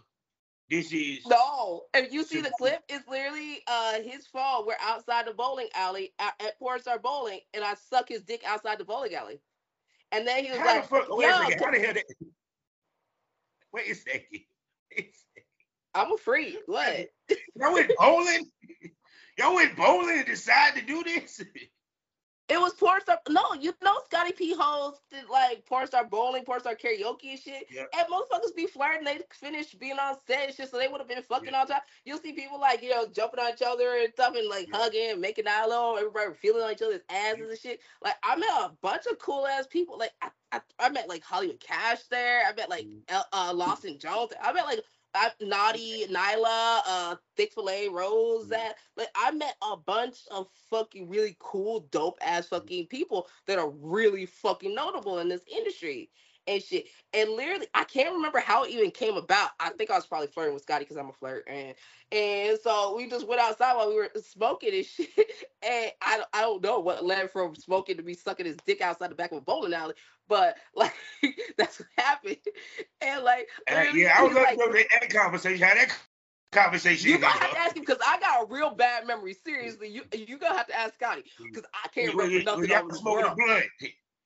This 0.72 0.94
is 0.94 1.28
no. 1.28 1.84
If 1.94 2.14
you 2.14 2.24
see 2.24 2.40
the 2.40 2.50
clip, 2.58 2.82
it's 2.88 3.06
literally 3.06 3.60
uh 3.68 4.00
his 4.02 4.26
fault. 4.28 4.66
We're 4.66 4.76
outside 4.82 5.28
the 5.28 5.34
bowling 5.34 5.68
alley 5.76 6.14
at, 6.18 6.34
at 6.40 6.58
Pornstar 6.62 7.02
Bowling, 7.02 7.42
and 7.54 7.62
I 7.62 7.74
suck 7.74 8.08
his 8.08 8.22
dick 8.22 8.42
outside 8.48 8.80
the 8.80 8.86
bowling 8.86 9.14
alley. 9.14 9.42
And 10.14 10.26
then 10.26 10.46
he 10.46 10.50
was 10.50 10.60
How 10.60 10.66
like, 10.68 10.84
the 10.84 10.88
fuck? 10.88 11.08
Wait 11.10 11.26
a 11.28 11.38
second. 11.38 11.60
How 11.62 11.72
the 11.72 11.80
hell 11.80 11.94
that? 11.94 12.06
Wait 13.74 13.92
a 13.92 13.96
second. 13.96 14.24
Wait 14.32 15.00
a 15.00 15.02
second. 15.02 15.46
I'm 15.94 16.14
a 16.14 16.18
freak." 16.18 16.56
What? 16.68 17.10
Y'all 17.58 17.74
went 17.74 17.92
bowling? 18.00 18.50
Y'all 19.38 19.56
went 19.56 19.76
bowling 19.76 20.20
and 20.20 20.26
decided 20.26 20.80
to 20.80 20.88
do 20.88 21.04
this? 21.04 21.44
It 22.52 22.60
was 22.60 22.74
Pornstar. 22.74 23.18
No, 23.30 23.42
you 23.60 23.74
know 23.82 23.96
Scotty 24.06 24.34
P 24.34 24.54
hosted 24.56 25.30
like 25.32 25.66
Pornstar 25.66 26.10
Bowling, 26.10 26.44
Pornstar 26.44 26.78
Karaoke 26.78 27.32
and 27.32 27.40
shit. 27.40 27.66
Yep. 27.72 27.90
And 27.98 28.08
motherfuckers 28.08 28.54
be 28.56 28.68
flirting. 28.68 29.06
They 29.06 29.20
finish 29.32 29.74
being 29.74 29.98
on 29.98 30.18
set 30.28 30.48
and 30.48 30.56
shit, 30.56 30.70
so 30.70 30.78
they 30.78 30.90
would 30.90 31.00
have 31.00 31.08
been 31.08 31.24
fucking 31.24 31.54
all 31.54 31.66
the 31.66 31.74
time. 31.74 31.82
You'll 32.04 32.18
see 32.18 32.34
people 32.34 32.60
like 32.60 32.84
you 32.84 32.90
know 32.90 33.08
jumping 33.08 33.40
on 33.40 33.54
each 33.54 33.62
other 33.66 33.96
and 34.02 34.12
stuff 34.14 34.36
and 34.36 34.50
like 34.50 34.68
hugging, 34.74 35.12
and 35.12 35.22
making 35.22 35.48
out 35.48 35.70
low. 35.70 35.96
Everybody 35.96 36.34
feeling 36.34 36.64
on 36.64 36.72
each 36.74 36.82
other's 36.82 37.02
asses 37.10 37.50
and 37.50 37.60
shit. 37.60 37.80
Like 38.04 38.16
I 38.24 38.36
met 38.36 38.50
a 38.50 38.72
bunch 38.82 39.06
of 39.10 39.18
cool 39.20 39.48
ass 39.48 39.66
people. 39.68 39.98
Like 39.98 40.12
I, 40.22 40.30
I, 40.52 40.60
I 40.80 40.90
met 40.90 41.08
like 41.08 41.24
Hollywood 41.24 41.60
Cash 41.62 42.04
there. 42.10 42.44
I 42.48 42.54
met 42.54 42.70
like. 42.70 42.88
El- 43.08 43.28
uh, 43.34 43.54
Lawson 43.54 43.98
Jones. 44.00 44.32
I 44.42 44.52
met 44.54 44.66
like 44.66 44.82
I, 45.16 45.32
Naughty, 45.42 46.06
Nyla, 46.10 46.82
uh, 46.88 47.16
Thick 47.38 47.54
Filet, 47.54 47.90
Rose. 47.90 48.48
Mhm. 48.48 48.50
That 48.50 48.76
like 48.98 49.10
I 49.16 49.32
met 49.32 49.58
a 49.64 49.78
bunch 49.78 50.20
of 50.32 50.50
fucking 50.70 51.10
really 51.10 51.38
cool, 51.40 51.82
dope 51.92 52.20
ass 52.22 52.48
fucking 52.48 52.88
people 52.88 53.28
that 53.48 53.60
are 53.60 53.70
really 53.70 54.26
fucking 54.26 54.76
notable 54.76 55.20
in 55.20 55.30
this 55.30 55.46
industry 55.48 56.10
and 56.48 56.64
shit. 56.64 56.88
And 57.14 57.32
literally, 57.32 57.68
I 57.74 57.84
can't 57.86 58.14
remember 58.14 58.40
how 58.40 58.64
it 58.64 58.72
even 58.72 58.92
came 58.92 59.18
about. 59.18 59.52
I 59.60 59.70
think 59.72 59.92
I 59.92 59.96
was 59.96 60.08
probably 60.08 60.28
flirting 60.28 60.54
with 60.54 60.64
Scotty 60.64 60.86
because 60.86 60.98
I'm 60.98 61.10
a 61.10 61.14
flirt, 61.14 61.46
and 61.48 61.76
and 62.12 62.60
so 62.60 62.96
we 62.96 63.10
just 63.10 63.28
went 63.28 63.42
outside 63.42 63.76
while 63.76 63.90
we 63.90 63.96
were 63.96 64.12
smoking 64.22 64.74
and 64.76 64.86
shit. 64.88 65.10
And 65.64 65.92
I 66.02 66.24
I 66.34 66.42
don't 66.42 66.64
know 66.64 66.80
what 66.80 67.06
led 67.06 67.32
from 67.32 67.56
smoking 67.56 67.98
to 67.98 68.04
me 68.04 68.14
sucking 68.14 68.46
his 68.46 68.58
dick 68.66 68.82
outside 68.82 69.12
the 69.12 69.16
back 69.16 69.32
of 69.32 69.40
a 69.40 69.42
bowling 69.42 69.74
alley, 69.74 69.96
but 70.32 70.56
like 70.76 70.94
that's 71.58 71.80
what 71.80 71.90
happened. 71.98 72.38
And 73.02 73.24
like, 73.24 73.50
Uh, 73.70 73.84
yeah, 73.94 74.16
I 74.18 74.24
was 74.24 74.34
like, 74.34 74.58
to 74.58 74.66
know 74.66 74.72
that, 74.72 74.86
that 75.02 75.14
conversation. 75.14 75.62
Had 75.62 75.78
that 75.78 75.94
conversation 76.54 77.10
you 77.10 77.18
gonna 77.18 77.34
have 77.34 77.52
to 77.52 77.60
ask 77.60 77.76
him 77.76 77.82
because 77.82 78.02
I 78.06 78.18
got 78.20 78.44
a 78.44 78.46
real 78.48 78.72
bad 78.72 79.06
memory. 79.06 79.34
Seriously, 79.34 79.90
you 79.90 80.04
you 80.14 80.38
gonna 80.38 80.58
have 80.58 80.68
to 80.68 80.80
ask 80.80 80.94
Scotty 80.96 81.24
because 81.44 81.66
I 81.74 81.90
can't 81.90 82.16
remember 82.16 82.44
nothing 82.44 82.70
y'all 82.70 82.90
smoking 82.92 83.26
the 83.26 83.36
blunt. 83.36 83.66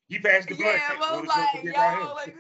He 0.08 0.20
passed 0.20 0.48
the 0.48 0.56
blunt. 0.56 0.78
Yeah, 0.78 0.96
but 1.00 1.28
like, 1.28 1.64
yo, 1.64 2.14
like, 2.14 2.36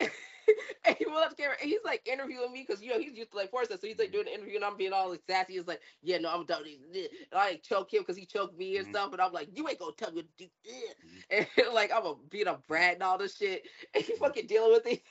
and 0.84 0.96
he 0.96 1.06
went 1.06 1.18
up 1.18 1.30
to 1.30 1.36
camera 1.36 1.56
and 1.60 1.70
he's 1.70 1.80
like 1.84 2.06
interviewing 2.06 2.52
me 2.52 2.64
because 2.66 2.82
you 2.82 2.90
know 2.90 2.98
he's 2.98 3.16
used 3.16 3.30
to 3.30 3.36
like 3.36 3.50
force 3.50 3.68
so 3.68 3.76
he's 3.80 3.98
like 3.98 4.08
mm-hmm. 4.08 4.12
doing 4.12 4.28
an 4.28 4.34
interview 4.34 4.56
and 4.56 4.64
I'm 4.64 4.76
being 4.76 4.92
all 4.92 5.10
like 5.10 5.22
sassy. 5.28 5.54
He's 5.54 5.66
like, 5.66 5.80
yeah, 6.02 6.18
no, 6.18 6.32
I'm 6.32 6.44
done. 6.46 6.62
And 6.66 7.08
I 7.32 7.50
like 7.50 7.62
choke 7.62 7.92
him 7.92 8.02
because 8.02 8.16
he 8.16 8.26
choked 8.26 8.58
me 8.58 8.76
and 8.76 8.86
Mhm. 8.86 8.90
stuff, 8.90 9.12
and 9.12 9.20
I'm 9.20 9.32
like, 9.32 9.48
you 9.54 9.68
ain't 9.68 9.78
gonna 9.78 9.92
tell 9.96 10.12
me 10.12 10.22
to 10.22 10.28
do. 10.38 10.44
Mm-hmm. 10.44 11.42
And 11.62 11.74
like 11.74 11.92
I'm 11.92 12.06
a 12.06 12.14
being 12.30 12.46
a 12.46 12.52
mm-hmm. 12.52 12.60
brat 12.68 12.94
and 12.94 13.02
all 13.02 13.18
this 13.18 13.36
shit, 13.36 13.66
and 13.94 14.04
he 14.04 14.14
fucking 14.16 14.46
dealing 14.46 14.72
with 14.72 14.86
it. 14.86 15.02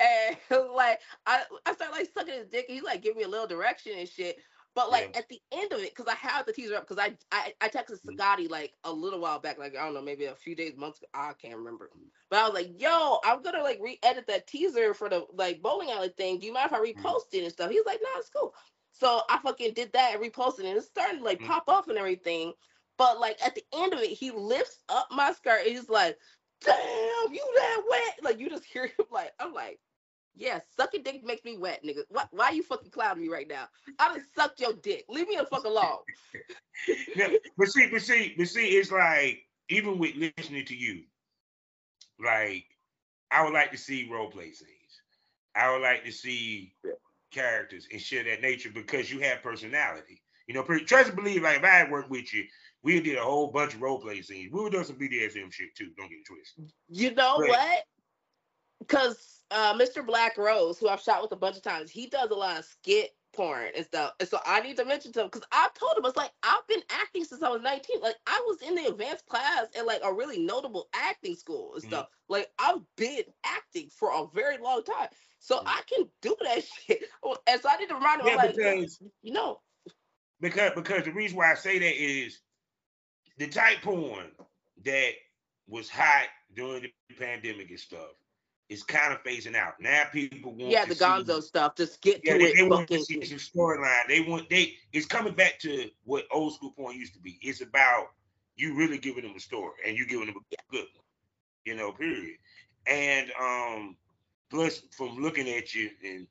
and 0.00 0.72
like 0.74 1.00
I 1.26 1.42
I 1.66 1.74
start 1.74 1.92
like 1.92 2.10
sucking 2.12 2.34
his 2.34 2.46
dick, 2.46 2.66
and 2.68 2.74
he's 2.76 2.84
like 2.84 3.02
giving 3.02 3.18
me 3.18 3.24
a 3.24 3.28
little 3.28 3.46
direction 3.46 3.92
and 3.98 4.08
shit. 4.08 4.38
But 4.74 4.90
like 4.90 5.10
Yeah. 5.12 5.20
at 5.20 5.28
the 5.28 5.40
end 5.52 5.72
of 5.72 5.80
it, 5.80 5.94
because 5.94 6.12
I 6.12 6.16
have 6.16 6.46
the 6.46 6.52
teaser 6.52 6.74
up, 6.76 6.88
because 6.88 6.98
I, 6.98 7.16
I 7.30 7.54
I 7.60 7.68
texted 7.68 8.00
Mhm. 8.04 8.50
Like 8.50 8.74
a 8.84 8.92
little 8.92 9.20
while 9.20 9.38
back, 9.38 9.58
like 9.58 9.76
I 9.76 9.84
don't 9.84 9.94
know, 9.94 10.02
maybe 10.02 10.24
a 10.24 10.34
few 10.34 10.54
days, 10.56 10.76
months. 10.76 10.98
ago, 10.98 11.08
I 11.14 11.32
can't 11.34 11.56
remember. 11.56 11.90
But 12.30 12.40
I 12.40 12.44
was 12.48 12.54
like, 12.54 12.80
yo, 12.80 13.18
I'm 13.24 13.42
gonna 13.42 13.62
like 13.62 13.78
re-edit 13.80 14.26
that 14.26 14.46
teaser 14.46 14.94
for 14.94 15.08
the 15.08 15.26
like 15.34 15.62
bowling 15.62 15.90
alley 15.90 16.08
thing. 16.08 16.38
Do 16.40 16.46
you 16.46 16.52
mind 16.52 16.66
if 16.66 16.72
I 16.72 16.80
repost 16.80 17.32
it 17.32 17.44
and 17.44 17.52
stuff? 17.52 17.70
He's 17.70 17.86
like, 17.86 18.00
nah, 18.02 18.18
it's 18.18 18.30
cool. 18.30 18.54
So 18.92 19.22
I 19.28 19.38
fucking 19.38 19.74
did 19.74 19.92
that 19.92 20.14
and 20.14 20.22
reposted 20.22 20.60
it, 20.60 20.66
and 20.66 20.76
it's 20.76 20.86
starting 20.86 21.18
to 21.18 21.24
like 21.24 21.40
Mhm. 21.40 21.46
pop 21.46 21.68
off 21.68 21.88
and 21.88 21.98
everything. 21.98 22.54
But 22.98 23.20
like 23.20 23.40
at 23.44 23.54
the 23.54 23.64
end 23.72 23.92
of 23.92 24.00
it, 24.00 24.10
he 24.10 24.30
lifts 24.30 24.82
up 24.88 25.08
my 25.10 25.32
skirt 25.32 25.60
and 25.66 25.68
he's 25.76 25.88
like, 25.88 26.18
damn, 26.60 27.32
you 27.32 27.52
that 27.56 27.82
wet. 27.88 28.24
Like 28.24 28.38
you 28.40 28.48
just 28.50 28.64
hear 28.64 28.86
him 28.86 29.06
like, 29.10 29.32
I'm 29.38 29.52
like, 29.52 29.80
yeah, 30.36 30.60
sucking 30.76 31.02
dick 31.02 31.24
makes 31.24 31.44
me 31.44 31.56
wet, 31.56 31.82
nigga. 31.84 32.02
Why, 32.08 32.24
why 32.30 32.50
you 32.50 32.62
fucking 32.62 32.90
clouding 32.90 33.22
me 33.22 33.28
right 33.28 33.48
now? 33.48 33.68
I 33.98 34.14
just 34.14 34.34
sucked 34.34 34.60
your 34.60 34.72
dick. 34.72 35.04
Leave 35.08 35.28
me 35.28 35.36
the 35.36 35.46
fuck 35.46 35.64
alone. 35.64 35.98
But 37.56 37.68
see, 37.68 37.86
but 37.88 38.02
see, 38.02 38.34
but 38.36 38.48
see, 38.48 38.66
it's 38.70 38.90
like 38.90 39.38
even 39.68 39.98
with 39.98 40.16
listening 40.16 40.66
to 40.66 40.74
you, 40.74 41.04
like 42.22 42.64
I 43.30 43.44
would 43.44 43.52
like 43.52 43.70
to 43.70 43.78
see 43.78 44.08
role 44.10 44.28
play 44.28 44.50
scenes. 44.50 44.70
I 45.54 45.70
would 45.70 45.82
like 45.82 46.04
to 46.04 46.10
see 46.10 46.74
Yeah. 46.84 46.92
characters 47.30 47.86
and 47.92 48.00
shit 48.00 48.26
of 48.26 48.32
that 48.32 48.42
nature 48.42 48.70
because 48.74 49.10
you 49.10 49.20
have 49.20 49.42
personality. 49.42 50.20
You 50.48 50.54
know, 50.54 50.62
trust 50.62 51.08
and 51.08 51.16
believe. 51.16 51.42
Like 51.42 51.58
if 51.58 51.64
I 51.64 51.68
had 51.68 51.90
worked 51.90 52.10
with 52.10 52.34
you, 52.34 52.44
we 52.82 53.00
did 53.00 53.18
a 53.18 53.22
whole 53.22 53.52
bunch 53.52 53.74
of 53.74 53.80
role 53.82 54.00
play 54.00 54.20
scenes. 54.20 54.52
We 54.52 54.62
would 54.62 54.72
do 54.72 54.84
some 54.84 54.96
BDSM 54.96 55.52
shit 55.52 55.74
too. 55.76 55.90
Don't 55.96 56.08
get 56.10 56.18
it 56.18 56.26
twisted. 56.26 56.72
You 56.88 57.14
know 57.14 57.38
Right. 57.38 57.50
what? 57.50 57.84
Because 58.80 59.43
uh, 59.54 59.72
Mr. 59.78 60.04
Black 60.04 60.36
Rose, 60.36 60.78
who 60.78 60.88
I've 60.88 61.00
shot 61.00 61.22
with 61.22 61.32
a 61.32 61.36
bunch 61.36 61.56
of 61.56 61.62
times, 61.62 61.90
he 61.90 62.06
does 62.08 62.30
a 62.30 62.34
lot 62.34 62.58
of 62.58 62.64
skit 62.64 63.12
porn 63.32 63.70
and 63.76 63.86
stuff. 63.86 64.12
And 64.18 64.28
so 64.28 64.38
I 64.44 64.60
need 64.60 64.76
to 64.78 64.84
mention 64.84 65.12
to 65.12 65.22
him 65.22 65.26
because 65.28 65.46
I 65.52 65.68
told 65.74 65.96
him 65.96 66.04
it's 66.04 66.16
like 66.16 66.32
I've 66.42 66.66
been 66.66 66.82
acting 66.90 67.24
since 67.24 67.42
I 67.42 67.48
was 67.48 67.62
19. 67.62 68.00
Like 68.00 68.16
I 68.26 68.42
was 68.46 68.62
in 68.62 68.74
the 68.74 68.86
advanced 68.86 69.26
class 69.26 69.66
at 69.78 69.86
like 69.86 70.00
a 70.04 70.12
really 70.12 70.40
notable 70.40 70.88
acting 70.92 71.36
school 71.36 71.74
and 71.74 71.84
Mhm. 71.84 71.88
stuff. 71.88 72.08
Like 72.28 72.48
I've 72.58 72.80
been 72.96 73.24
acting 73.44 73.88
for 73.90 74.10
a 74.12 74.26
very 74.34 74.58
long 74.58 74.82
time. 74.82 75.08
So 75.38 75.56
Mhm. 75.58 75.62
I 75.66 75.82
can 75.88 76.10
do 76.20 76.36
that 76.42 76.64
shit. 76.86 77.04
And 77.46 77.60
so 77.60 77.68
I 77.70 77.76
need 77.76 77.88
to 77.88 77.94
remind 77.94 78.20
him 78.20 78.26
Yeah, 78.26 78.36
like 78.36 78.54
because 78.56 79.00
you 79.22 79.32
know, 79.32 79.60
because 80.40 80.72
because 80.74 81.04
the 81.04 81.12
reason 81.12 81.36
why 81.36 81.52
I 81.52 81.54
say 81.54 81.78
that 81.78 82.02
is 82.02 82.40
the 83.38 83.48
type 83.48 83.82
porn 83.82 84.32
that 84.84 85.12
was 85.68 85.88
hot 85.88 86.26
during 86.54 86.82
the 86.82 87.14
pandemic 87.14 87.70
and 87.70 87.80
stuff 87.80 88.10
is 88.68 88.82
kind 88.82 89.12
of 89.12 89.22
phasing 89.22 89.54
out. 89.54 89.74
Now 89.80 90.04
people 90.12 90.52
want 90.52 90.70
yeah, 90.70 90.84
the 90.84 90.94
see- 90.94 91.04
Gonzo 91.04 91.42
stuff. 91.42 91.76
Just 91.76 92.00
get 92.00 92.20
Yeah, 92.24 92.34
to 92.34 92.38
they, 92.38 92.44
it. 92.46 92.56
they 92.56 92.68
want 92.68 92.88
to 92.88 93.00
see 93.04 93.22
some 93.24 93.38
storyline. 93.38 94.06
They 94.08 94.20
want 94.20 94.48
they 94.48 94.74
it's 94.92 95.06
coming 95.06 95.34
back 95.34 95.58
to 95.60 95.90
what 96.04 96.24
old 96.32 96.54
school 96.54 96.72
porn 96.72 96.96
used 96.96 97.14
to 97.14 97.20
be. 97.20 97.38
It's 97.42 97.60
about 97.60 98.08
you 98.56 98.74
really 98.74 98.98
giving 98.98 99.22
them 99.24 99.34
a 99.36 99.40
story 99.40 99.72
and 99.86 99.96
you 99.96 100.06
giving 100.06 100.26
them 100.26 100.36
a 100.36 100.72
good 100.72 100.86
one. 100.94 101.04
You 101.64 101.76
know, 101.76 101.92
period. 101.92 102.36
And 102.86 103.30
um 103.40 103.96
plus 104.50 104.82
from 104.96 105.18
looking 105.18 105.48
at 105.48 105.74
you 105.74 105.90
and 106.04 106.26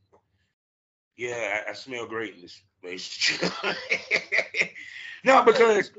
yeah, 1.17 1.61
I, 1.67 1.71
I 1.71 1.73
smell 1.73 2.07
great 2.07 2.36
in 2.36 2.41
this 2.41 2.59
relationship. 2.81 3.51
no, 5.23 5.43
because 5.43 5.91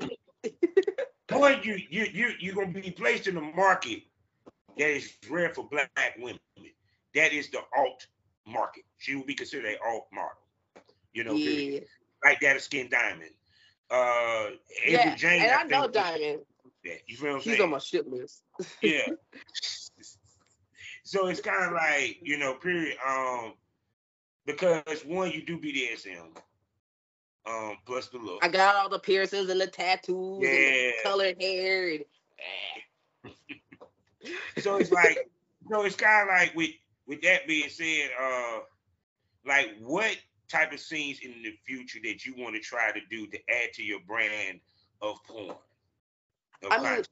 boy, 1.27 1.59
you 1.63 1.79
you 1.89 2.05
you 2.11 2.31
you're 2.39 2.55
gonna 2.55 2.67
be 2.79 2.91
placed 2.91 3.27
in 3.27 3.35
the 3.35 3.41
market 3.41 4.03
that 4.77 4.89
is 4.89 5.13
rare 5.29 5.53
for 5.53 5.67
black 5.69 5.89
women. 6.17 6.39
That 7.13 7.33
is 7.33 7.49
the 7.49 7.59
alt 7.77 8.05
market. 8.47 8.83
She 8.97 9.15
will 9.15 9.25
be 9.25 9.33
considered 9.35 9.65
an 9.71 9.77
alt 9.85 10.07
model. 10.13 10.31
You 11.13 11.23
know, 11.23 11.33
yeah, 11.33 11.79
like 12.23 12.39
that 12.41 12.57
of 12.57 12.61
Skin 12.61 12.89
Diamond. 12.89 13.31
Uh, 13.89 14.47
Avery 14.83 14.93
yeah. 14.93 15.15
Jane, 15.15 15.41
and 15.43 15.51
I, 15.51 15.57
think, 15.59 15.69
know 15.71 15.87
Diamond. 15.87 16.41
That. 16.83 16.99
You 17.07 17.17
feel 17.17 17.29
what 17.29 17.35
I'm 17.37 17.41
He's 17.41 17.53
saying? 17.53 17.61
on 17.63 17.69
my 17.69 17.79
shit 17.79 18.07
list. 18.07 18.43
yeah. 18.81 19.07
so 21.03 21.27
it's 21.27 21.41
kind 21.41 21.65
of 21.65 21.73
like 21.73 22.19
you 22.21 22.37
know, 22.37 22.55
period. 22.55 22.97
Um, 23.07 23.53
because 24.45 25.03
one, 25.05 25.31
you 25.31 25.43
do 25.45 25.57
BDSM. 25.57 26.35
Um, 27.47 27.77
plus 27.85 28.07
the 28.07 28.17
look. 28.17 28.43
I 28.43 28.47
got 28.47 28.75
all 28.75 28.89
the 28.89 28.97
piercings 28.99 29.49
and 29.49 29.61
the 29.61 29.67
tattoos 29.67 30.37
and 30.37 30.43
Yeah. 30.43 30.49
the 30.51 30.93
colored 31.03 31.41
hair 31.41 31.89
and 31.89 32.05
so 34.57 34.77
it's 34.77 34.91
like, 34.91 35.29
so 35.69 35.83
it's 35.83 35.95
kind 35.95 36.29
of 36.29 36.35
like 36.35 36.55
with 36.55 36.71
with 37.07 37.21
that 37.21 37.47
being 37.47 37.69
said, 37.69 38.09
uh, 38.21 38.59
like 39.45 39.67
what 39.79 40.17
type 40.49 40.71
of 40.73 40.79
scenes 40.79 41.19
in 41.19 41.41
the 41.43 41.53
future 41.65 41.99
that 42.03 42.25
you 42.25 42.35
want 42.37 42.55
to 42.55 42.61
try 42.61 42.91
to 42.91 42.99
do 43.09 43.27
to 43.27 43.37
add 43.49 43.73
to 43.73 43.83
your 43.83 43.99
brand 44.07 44.59
of 45.01 45.17
porn? 45.27 45.55
Of 46.63 46.71
I 46.71 46.95
mean, 46.95 47.03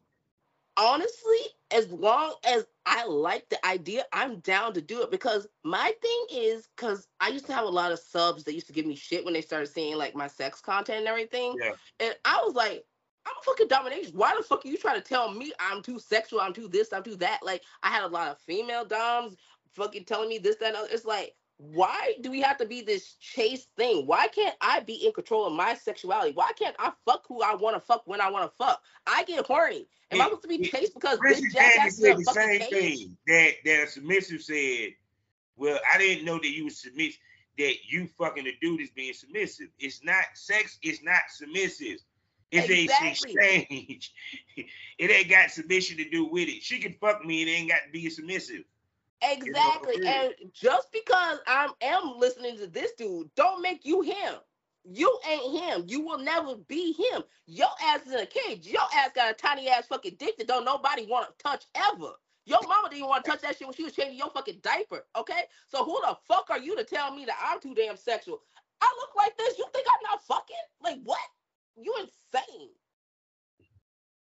honestly, 0.78 1.38
as 1.72 1.92
long 1.92 2.36
as 2.46 2.66
I 2.86 3.06
like 3.06 3.48
the 3.50 3.64
idea, 3.66 4.04
I'm 4.12 4.40
down 4.40 4.74
to 4.74 4.82
do 4.82 5.02
it 5.02 5.12
because 5.12 5.48
my 5.64 5.94
thing 6.02 6.26
is 6.32 6.68
because 6.76 7.08
I 7.20 7.30
used 7.30 7.46
to 7.48 7.54
have 7.54 7.66
a 7.66 7.70
lot 7.70 7.92
of 7.92 8.00
subs 8.00 8.44
that 8.44 8.54
used 8.54 8.68
to 8.68 8.74
give 8.74 8.86
me 8.86 8.96
shit 8.96 9.24
when 9.24 9.34
they 9.34 9.42
started 9.42 9.68
seeing 9.68 9.98
like 9.98 10.16
my 10.16 10.28
sex 10.28 10.62
content 10.62 11.00
and 11.00 11.08
everything. 11.08 11.56
Yeah. 11.62 11.74
And 12.00 12.16
I 12.26 12.42
was 12.46 12.56
like, 12.56 12.86
I'm 13.26 13.34
a 13.40 13.44
fucking 13.44 13.68
domination. 13.70 14.14
Why 14.18 14.36
the 14.38 14.44
fuck 14.44 14.66
are 14.66 14.70
you 14.70 14.78
trying 14.78 15.02
to 15.02 15.08
tell 15.08 15.32
me 15.32 15.54
I'm 15.60 15.82
too 15.82 16.00
sexual, 16.00 16.42
I'm 16.42 16.54
too 16.54 16.68
this, 16.68 16.94
I'm 16.94 17.04
too 17.04 17.16
that? 17.18 17.40
Like 17.44 17.64
I 17.84 17.90
had 17.90 18.04
a 18.04 18.08
lot 18.08 18.30
of 18.30 18.40
female 18.40 18.86
doms 18.86 19.38
fucking 19.76 20.06
telling 20.06 20.30
me 20.30 20.40
this, 20.40 20.58
that, 20.58 20.70
and 20.70 20.78
other. 20.78 20.90
It's 20.92 21.06
like, 21.06 21.36
why 21.58 22.16
do 22.22 22.32
we 22.32 22.42
have 22.42 22.58
to 22.58 22.66
be 22.66 22.82
this 22.82 23.14
chase 23.16 23.68
thing? 23.78 24.08
Why 24.08 24.28
can't 24.28 24.56
I 24.62 24.82
be 24.82 25.06
in 25.06 25.14
control 25.14 25.48
of 25.48 25.54
my 25.54 25.76
sexuality? 25.76 26.34
Why 26.34 26.52
can't 26.60 26.76
I 26.80 26.92
fuck 27.06 27.26
who 27.28 27.42
I 27.42 27.56
want 27.56 27.76
to 27.76 27.80
fuck 27.80 28.04
when 28.08 28.22
I 28.22 28.30
want 28.30 28.52
to 28.52 28.58
fuck? 28.58 28.82
I 29.08 29.24
get 29.26 29.46
horny. 29.46 29.88
Am 30.12 30.22
I 30.22 30.26
Yeah, 30.26 30.26
supposed 30.26 30.44
to 30.44 30.48
be 30.50 30.60
chaste 30.60 30.94
because 30.94 31.24
this 31.26 31.46
jackass 31.46 31.94
is 32.00 32.02
said 32.02 32.18
the 32.18 32.26
same 32.26 32.60
cage? 32.60 32.72
thing 32.72 33.18
that 33.28 33.54
that 33.66 33.84
a 33.84 33.88
submissive 33.88 34.42
said. 34.42 34.92
Well, 35.58 35.80
I 35.94 35.98
didn't 35.98 36.26
know 36.26 36.38
that 36.40 36.50
you 36.50 36.66
were 36.66 36.70
submissive. 36.72 37.20
that 37.60 37.76
you 37.88 38.08
fucking 38.18 38.46
the 38.46 38.54
dude 38.62 38.82
is 38.82 38.92
being 38.92 39.14
submissive. 39.14 39.68
It's 39.80 40.04
not 40.04 40.26
sex. 40.36 40.80
It's 40.82 41.04
not 41.04 41.22
submissive. 41.30 42.00
It's 42.54 42.70
exactly. 42.70 43.36
a 43.40 43.58
exchange. 43.58 44.14
it 45.00 45.12
ain't 45.12 45.30
got 45.30 45.50
submission 45.50 45.98
to 45.98 46.10
do 46.10 46.26
with 46.26 46.48
it. 46.48 46.62
She 46.62 46.80
can 46.80 46.94
fuck 47.02 47.26
me 47.26 47.42
and 47.42 47.50
it 47.50 47.54
ain't 47.54 47.70
got 47.70 47.80
to 47.86 47.92
be 47.92 48.10
submissive. 48.10 48.64
Exactly. 49.24 49.96
And 50.06 50.34
just 50.54 50.92
because 50.92 51.40
I 51.48 51.70
am 51.82 52.16
listening 52.18 52.58
to 52.58 52.68
this 52.68 52.92
dude, 52.98 53.30
don't 53.36 53.62
make 53.62 53.86
you 53.86 54.02
him. 54.02 54.36
You 54.84 55.18
ain't 55.30 55.64
him. 55.64 55.86
You 55.88 56.02
will 56.02 56.18
never 56.18 56.56
be 56.56 56.94
him. 56.94 57.24
Your 57.48 57.70
ass 57.86 58.06
is 58.06 58.12
in 58.12 58.20
a 58.20 58.26
cage. 58.26 58.68
Your 58.68 58.84
ass 58.96 59.12
got 59.16 59.32
a 59.32 59.34
tiny 59.34 59.70
ass 59.70 59.88
fucking 59.88 60.18
dick 60.20 60.38
that 60.38 60.48
don't 60.48 60.66
nobody 60.66 61.06
want 61.08 61.28
to 61.28 61.44
touch 61.44 61.66
ever. 61.74 62.12
Your 62.46 62.60
mama 62.68 62.90
didn't 62.90 63.08
want 63.08 63.24
to 63.24 63.32
touch 63.32 63.42
that 63.42 63.58
shit 63.58 63.66
when 63.66 63.76
she 63.76 63.86
was 63.86 63.94
changing 63.94 64.18
your 64.18 64.30
fucking 64.30 64.60
diaper. 64.62 65.06
Okay? 65.16 65.44
So 65.68 65.86
who 65.86 65.98
the 66.02 66.18
fuck 66.28 66.48
are 66.50 66.60
you 66.60 66.76
to 66.76 66.84
tell 66.84 67.16
me 67.16 67.24
that 67.26 67.38
I'm 67.44 67.62
too 67.62 67.74
damn 67.74 67.96
sexual? 67.96 68.42
I 68.82 68.94
look 69.00 69.16
like 69.16 69.38
this. 69.38 69.58
You 69.58 69.66
think 69.74 69.88
I'm 69.88 70.12
not 70.12 70.26
fucking? 70.26 70.56
Like 70.82 71.00
what? 71.06 71.20
You 71.76 71.94
insane. 72.00 72.70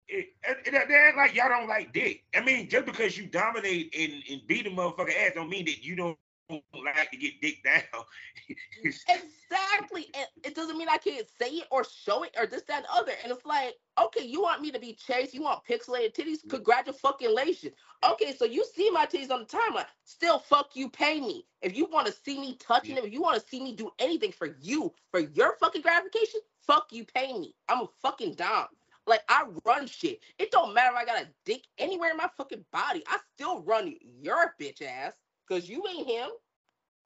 It, 0.08 0.26
it, 0.42 0.74
it, 0.74 0.88
they 0.88 0.94
act 0.94 1.16
like 1.16 1.34
y'all 1.34 1.48
don't 1.48 1.68
like 1.68 1.92
dick. 1.92 2.24
I 2.34 2.40
mean, 2.40 2.68
just 2.68 2.86
because 2.86 3.16
you 3.16 3.26
dominate 3.26 3.94
and, 3.98 4.22
and 4.30 4.46
beat 4.46 4.66
a 4.66 4.70
motherfucker 4.70 5.14
ass 5.16 5.32
don't 5.34 5.48
mean 5.48 5.64
that 5.64 5.82
you 5.82 5.96
don't 5.96 6.18
like 6.50 7.10
to 7.10 7.16
get 7.16 7.40
dick 7.40 7.62
down. 7.64 8.04
exactly. 8.84 10.08
And 10.14 10.26
it 10.44 10.54
doesn't 10.54 10.76
mean 10.76 10.88
I 10.88 10.98
can't 10.98 11.26
say 11.40 11.48
it 11.48 11.66
or 11.70 11.84
show 11.84 12.24
it 12.24 12.34
or 12.38 12.46
this, 12.46 12.62
that, 12.62 12.78
and 12.78 12.86
other. 12.92 13.12
And 13.22 13.32
it's 13.32 13.44
like, 13.46 13.74
okay, 14.00 14.24
you 14.24 14.42
want 14.42 14.60
me 14.60 14.70
to 14.70 14.78
be 14.78 14.94
chaste, 14.94 15.34
you 15.34 15.42
want 15.42 15.64
pixelated 15.64 16.14
titties? 16.14 16.38
Mm-hmm. 16.38 16.50
Congratulations. 16.50 17.74
Okay, 18.04 18.34
so 18.36 18.44
you 18.44 18.64
see 18.74 18.90
my 18.90 19.06
titties 19.06 19.30
on 19.30 19.40
the 19.40 19.46
timeline. 19.46 19.86
Still, 20.04 20.38
fuck 20.38 20.70
you, 20.74 20.90
pay 20.90 21.20
me. 21.20 21.46
If 21.62 21.76
you 21.76 21.86
want 21.90 22.06
to 22.06 22.12
see 22.12 22.38
me 22.38 22.56
touching 22.56 22.96
them, 22.96 23.04
if 23.04 23.12
you 23.12 23.22
want 23.22 23.40
to 23.40 23.48
see 23.48 23.62
me 23.62 23.74
do 23.74 23.90
anything 23.98 24.32
for 24.32 24.56
you, 24.60 24.92
for 25.10 25.20
your 25.20 25.56
fucking 25.60 25.82
gratification, 25.82 26.40
fuck 26.66 26.88
you, 26.90 27.04
pay 27.04 27.32
me. 27.32 27.54
I'm 27.68 27.82
a 27.82 27.88
fucking 28.02 28.34
dom. 28.34 28.66
Like 29.06 29.22
I 29.28 29.44
run 29.64 29.86
shit. 29.86 30.20
It 30.38 30.50
don't 30.50 30.74
matter 30.74 30.94
if 30.94 31.02
I 31.02 31.04
got 31.04 31.22
a 31.22 31.28
dick 31.44 31.62
anywhere 31.78 32.10
in 32.10 32.16
my 32.16 32.28
fucking 32.36 32.64
body. 32.72 33.02
I 33.08 33.18
still 33.34 33.62
run 33.62 33.94
your 34.20 34.54
bitch 34.60 34.82
ass 34.82 35.14
because 35.46 35.68
you 35.68 35.84
ain't 35.88 36.06
him. 36.06 36.28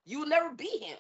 You 0.05 0.21
will 0.21 0.29
never 0.29 0.55
be 0.55 0.79
him. 0.79 0.99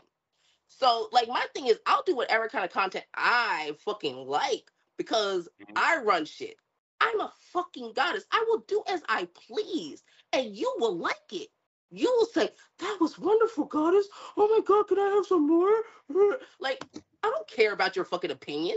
So, 0.68 1.08
like, 1.12 1.28
my 1.28 1.44
thing 1.54 1.66
is, 1.66 1.78
I'll 1.86 2.02
do 2.04 2.16
whatever 2.16 2.48
kind 2.48 2.64
of 2.64 2.72
content 2.72 3.04
I 3.14 3.72
fucking 3.78 4.16
like 4.16 4.70
because 4.96 5.48
mm-hmm. 5.62 5.72
I 5.76 5.98
run 6.02 6.24
shit. 6.24 6.56
I'm 7.00 7.20
a 7.20 7.32
fucking 7.52 7.92
goddess. 7.94 8.24
I 8.32 8.44
will 8.48 8.64
do 8.66 8.82
as 8.88 9.02
I 9.08 9.28
please, 9.46 10.02
and 10.32 10.56
you 10.56 10.74
will 10.78 10.96
like 10.96 11.14
it. 11.32 11.48
You 11.90 12.12
will 12.18 12.26
say, 12.26 12.48
That 12.78 12.98
was 13.00 13.18
wonderful, 13.18 13.66
goddess. 13.66 14.08
Oh 14.36 14.48
my 14.48 14.60
god, 14.66 14.88
can 14.88 14.98
I 14.98 15.14
have 15.14 15.26
some 15.26 15.46
more? 15.46 15.82
Like, 16.60 16.84
I 17.26 17.30
don't 17.30 17.48
care 17.48 17.72
about 17.72 17.96
your 17.96 18.04
fucking 18.04 18.30
opinion. 18.30 18.76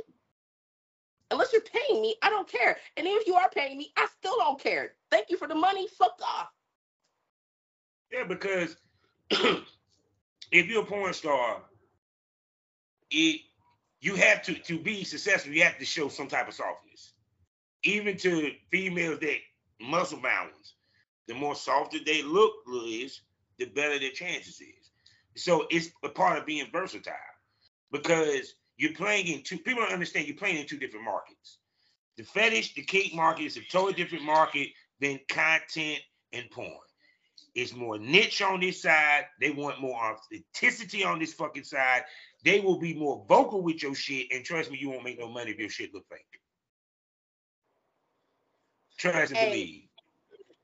Unless 1.30 1.54
you're 1.54 1.62
paying 1.62 2.02
me, 2.02 2.16
I 2.24 2.32
don't 2.32 2.47
care. 2.47 2.78
And 2.97 3.06
even 3.06 3.20
if 3.22 3.28
you 3.28 3.36
are 3.36 3.50
paying 3.50 3.78
me, 3.78 3.91
I 3.95 4.08
still 4.18 4.36
don't 4.38 4.60
care. 4.60 4.93
Thank 5.12 5.30
you 5.30 5.38
for 5.38 5.47
the 5.47 5.54
money. 5.54 5.88
Fuck 5.88 6.20
off. 6.28 6.50
Yeah, 8.12 8.24
because 8.24 8.76
if 9.30 10.68
you're 10.68 10.82
a 10.82 10.86
porn 10.86 11.14
star, 11.14 11.62
it 13.12 13.41
you 14.02 14.16
have 14.16 14.41
to 14.43 14.56
to 14.56 14.80
be 14.80 15.04
successful. 15.04 15.54
You 15.54 15.64
have 15.64 15.78
to 15.78 15.86
show 15.86 16.08
some 16.08 16.28
type 16.28 16.47
of 16.47 16.56
softness, 16.56 17.14
even 17.84 18.18
to 18.18 18.52
females 18.72 19.20
that 19.20 19.38
muscle 19.80 20.20
bound 20.20 20.54
ones. 20.54 20.74
The 21.28 21.36
more 21.36 21.54
softer 21.54 22.00
they 22.04 22.24
look 22.24 22.54
is, 22.88 23.22
the 23.60 23.66
better 23.66 24.00
their 24.00 24.10
chances 24.10 24.60
is. 24.60 24.89
So 25.36 25.68
it's 25.70 25.91
a 26.04 26.10
part 26.10 26.39
of 26.39 26.47
being 26.47 26.66
versatile 26.72 27.14
because 27.92 28.56
you're 28.78 28.94
playing 28.94 29.28
in 29.28 29.44
two. 29.44 29.58
People 29.58 29.84
don't 29.84 29.94
understand 29.94 30.28
you're 30.28 30.38
playing 30.38 30.58
in 30.58 30.68
two 30.68 30.78
different 30.78 31.06
markets. 31.06 31.60
The 32.18 32.24
fetish, 32.24 32.74
the 32.74 32.84
cake 32.84 33.14
market 33.14 33.44
is 33.44 33.58
a 33.58 33.62
totally 33.72 33.94
different 33.94 34.26
market 34.26 34.70
than 35.00 35.20
content 35.30 36.00
and 36.34 36.50
porn. 36.52 36.72
It's 37.56 37.74
more 37.74 37.98
niche 37.98 38.42
on 38.42 38.60
this 38.60 38.82
side. 38.82 39.26
They 39.40 39.52
want 39.52 39.82
more 39.82 40.00
authenticity 40.00 41.04
on 41.04 41.20
this 41.20 41.34
fucking 41.34 41.64
side. 41.64 42.04
They 42.44 42.60
will 42.60 42.80
be 42.80 42.94
more 42.94 43.26
vocal 43.28 43.62
with 43.62 43.82
your 43.84 43.96
shit. 43.96 44.28
And 44.32 44.46
trust 44.46 44.72
me, 44.72 44.78
you 44.80 44.90
won't 44.90 45.04
make 45.04 45.20
no 45.20 45.30
money 45.30 45.52
if 45.52 45.60
your 45.60 45.70
shit 45.70 45.94
look 45.94 46.06
fake. 46.10 46.20
Trust 48.98 49.34
and 49.34 49.50
believe. 49.52 49.89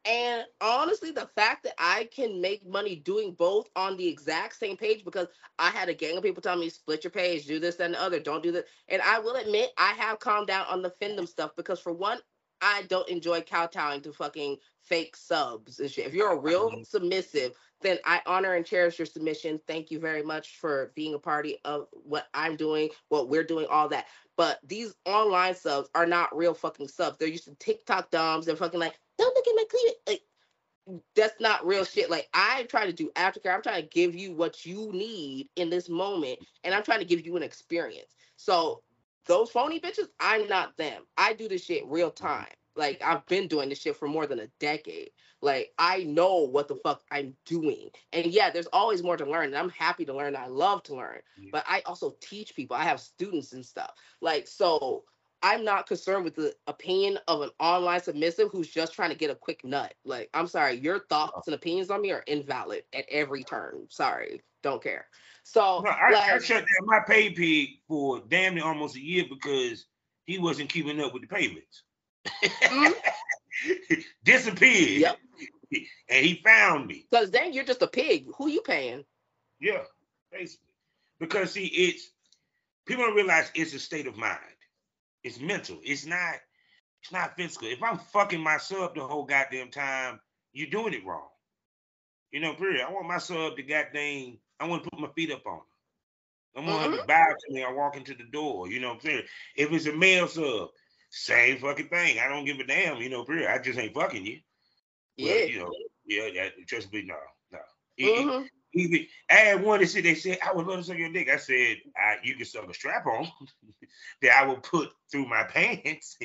And 0.06 0.46
honestly, 0.62 1.10
the 1.12 1.30
fact 1.36 1.64
that 1.64 1.74
I 1.80 2.08
can 2.16 2.40
make 2.40 2.68
money 2.68 2.96
doing 2.96 3.34
both 3.34 3.70
on 3.76 3.98
the 3.98 4.08
exact 4.08 4.56
same 4.56 4.78
page 4.78 5.04
because 5.04 5.28
I 5.58 5.70
had 5.72 5.90
a 5.90 5.96
gang 5.96 6.18
of 6.18 6.24
people 6.24 6.44
telling 6.44 6.60
me 6.60 6.70
split 6.70 7.04
your 7.04 7.12
page, 7.12 7.46
do 7.46 7.60
this 7.60 7.80
and 7.80 7.96
the 7.96 8.02
other, 8.02 8.20
don't 8.20 8.44
do 8.44 8.52
that. 8.52 8.66
And 8.88 9.02
I 9.02 9.18
will 9.18 9.36
admit 9.36 9.72
I 9.78 9.94
have 9.94 10.20
calmed 10.20 10.48
down 10.48 10.66
on 10.70 10.84
the 10.84 10.94
femdom 11.02 11.28
stuff 11.28 11.52
because 11.56 11.80
for 11.80 11.92
one, 11.92 12.20
I 12.62 12.84
don't 12.84 13.10
enjoy 13.10 13.42
kowtowing 13.42 14.02
to 14.02 14.14
fucking 14.14 14.58
fake 14.82 15.16
subs 15.16 15.80
and 15.80 15.90
shit. 15.90 16.08
If 16.08 16.14
you're 16.14 16.34
a 16.34 16.40
real 16.40 16.70
mm-hmm. 16.70 16.84
submissive, 16.84 17.54
then 17.82 17.98
I 18.06 18.22
honor 18.26 18.54
and 18.54 18.66
cherish 18.66 18.98
your 18.98 19.06
submission. 19.06 19.60
Thank 19.68 19.92
you 19.92 20.00
very 20.00 20.24
much 20.24 20.58
for 20.58 20.92
being 20.96 21.14
a 21.14 21.20
party 21.20 21.58
of 21.66 21.88
what 21.92 22.28
I'm 22.34 22.56
doing, 22.56 22.90
what 23.10 23.30
we're 23.30 23.44
doing, 23.44 23.68
all 23.70 23.90
that. 23.90 24.06
But 24.38 24.60
these 24.64 24.94
online 25.06 25.56
subs 25.56 25.90
are 25.96 26.06
not 26.06 26.36
real 26.36 26.54
fucking 26.54 26.90
subs. 26.90 27.18
They're 27.18 27.28
used 27.28 27.46
to 27.46 27.56
TikTok 27.56 28.12
doms. 28.12 28.46
They're 28.46 28.56
fucking 28.56 28.80
like, 28.80 29.00
don't 29.18 29.34
look 29.34 29.48
at 29.48 29.56
my 29.56 29.64
cleavage. 29.70 30.00
Like, 30.08 30.22
that's 31.16 31.40
not 31.40 31.66
real 31.66 31.84
shit. 31.84 32.10
Like 32.10 32.28
I 32.34 32.64
try 32.64 32.86
to 32.86 32.94
do 32.94 33.10
aftercare. 33.16 33.56
I'm 33.56 33.62
trying 33.62 33.82
to 33.82 33.90
give 33.90 34.16
you 34.16 34.34
what 34.34 34.66
you 34.66 34.92
need 34.92 35.50
in 35.56 35.70
this 35.70 35.90
moment, 35.90 36.40
and 36.64 36.74
I'm 36.74 36.84
trying 36.84 37.00
to 37.00 37.06
give 37.06 37.26
you 37.26 37.36
an 37.38 37.44
experience. 37.44 38.16
So 38.38 38.82
those 39.26 39.50
phony 39.50 39.80
bitches, 39.80 40.08
I'm 40.20 40.48
not 40.48 40.78
them. 40.78 41.04
I 41.18 41.34
do 41.34 41.48
this 41.48 41.66
shit 41.66 41.86
real 41.88 42.12
time. 42.12 42.46
Like 42.76 43.02
I've 43.04 43.26
been 43.26 43.48
doing 43.48 43.70
this 43.70 43.82
shit 43.82 43.96
for 43.96 44.08
more 44.08 44.28
than 44.28 44.40
a 44.40 44.48
decade. 44.60 45.10
Like 45.46 45.72
I 45.78 46.04
know 46.04 46.40
what 46.40 46.68
the 46.68 46.76
fuck 46.76 47.04
I'm 47.12 47.36
doing. 47.46 47.92
And 48.12 48.26
yeah, 48.26 48.50
there's 48.50 48.68
always 48.74 49.04
more 49.04 49.16
to 49.16 49.30
learn. 49.30 49.46
And 49.46 49.58
I'm 49.58 49.70
happy 49.70 50.04
to 50.06 50.14
learn. 50.14 50.36
I 50.36 50.48
love 50.48 50.82
to 50.84 50.96
learn. 50.96 51.20
Yeah. 51.38 51.50
But 51.52 51.66
I 51.68 51.84
also 51.86 52.16
teach 52.20 52.56
people. 52.56 52.76
I 52.76 52.84
have 52.84 53.00
students 53.00 53.54
and 53.54 53.64
stuff. 53.64 53.94
Like 54.22 54.48
so 54.48 55.04
I'm 55.44 55.64
not 55.64 55.86
concerned 55.86 56.24
with 56.24 56.34
the 56.34 56.56
opinion 56.66 57.20
of 57.28 57.42
an 57.42 57.52
online 57.60 58.02
submissive 58.02 58.50
who's 58.52 58.68
just 58.68 58.94
trying 58.94 59.12
to 59.12 59.16
get 59.16 59.30
a 59.30 59.36
quick 59.36 59.64
nut. 59.64 59.94
Like, 60.04 60.28
I'm 60.34 60.48
sorry, 60.48 60.74
your 60.78 60.96
uh-huh. 60.96 61.28
thoughts 61.28 61.48
and 61.48 61.54
opinions 61.54 61.92
on 61.92 62.02
me 62.02 62.12
are 62.12 62.24
invalid 62.26 62.84
at 62.94 63.06
every 63.12 63.44
turn. 63.44 63.86
Sorry, 63.90 64.42
don't 64.64 64.82
care. 64.82 65.06
So 65.44 65.84
no, 65.86 65.92
I, 65.92 66.12
like, 66.12 66.32
I 66.32 66.40
shut 66.40 66.64
down 66.64 66.88
my 66.88 67.02
pay 67.08 67.30
pig 67.30 67.70
for 67.88 68.24
damn 68.28 68.56
near 68.56 68.66
almost 68.66 68.96
a 68.96 69.02
year 69.02 69.26
because 69.30 69.86
he 70.26 70.40
wasn't 70.40 70.70
keeping 70.70 71.00
up 71.00 71.14
with 71.14 71.22
the 71.22 71.28
payments. 71.28 71.84
Mm-hmm. 72.26 73.94
Disappeared. 74.24 75.02
Yep. 75.02 75.18
And 76.10 76.26
he 76.26 76.42
found 76.44 76.88
me. 76.88 77.06
Because 77.10 77.32
then 77.32 77.54
you're 77.54 77.66
just 77.66 77.82
a 77.82 77.88
pig. 77.88 78.28
Who 78.38 78.48
you 78.48 78.62
paying? 78.62 79.04
Yeah, 79.60 79.84
basically. 80.32 80.68
Because 81.20 81.52
see, 81.52 81.66
it's 81.66 82.12
people 82.86 83.04
don't 83.06 83.16
realize 83.16 83.52
it's 83.56 83.74
a 83.74 83.80
state 83.80 84.08
of 84.08 84.18
mind. 84.18 84.40
It's 85.24 85.40
mental. 85.40 85.80
It's 85.84 86.06
not. 86.06 86.36
It's 87.02 87.12
not 87.12 87.36
physical. 87.36 87.68
If 87.68 87.84
I'm 87.84 87.98
fucking 87.98 88.42
my 88.42 88.58
sub 88.58 88.96
the 88.96 89.02
whole 89.02 89.26
goddamn 89.26 89.70
time, 89.70 90.20
you're 90.54 90.70
doing 90.70 90.94
it 90.94 91.06
wrong. 91.06 91.28
You 92.32 92.40
know, 92.40 92.54
period. 92.54 92.86
I 92.88 92.92
want 92.92 93.08
my 93.08 93.18
sub 93.18 93.56
to 93.56 93.64
goddamn. 93.64 94.38
I 94.60 94.68
want 94.68 94.84
to 94.84 94.90
put 94.90 95.00
my 95.00 95.10
feet 95.16 95.32
up 95.32 95.46
on 95.46 95.60
her. 95.60 96.62
I 96.62 96.66
want 96.66 96.82
mm-hmm. 96.82 96.92
her 96.94 96.98
to 97.02 97.08
bow 97.08 97.28
to 97.28 97.54
me. 97.54 97.64
I 97.64 97.72
walk 97.72 97.98
into 97.98 98.14
the 98.14 98.24
door. 98.24 98.70
You 98.70 98.80
know 98.80 98.90
what 98.90 98.96
I'm 98.96 99.02
saying? 99.02 99.24
If 99.56 99.72
it's 99.72 99.86
a 99.88 99.94
male 99.94 100.28
sub, 100.28 100.70
same 101.16 101.60
fucking 101.60 101.88
thing. 101.88 102.20
I 102.20 102.28
don't 102.28 102.44
give 102.44 102.60
a 102.60 102.66
damn, 102.66 102.98
you 102.98 103.10
know, 103.10 103.24
period. 103.24 103.50
I 103.50 103.58
just 103.60 103.80
ain't 103.80 103.94
fucking 103.94 104.26
you. 104.26 104.40
Yeah. 105.16 105.34
But, 105.34 105.50
you 105.50 105.60
know, 105.60 105.72
yeah, 106.06 106.44
that, 106.44 106.68
trust 106.68 106.92
me, 106.92 107.04
no, 107.04 107.16
no. 107.54 107.60
Mm-hmm. 108.00 108.46
Even, 108.74 109.08
I 109.30 109.34
had 109.34 109.64
one 109.64 109.80
that 109.80 109.88
said, 109.88 110.04
they 110.04 110.16
said, 110.16 110.40
I 110.46 110.54
would 110.54 110.68
love 110.68 110.80
to 110.80 110.84
suck 110.84 110.98
your 110.98 111.14
dick. 111.14 111.30
I 111.30 111.38
said, 111.38 111.78
I, 111.96 112.18
you 112.22 112.36
can 112.36 112.46
suck 112.46 112.70
a 112.70 112.74
strap 112.74 113.06
on 113.06 113.30
that 114.22 114.38
I 114.38 114.46
will 114.46 114.58
put 114.58 114.90
through 115.10 115.28
my 115.28 115.44
pants, 115.50 116.18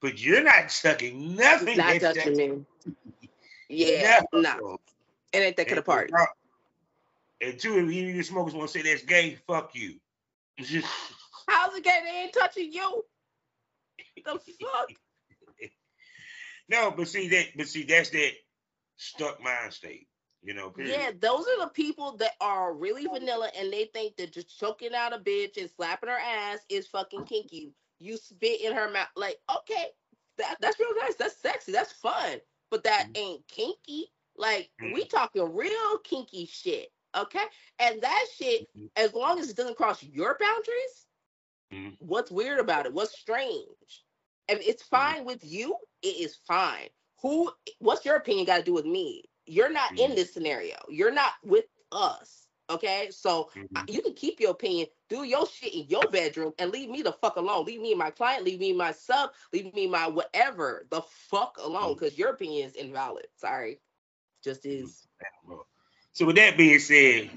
but 0.00 0.22
you're 0.22 0.44
not 0.44 0.70
sucking 0.70 1.34
nothing. 1.34 1.76
Not 1.76 2.00
touching 2.00 2.36
me. 2.36 2.64
Yeah, 3.70 4.22
no. 4.32 4.40
Nah. 4.40 4.76
It 5.30 5.38
ain't 5.40 5.56
that 5.58 5.66
kind 5.66 5.78
of 5.78 5.84
party. 5.84 6.10
And 7.42 7.58
two, 7.58 7.78
of 7.78 7.92
you 7.92 8.22
smokers 8.22 8.54
want 8.54 8.70
to 8.70 8.78
say 8.78 8.82
that's 8.82 9.04
gay, 9.04 9.36
fuck 9.46 9.74
you. 9.74 9.96
It's 10.56 10.70
just 10.70 10.86
How's 11.46 11.76
it 11.76 11.84
gay? 11.84 12.00
They 12.02 12.18
ain't 12.22 12.32
touching 12.32 12.72
you 12.72 13.04
the 14.24 14.32
fuck? 14.60 14.90
no, 16.68 16.92
but 16.96 17.08
see 17.08 17.28
that, 17.28 17.46
but 17.56 17.68
see 17.68 17.84
that's 17.84 18.10
that 18.10 18.32
stuck 18.96 19.42
mind 19.42 19.72
state. 19.72 20.08
You 20.42 20.54
know, 20.54 20.70
period. 20.70 20.96
yeah, 20.96 21.10
those 21.20 21.46
are 21.48 21.64
the 21.64 21.70
people 21.72 22.16
that 22.18 22.32
are 22.40 22.72
really 22.72 23.06
vanilla 23.06 23.50
and 23.58 23.72
they 23.72 23.86
think 23.86 24.16
that 24.16 24.32
just 24.32 24.58
choking 24.58 24.94
out 24.94 25.12
a 25.12 25.18
bitch 25.18 25.56
and 25.56 25.68
slapping 25.68 26.08
her 26.08 26.18
ass 26.18 26.58
is 26.70 26.86
fucking 26.86 27.24
kinky. 27.24 27.72
You 27.98 28.16
spit 28.16 28.60
in 28.60 28.72
her 28.72 28.88
mouth, 28.90 29.08
like 29.16 29.38
okay, 29.50 29.86
that 30.38 30.56
that's 30.60 30.78
real 30.78 30.94
nice, 31.00 31.16
that's 31.16 31.36
sexy, 31.40 31.72
that's 31.72 31.92
fun, 31.92 32.38
but 32.70 32.84
that 32.84 33.08
mm-hmm. 33.12 33.22
ain't 33.22 33.48
kinky. 33.48 34.06
Like 34.36 34.70
mm-hmm. 34.80 34.94
we 34.94 35.04
talking 35.04 35.54
real 35.54 35.98
kinky 36.04 36.46
shit. 36.46 36.88
Okay. 37.16 37.44
And 37.80 38.00
that 38.02 38.26
shit, 38.36 38.68
Mm-hmm. 38.76 38.86
as 38.96 39.14
long 39.14 39.40
as 39.40 39.50
it 39.50 39.56
doesn't 39.56 39.76
cross 39.76 40.02
your 40.02 40.38
boundaries, 40.38 41.96
what's 41.98 42.30
weird 42.30 42.60
about 42.60 42.86
it? 42.86 42.92
What's 42.92 43.18
strange? 43.18 44.04
If 44.48 44.60
it's 44.66 44.82
Mm-hmm. 44.94 45.14
fine 45.14 45.24
with 45.24 45.44
you, 45.44 45.76
it 46.02 46.16
is 46.18 46.36
fine. 46.46 46.88
Who 47.22 47.50
what's 47.80 48.04
your 48.04 48.16
opinion 48.16 48.46
got 48.46 48.58
to 48.58 48.62
do 48.64 48.74
with 48.74 48.86
me? 48.86 49.24
You're 49.46 49.70
not 49.72 49.92
in 49.96 50.12
Mhm. 50.12 50.16
this 50.16 50.32
scenario. 50.32 50.76
You're 50.88 51.12
not 51.12 51.32
with 51.44 51.66
us. 51.92 52.48
Okay. 52.70 53.10
So 53.10 53.50
Mhm. 53.56 53.68
I- 53.76 53.84
you 53.88 54.02
can 54.02 54.14
keep 54.14 54.40
your 54.40 54.50
opinion, 54.52 54.88
do 55.08 55.24
your 55.24 55.46
shit 55.46 55.74
in 55.74 55.86
your 55.88 56.08
bedroom, 56.10 56.54
and 56.58 56.70
leave 56.70 56.90
me 56.90 57.02
the 57.02 57.12
fuck 57.12 57.36
alone. 57.36 57.64
Leave 57.66 57.80
me 57.80 57.94
my 57.94 58.10
client, 58.10 58.44
leave 58.44 58.60
me 58.60 58.72
my 58.72 58.92
sub, 58.92 59.32
leave 59.52 59.72
me 59.74 59.86
my 59.86 60.06
whatever 60.06 60.86
the 60.90 61.02
fuck 61.02 61.58
alone, 61.58 61.94
because 61.94 62.18
your 62.18 62.30
opinion 62.30 62.68
is 62.68 62.74
invalid. 62.76 63.26
Sorry. 63.36 63.80
Just 64.44 64.66
Mm-hmm. 64.66 64.84
is. 64.84 65.08
So 66.12 66.26
with 66.26 66.36
that 66.36 66.56
being 66.56 66.78
said, 66.78 67.30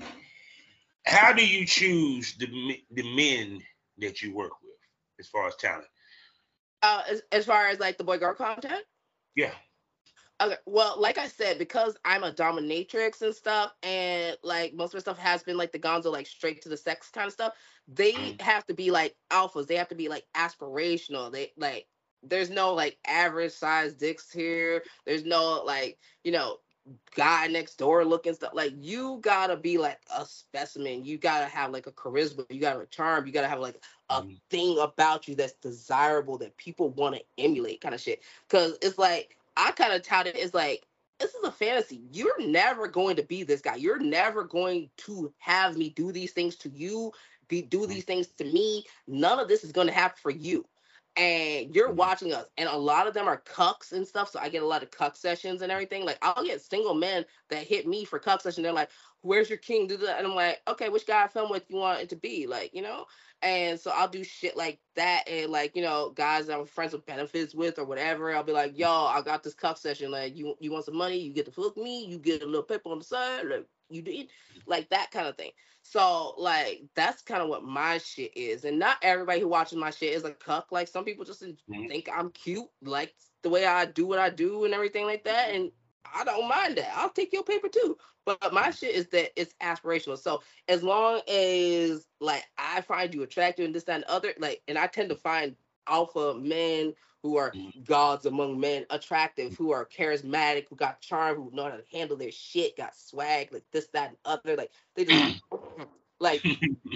how 1.06 1.34
do 1.34 1.46
you 1.46 1.66
choose 1.66 2.36
the 2.38 2.84
the 2.92 3.16
men 3.16 3.64
that 4.00 4.22
you 4.22 4.34
work 4.36 4.54
with 4.62 4.78
as 5.20 5.28
far 5.28 5.48
as 5.48 5.56
talent? 5.56 5.88
Uh 6.82 7.04
as, 7.10 7.22
as 7.32 7.46
far 7.46 7.68
as 7.68 7.80
like 7.80 7.98
the 7.98 8.04
boy 8.04 8.18
girl 8.18 8.36
content. 8.36 8.86
Yeah. 9.36 9.56
Okay, 10.42 10.58
well, 10.66 11.00
like 11.00 11.20
I 11.20 11.28
said, 11.28 11.60
because 11.60 11.96
I'm 12.04 12.24
a 12.24 12.32
dominatrix 12.34 13.22
and 13.22 13.36
stuff, 13.36 13.76
and 13.84 14.38
like 14.42 14.74
most 14.74 14.90
of 14.90 14.96
my 14.96 15.00
stuff 15.02 15.20
has 15.20 15.44
been 15.44 15.56
like 15.58 15.72
the 15.72 15.80
gonzo, 15.80 16.12
like 16.12 16.26
straight 16.26 16.62
to 16.64 16.70
the 16.70 16.78
sex 16.78 17.12
kind 17.12 17.28
of 17.28 17.34
stuff, 17.34 17.56
they 17.88 18.36
Mhm. 18.36 18.40
have 18.40 18.66
to 18.66 18.74
be 18.74 18.90
like 18.90 19.18
alphas. 19.32 19.68
They 19.68 19.76
have 19.76 19.90
to 19.90 19.96
be 19.96 20.10
like 20.10 20.26
aspirational. 20.36 21.32
They 21.32 21.54
like 21.58 21.90
there's 22.24 22.50
no 22.50 22.74
like 22.74 23.00
average 23.06 23.52
size 23.52 23.94
dicks 23.96 24.32
here. 24.32 24.84
There's 25.06 25.26
no 25.26 25.64
like, 25.64 26.00
you 26.24 26.32
know, 26.32 26.58
guy 27.16 27.48
next 27.48 27.78
door 27.78 28.04
looking 28.06 28.34
stuff. 28.34 28.54
Like 28.54 28.74
you 28.80 29.20
gotta 29.22 29.56
be 29.56 29.78
like 29.78 30.00
a 30.16 30.26
specimen. 30.26 31.06
You 31.06 31.18
gotta 31.18 31.46
have 31.46 31.72
like 31.72 31.88
a 31.88 31.92
charisma. 31.92 32.46
You 32.50 32.60
gotta 32.60 32.80
have 32.80 32.88
a 32.88 32.90
charm. 32.90 33.26
You 33.26 33.34
gotta 33.34 33.48
have 33.48 33.60
like 33.60 33.82
a 34.10 34.22
Mhm. 34.22 34.40
thing 34.50 34.80
about 34.80 35.28
you 35.28 35.36
that's 35.36 35.54
desirable 35.54 36.38
that 36.40 36.58
people 36.58 36.90
want 36.90 37.16
to 37.16 37.24
emulate, 37.38 37.82
kind 37.82 37.96
of 37.96 38.02
shit. 38.02 38.22
Cause 38.50 38.78
it's 38.82 38.98
like 38.98 39.38
I 39.58 39.72
kind 39.72 39.94
of 39.94 40.02
touted 40.02 40.36
it 40.36 40.44
as 40.44 40.54
like 40.54 40.88
this 41.20 41.36
is 41.36 41.44
a 41.44 41.52
fantasy. 41.52 42.02
You're 42.12 42.48
never 42.48 42.88
going 42.88 43.16
to 43.18 43.24
be 43.24 43.44
this 43.44 43.62
guy. 43.62 43.76
You're 43.76 44.00
never 44.00 44.44
going 44.44 44.90
to 44.98 45.32
have 45.38 45.78
me 45.78 45.92
do 45.92 46.12
these 46.12 46.32
things 46.32 46.56
to 46.58 46.70
you, 46.70 47.12
be 47.48 47.62
do 47.62 47.86
these 47.86 48.06
things 48.06 48.28
to 48.28 48.44
me. 48.46 48.86
None 49.08 49.40
of 49.40 49.48
this 49.48 49.64
is 49.64 49.72
going 49.72 49.88
to 49.88 49.94
happen 49.94 50.18
for 50.20 50.32
you. 50.32 50.66
And 51.18 51.76
you're 51.76 51.92
Mhm. 51.92 51.96
watching 51.96 52.32
us, 52.34 52.48
and 52.58 52.70
a 52.70 52.78
lot 52.78 53.06
of 53.06 53.14
them 53.14 53.28
are 53.28 53.42
cucks 53.42 53.92
and 53.92 54.08
stuff. 54.08 54.30
So 54.32 54.40
I 54.40 54.48
get 54.48 54.64
a 54.64 54.66
lot 54.66 54.82
of 54.82 54.92
cuck 54.92 55.18
sessions 55.18 55.62
and 55.62 55.70
everything. 55.70 56.06
Like 56.06 56.18
I'll 56.22 56.46
get 56.46 56.62
single 56.62 56.94
men 56.94 57.26
that 57.50 57.68
hit 57.68 57.86
me 57.86 58.06
for 58.06 58.18
cuck 58.18 58.40
session. 58.42 58.64
They're 58.64 58.72
like, 58.72 58.92
"Where's 59.22 59.50
your 59.50 59.58
king?" 59.58 59.88
Do 59.88 59.98
that, 59.98 60.18
and 60.20 60.28
I'm 60.28 60.36
like, 60.36 60.62
"Okay, 60.70 60.88
which 60.88 61.06
guy 61.06 61.24
I 61.26 61.28
film 61.28 61.50
with 61.52 61.70
you 61.70 61.76
want 61.76 62.00
it 62.02 62.10
to 62.10 62.16
be?" 62.16 62.48
Like, 62.48 62.74
you 62.74 62.82
know. 62.82 63.06
And 63.42 63.80
so 63.80 63.92
I'll 63.92 64.08
do 64.08 64.24
shit 64.24 64.56
like 64.56 64.82
that, 64.96 65.28
and 65.28 65.52
like 65.52 65.76
you 65.76 65.82
know, 65.82 66.12
guys 66.12 66.48
that 66.48 66.58
I'm 66.58 66.66
friends 66.66 66.94
with 66.94 67.06
benefits 67.06 67.54
with 67.54 67.78
or 67.80 67.86
whatever. 67.86 68.34
I'll 68.34 68.44
be 68.44 68.54
like, 68.54 68.78
"Yo, 68.78 68.88
I 68.90 69.22
got 69.22 69.44
this 69.44 69.54
cuck 69.54 69.78
session. 69.78 70.12
Like, 70.12 70.36
you 70.38 70.56
you 70.62 70.72
want 70.72 70.86
some 70.86 70.96
money? 70.96 71.18
You 71.20 71.34
get 71.34 71.46
to 71.48 71.52
fuck 71.52 71.76
me. 71.78 72.06
You 72.06 72.20
get 72.20 72.42
a 72.44 72.46
little 72.46 72.64
paper 72.64 72.90
on 72.90 73.00
the 73.00 73.06
side. 73.06 73.46
Like, 73.48 73.68
you 73.92 74.02
did 74.02 74.32
like 74.66 74.90
that 74.90 75.12
kind 75.12 75.28
of 75.28 75.38
thing." 75.38 75.52
So 75.84 76.36
like 76.38 76.84
that's 76.96 77.22
kind 77.22 77.42
of 77.42 77.50
what 77.50 77.64
my 77.64 77.98
shit 77.98 78.36
is, 78.36 78.66
and 78.66 78.80
not 78.80 78.98
everybody 79.02 79.42
who 79.42 79.48
watches 79.48 79.78
my 79.78 79.92
shit 79.92 80.14
is 80.14 80.24
a 80.24 80.32
cuck. 80.32 80.72
Like 80.72 80.88
some 80.88 81.06
people 81.06 81.26
just 81.26 81.42
Mhm. 81.44 81.88
think 81.88 82.10
I'm 82.14 82.32
cute, 82.32 82.70
like 82.82 83.16
the 83.42 83.50
way 83.50 83.66
I 83.66 83.86
do 83.86 84.08
what 84.08 84.20
I 84.20 84.30
do 84.30 84.66
and 84.66 84.74
everything 84.74 85.06
like 85.06 85.24
that, 85.26 85.54
and 85.54 85.72
I 86.14 86.24
don't 86.24 86.48
mind 86.48 86.78
that. 86.78 86.96
I'll 86.96 87.10
take 87.10 87.34
your 87.34 87.44
paper 87.44 87.68
too. 87.70 87.98
But 88.26 88.54
my 88.54 88.70
shit 88.72 88.94
is 88.96 89.08
that 89.10 89.32
it's 89.40 89.56
aspirational. 89.62 90.18
So 90.18 90.44
as 90.68 90.84
long 90.84 91.22
as 91.28 92.08
like 92.20 92.44
I 92.58 92.82
find 92.82 93.14
you 93.14 93.24
attractive 93.24 93.66
and 93.66 93.74
this 93.74 93.84
that, 93.86 93.96
and 93.96 94.04
other, 94.06 94.34
like, 94.38 94.62
and 94.68 94.78
I 94.78 94.88
tend 94.88 95.10
to 95.10 95.16
find 95.16 95.56
alpha 95.88 96.36
men 96.36 96.94
who 97.24 97.38
are 97.38 97.56
Mhm. 97.56 97.86
gods 97.86 98.26
among 98.26 98.60
men, 98.60 98.86
attractive, 98.90 99.56
who 99.56 99.72
are 99.72 99.86
charismatic, 99.86 100.68
who 100.70 100.76
got 100.76 101.02
charm, 101.02 101.36
who 101.38 101.52
know 101.52 101.64
how 101.70 101.78
to 101.78 101.84
handle 101.92 102.18
their 102.18 102.32
shit, 102.32 102.78
got 102.78 102.96
swag, 102.96 103.52
like 103.54 103.66
this, 103.72 103.88
that, 103.90 104.10
and 104.10 104.18
other. 104.26 104.56
Like 104.56 104.72
they 104.96 105.06
just 105.06 105.26
like 106.20 106.46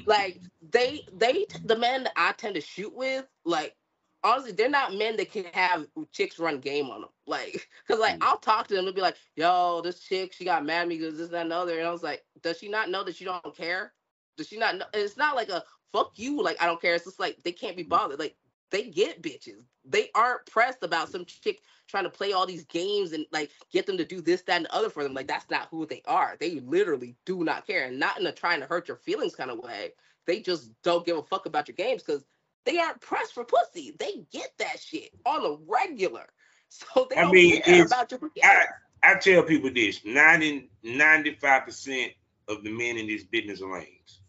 like 0.05 0.41
they 0.61 1.03
they 1.13 1.45
the 1.63 1.78
men 1.78 2.03
that 2.03 2.13
I 2.15 2.34
tend 2.34 2.55
to 2.55 2.61
shoot 2.61 2.93
with, 2.95 3.26
like 3.45 3.76
honestly, 4.23 4.51
they're 4.51 4.69
not 4.69 4.95
men 4.95 5.17
that 5.17 5.32
can 5.32 5.45
have 5.53 5.88
chicks 6.11 6.39
run 6.39 6.59
game 6.59 6.89
on 6.89 7.01
them. 7.01 7.09
Like, 7.28 7.69
cause 7.88 7.99
like 7.99 8.15
Mm. 8.15 8.19
I'll 8.21 8.38
talk 8.39 8.67
to 8.67 8.76
them 8.76 8.88
and 8.88 8.95
be 8.95 9.01
like, 9.01 9.17
yo, 9.36 9.82
this 9.84 9.99
chick, 10.01 10.34
she 10.34 10.45
got 10.45 10.65
mad 10.65 10.84
at 10.84 10.88
me 10.88 10.97
because 10.97 11.17
this, 11.17 11.30
that, 11.30 11.43
and 11.43 11.51
the 11.51 11.55
other. 11.55 11.78
And 11.80 11.88
I 11.88 11.91
was 11.91 12.03
like, 12.03 12.26
does 12.41 12.57
she 12.59 12.69
not 12.69 12.89
know 12.89 13.03
that 13.03 13.19
you 13.19 13.26
don't 13.28 13.55
care? 13.55 13.93
Does 14.38 14.47
she 14.47 14.57
not 14.57 14.78
know? 14.78 14.86
and 14.93 15.03
It's 15.03 15.17
not 15.17 15.36
like 15.36 15.49
a 15.49 15.63
fuck 15.93 16.13
you, 16.17 16.41
like 16.41 16.61
I 16.61 16.65
don't 16.65 16.82
care. 16.82 16.95
It's 16.95 17.05
just 17.05 17.19
like 17.19 17.43
they 17.43 17.51
can't 17.51 17.78
be 17.78 17.84
bothered. 17.84 18.19
Like 18.19 18.36
they 18.72 18.84
get 18.84 19.22
bitches. 19.22 19.63
They 19.84 20.09
aren't 20.16 20.45
pressed 20.45 20.84
about 20.84 21.09
some 21.09 21.26
chick 21.26 21.61
trying 21.88 22.05
to 22.05 22.09
play 22.09 22.34
all 22.34 22.45
these 22.45 22.66
games 22.66 23.13
and 23.13 23.26
like 23.32 23.51
get 23.72 23.86
them 23.86 23.97
to 23.97 24.05
do 24.05 24.22
this, 24.22 24.41
that, 24.43 24.57
and 24.57 24.66
the 24.66 24.74
other 24.76 24.89
for 24.89 25.03
them. 25.03 25.13
Like 25.13 25.28
that's 25.28 25.49
not 25.49 25.68
who 25.70 25.86
they 25.86 26.01
are. 26.05 26.36
They 26.39 26.59
literally 26.61 27.16
do 27.26 27.43
not 27.43 27.68
care, 27.68 27.86
and 27.86 27.99
not 27.99 28.20
in 28.20 28.26
a 28.26 28.32
trying 28.32 28.59
to 28.61 28.66
hurt 28.66 28.88
your 28.88 28.97
feelings 28.97 29.36
kind 29.36 29.51
of 29.51 29.59
way. 29.59 29.91
They 30.26 30.41
just 30.41 30.72
don't 30.84 31.05
give 31.05 31.18
a 31.18 31.24
fuck 31.24 31.45
about 31.45 31.68
your 31.68 31.76
games 31.76 32.01
because 32.01 32.26
they 32.66 32.80
aren't 32.80 33.01
pressed 33.01 33.34
for 33.34 33.43
pussy. 33.43 33.95
They 33.99 34.26
get 34.32 34.51
that 34.57 34.80
shit 34.80 35.11
on 35.26 35.45
a 35.45 35.57
regular. 35.68 36.26
So 36.68 37.07
they 37.09 37.16
I 37.18 37.22
don't 37.22 37.32
mean, 37.32 37.61
care 37.61 37.86
about 37.86 38.11
your 38.11 38.20
I, 38.43 38.66
I 39.03 39.16
tell 39.16 39.43
people 39.43 39.72
this 39.72 40.03
90, 40.03 40.70
95% 40.84 42.13
of 42.49 42.63
the 42.63 42.72
men 42.72 42.97
in 42.97 43.07
this 43.07 43.24
business 43.24 43.61
are 43.61 43.72
lames. 43.72 44.22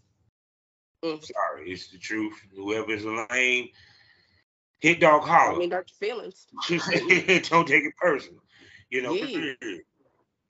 Mm. 1.02 1.24
Sorry, 1.24 1.70
it's 1.70 1.88
the 1.88 1.98
truth. 1.98 2.34
Whoever's 2.54 3.04
a 3.04 3.26
lame, 3.32 3.70
hit 4.80 5.00
dog 5.00 5.22
I 5.24 5.26
holler. 5.26 5.58
mean, 5.58 5.70
hurt 5.70 5.90
your 6.00 6.10
feelings. 6.10 6.46
Don't 7.50 7.66
take 7.68 7.84
it 7.84 7.96
personal. 7.96 8.40
You 8.90 9.02
know, 9.02 9.14
Yeah. 9.14 9.54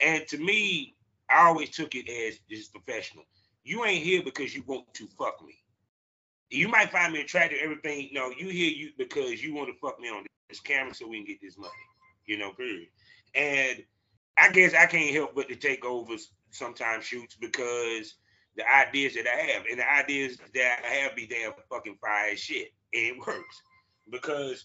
and 0.00 0.26
to 0.28 0.38
me, 0.38 0.94
I 1.30 1.46
always 1.46 1.70
took 1.70 1.94
it 1.94 2.08
as 2.08 2.38
just 2.50 2.72
professional. 2.72 3.24
You 3.64 3.84
ain't 3.84 4.04
here 4.04 4.22
because 4.22 4.54
you 4.54 4.62
want 4.66 4.92
to 4.94 5.06
fuck 5.18 5.44
me. 5.44 5.54
You 6.50 6.68
might 6.68 6.92
find 6.92 7.12
me 7.12 7.20
attractive, 7.22 7.58
everything. 7.62 8.10
No, 8.12 8.30
you 8.30 8.48
here 8.48 8.70
you 8.70 8.90
because 8.96 9.42
you 9.42 9.54
want 9.54 9.68
to 9.68 9.74
fuck 9.80 9.98
me 9.98 10.08
on 10.08 10.24
this 10.48 10.60
camera 10.60 10.94
so 10.94 11.08
we 11.08 11.16
can 11.18 11.26
get 11.26 11.40
this 11.40 11.58
money. 11.58 11.72
You 12.26 12.38
know, 12.38 12.52
period. 12.52 12.88
And 13.34 13.82
I 14.38 14.50
guess 14.52 14.74
I 14.74 14.86
can't 14.86 15.12
help 15.14 15.34
but 15.34 15.48
to 15.48 15.56
take 15.56 15.84
over 15.84 16.14
sometimes 16.50 17.04
shoots 17.04 17.34
because 17.34 18.14
the 18.56 18.62
ideas 18.70 19.14
that 19.14 19.26
I 19.26 19.36
have 19.52 19.64
and 19.68 19.80
the 19.80 19.92
ideas 19.92 20.38
that 20.54 20.82
I 20.84 20.94
have 20.94 21.16
be 21.16 21.26
damn 21.26 21.52
fucking 21.68 21.98
fire 22.00 22.30
as 22.32 22.38
shit. 22.38 22.68
And 22.94 23.16
it 23.16 23.18
works 23.18 23.62
because 24.10 24.64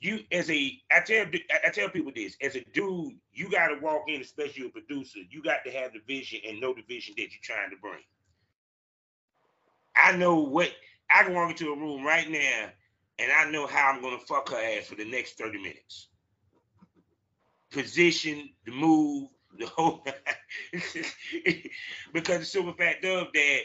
you 0.00 0.20
as 0.32 0.50
a 0.50 0.80
I 0.90 1.00
tell 1.00 1.26
I 1.64 1.70
tell 1.70 1.88
people 1.88 2.12
this 2.14 2.36
as 2.42 2.56
a 2.56 2.64
dude, 2.72 3.14
you 3.32 3.50
got 3.50 3.68
to 3.68 3.78
walk 3.80 4.04
in, 4.08 4.20
especially 4.20 4.66
a 4.66 4.70
producer. 4.70 5.20
You 5.30 5.42
got 5.42 5.64
to 5.64 5.72
have 5.72 5.92
the 5.92 6.00
vision 6.06 6.40
and 6.48 6.60
know 6.60 6.74
the 6.74 6.82
vision 6.82 7.14
that 7.16 7.22
you're 7.22 7.40
trying 7.42 7.70
to 7.70 7.76
bring. 7.80 8.02
I 9.96 10.16
know 10.16 10.36
what 10.36 10.70
I 11.10 11.22
can 11.22 11.34
walk 11.34 11.50
into 11.50 11.72
a 11.72 11.76
room 11.76 12.04
right 12.04 12.28
now, 12.28 12.70
and 13.18 13.32
I 13.32 13.50
know 13.50 13.66
how 13.66 13.90
I'm 13.92 14.02
gonna 14.02 14.18
fuck 14.18 14.50
her 14.50 14.56
ass 14.56 14.86
for 14.86 14.96
the 14.96 15.04
next 15.04 15.38
30 15.38 15.58
minutes. 15.58 16.08
Position, 17.70 18.50
the 18.66 18.72
move, 18.72 19.28
the 19.58 19.66
whole 19.66 20.04
because 22.12 22.38
the 22.40 22.44
simple 22.44 22.72
fact 22.74 23.04
of 23.04 23.28
that, 23.32 23.60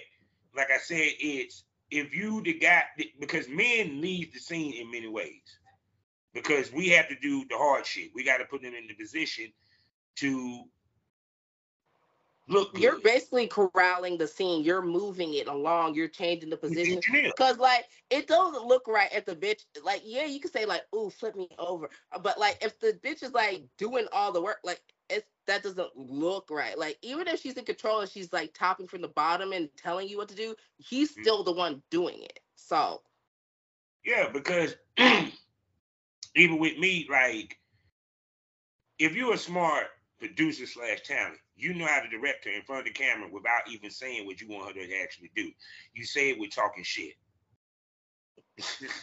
like 0.55 0.71
I 0.71 0.77
said, 0.77 1.09
it's 1.19 1.63
if 1.91 2.13
you 2.13 2.41
the 2.41 2.53
guy 2.53 2.83
because 3.19 3.47
men 3.47 4.01
leave 4.01 4.33
the 4.33 4.39
scene 4.39 4.73
in 4.73 4.91
many 4.91 5.07
ways 5.07 5.57
because 6.33 6.71
we 6.71 6.89
have 6.89 7.07
to 7.09 7.15
do 7.21 7.45
the 7.49 7.57
hard 7.57 7.85
shit. 7.85 8.11
We 8.13 8.23
got 8.23 8.38
to 8.38 8.45
put 8.45 8.61
them 8.61 8.73
in 8.73 8.88
the 8.88 8.93
position 8.93 9.51
to 10.17 10.63
look. 12.47 12.77
You're 12.79 12.99
basically 12.99 13.47
corralling 13.47 14.17
the 14.17 14.27
scene. 14.27 14.63
You're 14.63 14.81
moving 14.81 15.33
it 15.33 15.47
along. 15.47 15.95
You're 15.95 16.07
changing 16.07 16.49
the 16.49 16.57
position. 16.57 16.99
Cause 17.37 17.57
like 17.57 17.85
it 18.09 18.27
doesn't 18.27 18.65
look 18.65 18.87
right 18.87 19.11
at 19.13 19.25
the 19.25 19.35
bitch. 19.35 19.65
Like 19.83 20.01
yeah, 20.05 20.25
you 20.25 20.39
can 20.39 20.51
say 20.51 20.65
like, 20.65 20.83
"Ooh, 20.95 21.09
flip 21.09 21.35
me 21.35 21.49
over," 21.59 21.89
but 22.21 22.39
like 22.39 22.57
if 22.61 22.79
the 22.79 22.99
bitch 23.03 23.23
is 23.23 23.33
like 23.33 23.63
doing 23.77 24.07
all 24.11 24.31
the 24.31 24.41
work, 24.41 24.59
like 24.63 24.81
it's 25.09 25.27
that 25.47 25.63
doesn't 25.63 25.95
look 25.95 26.49
right. 26.49 26.77
Like 26.77 26.97
even 27.01 27.27
if 27.27 27.41
she's 27.41 27.53
in 27.55 27.65
control 27.65 28.01
and 28.01 28.09
she's 28.09 28.33
like 28.33 28.53
topping 28.53 28.87
from 28.87 29.01
the 29.01 29.07
bottom 29.07 29.53
and 29.53 29.69
telling 29.77 30.07
you 30.09 30.17
what 30.17 30.29
to 30.29 30.35
do, 30.35 30.55
he's 30.77 31.15
Mhm. 31.15 31.21
still 31.21 31.43
the 31.43 31.53
one 31.53 31.81
doing 31.89 32.21
it. 32.21 32.39
So 32.55 33.01
Yeah, 34.03 34.29
because 34.29 34.75
even 36.35 36.59
with 36.59 36.77
me, 36.77 37.07
like, 37.09 37.59
if 38.99 39.15
you're 39.15 39.33
a 39.33 39.37
smart 39.37 39.87
producer 40.19 40.65
slash 40.65 41.01
talent, 41.03 41.39
you 41.57 41.73
know 41.73 41.87
how 41.87 42.01
to 42.01 42.07
direct 42.07 42.45
her 42.45 42.51
in 42.51 42.61
front 42.61 42.81
of 42.81 42.85
the 42.85 42.91
camera 42.91 43.27
without 43.31 43.61
even 43.69 43.89
saying 43.89 44.25
what 44.25 44.39
you 44.39 44.47
want 44.47 44.75
her 44.75 44.85
to 44.85 45.01
actually 45.01 45.31
do. 45.35 45.49
You 45.93 46.05
say 46.05 46.29
it 46.29 46.39
with 46.39 46.51
talking 46.51 46.83
shit. 46.83 47.13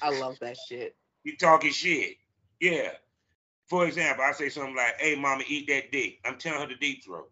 I 0.01 0.11
love 0.21 0.39
that 0.41 0.57
shit. 0.69 0.97
you 1.25 1.37
talking 1.37 1.73
shit. 1.73 2.17
Yeah. 2.61 2.91
For 3.67 3.87
example, 3.87 4.25
I 4.25 4.33
say 4.33 4.49
something 4.49 4.77
like, 4.77 5.01
hey 5.01 5.17
mama, 5.17 5.43
eat 5.49 5.67
that 5.69 5.91
dick. 5.91 6.21
I'm 6.25 6.39
telling 6.39 6.61
her 6.61 6.69
to 6.69 6.77
deep 6.77 7.05
throat. 7.05 7.31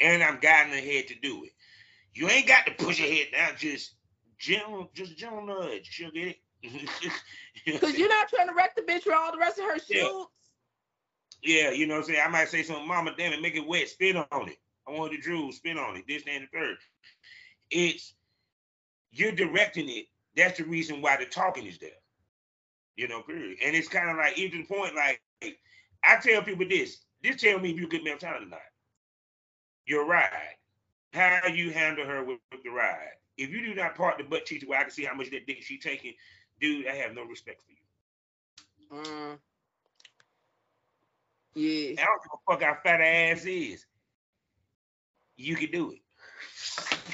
And 0.00 0.22
I'm 0.22 0.38
guiding 0.40 0.72
her 0.72 0.80
head 0.80 1.08
to 1.08 1.14
do 1.20 1.44
it. 1.44 1.52
You 2.14 2.28
ain't 2.28 2.48
got 2.48 2.66
to 2.66 2.72
push 2.72 2.98
your 2.98 3.08
head 3.08 3.28
down. 3.32 3.52
Just 3.58 3.92
gentle, 4.38 4.90
just 4.94 5.16
gentle 5.16 5.44
nudge. 5.44 5.86
She'll 5.86 6.10
get 6.10 6.28
it. 6.28 6.38
Because 7.64 7.98
you're 7.98 8.08
not 8.08 8.28
trying 8.28 8.48
to 8.48 8.54
wreck 8.54 8.76
the 8.76 8.82
bitch 8.82 9.02
for 9.02 9.14
all 9.14 9.32
the 9.32 9.38
rest 9.38 9.58
of 9.58 9.64
her 9.64 9.78
shoots. 9.78 9.90
Yeah. 9.90 10.24
Yeah, 11.42 11.70
you 11.70 11.86
know 11.86 11.94
what 11.94 12.00
I'm 12.00 12.06
saying? 12.06 12.22
I 12.24 12.28
might 12.28 12.48
say 12.48 12.62
something, 12.62 12.86
mama, 12.86 13.14
damn 13.16 13.32
it, 13.32 13.42
make 13.42 13.56
it 13.56 13.66
wet, 13.66 13.88
spit 13.88 14.16
on 14.16 14.48
it. 14.48 14.58
I 14.86 14.92
want 14.92 15.12
the 15.12 15.18
drool, 15.18 15.52
spit 15.52 15.78
on 15.78 15.96
it, 15.96 16.04
this, 16.06 16.24
that, 16.24 16.30
and 16.30 16.48
the 16.50 16.58
third. 16.58 16.76
It's 17.70 18.14
you're 19.12 19.32
directing 19.32 19.88
it. 19.88 20.06
That's 20.36 20.58
the 20.58 20.64
reason 20.64 21.00
why 21.00 21.16
the 21.16 21.26
talking 21.26 21.66
is 21.66 21.78
there. 21.78 21.90
You 22.96 23.08
know, 23.08 23.22
period. 23.22 23.58
And 23.62 23.74
it's 23.74 23.88
kind 23.88 24.10
of 24.10 24.16
like 24.16 24.38
even 24.38 24.60
the 24.60 24.66
point, 24.66 24.94
like 24.94 25.20
I 26.04 26.16
tell 26.16 26.42
people 26.42 26.66
this. 26.68 26.98
This 27.22 27.40
tell 27.40 27.58
me 27.58 27.70
if 27.70 27.78
you 27.78 27.88
get 27.88 28.04
me 28.04 28.14
time 28.16 28.42
or 28.42 28.46
not. 28.46 28.60
Your 29.86 30.06
ride. 30.06 30.30
How 31.12 31.46
you 31.46 31.70
handle 31.70 32.04
her 32.04 32.22
with, 32.22 32.38
with 32.52 32.62
the 32.62 32.70
ride. 32.70 33.16
If 33.38 33.50
you 33.50 33.64
do 33.64 33.74
not 33.74 33.94
part 33.94 34.18
the 34.18 34.24
butt 34.24 34.46
cheeks 34.46 34.66
where 34.66 34.78
I 34.78 34.82
can 34.82 34.92
see 34.92 35.04
how 35.04 35.14
much 35.14 35.30
that 35.30 35.46
dick 35.46 35.62
she 35.62 35.78
taking, 35.78 36.14
dude, 36.60 36.86
I 36.86 36.94
have 36.94 37.14
no 37.14 37.24
respect 37.24 37.60
for 37.62 38.98
you. 38.98 39.02
Mm. 39.02 39.38
Yeah. 41.56 42.02
I 42.02 42.04
don't 42.04 42.22
give 42.22 42.32
a 42.34 42.52
fuck 42.52 42.62
how 42.62 42.78
fat 42.82 43.00
her 43.00 43.04
ass 43.04 43.44
is. 43.46 43.86
You 45.36 45.56
can 45.56 45.70
do 45.72 45.92
it. 45.92 46.00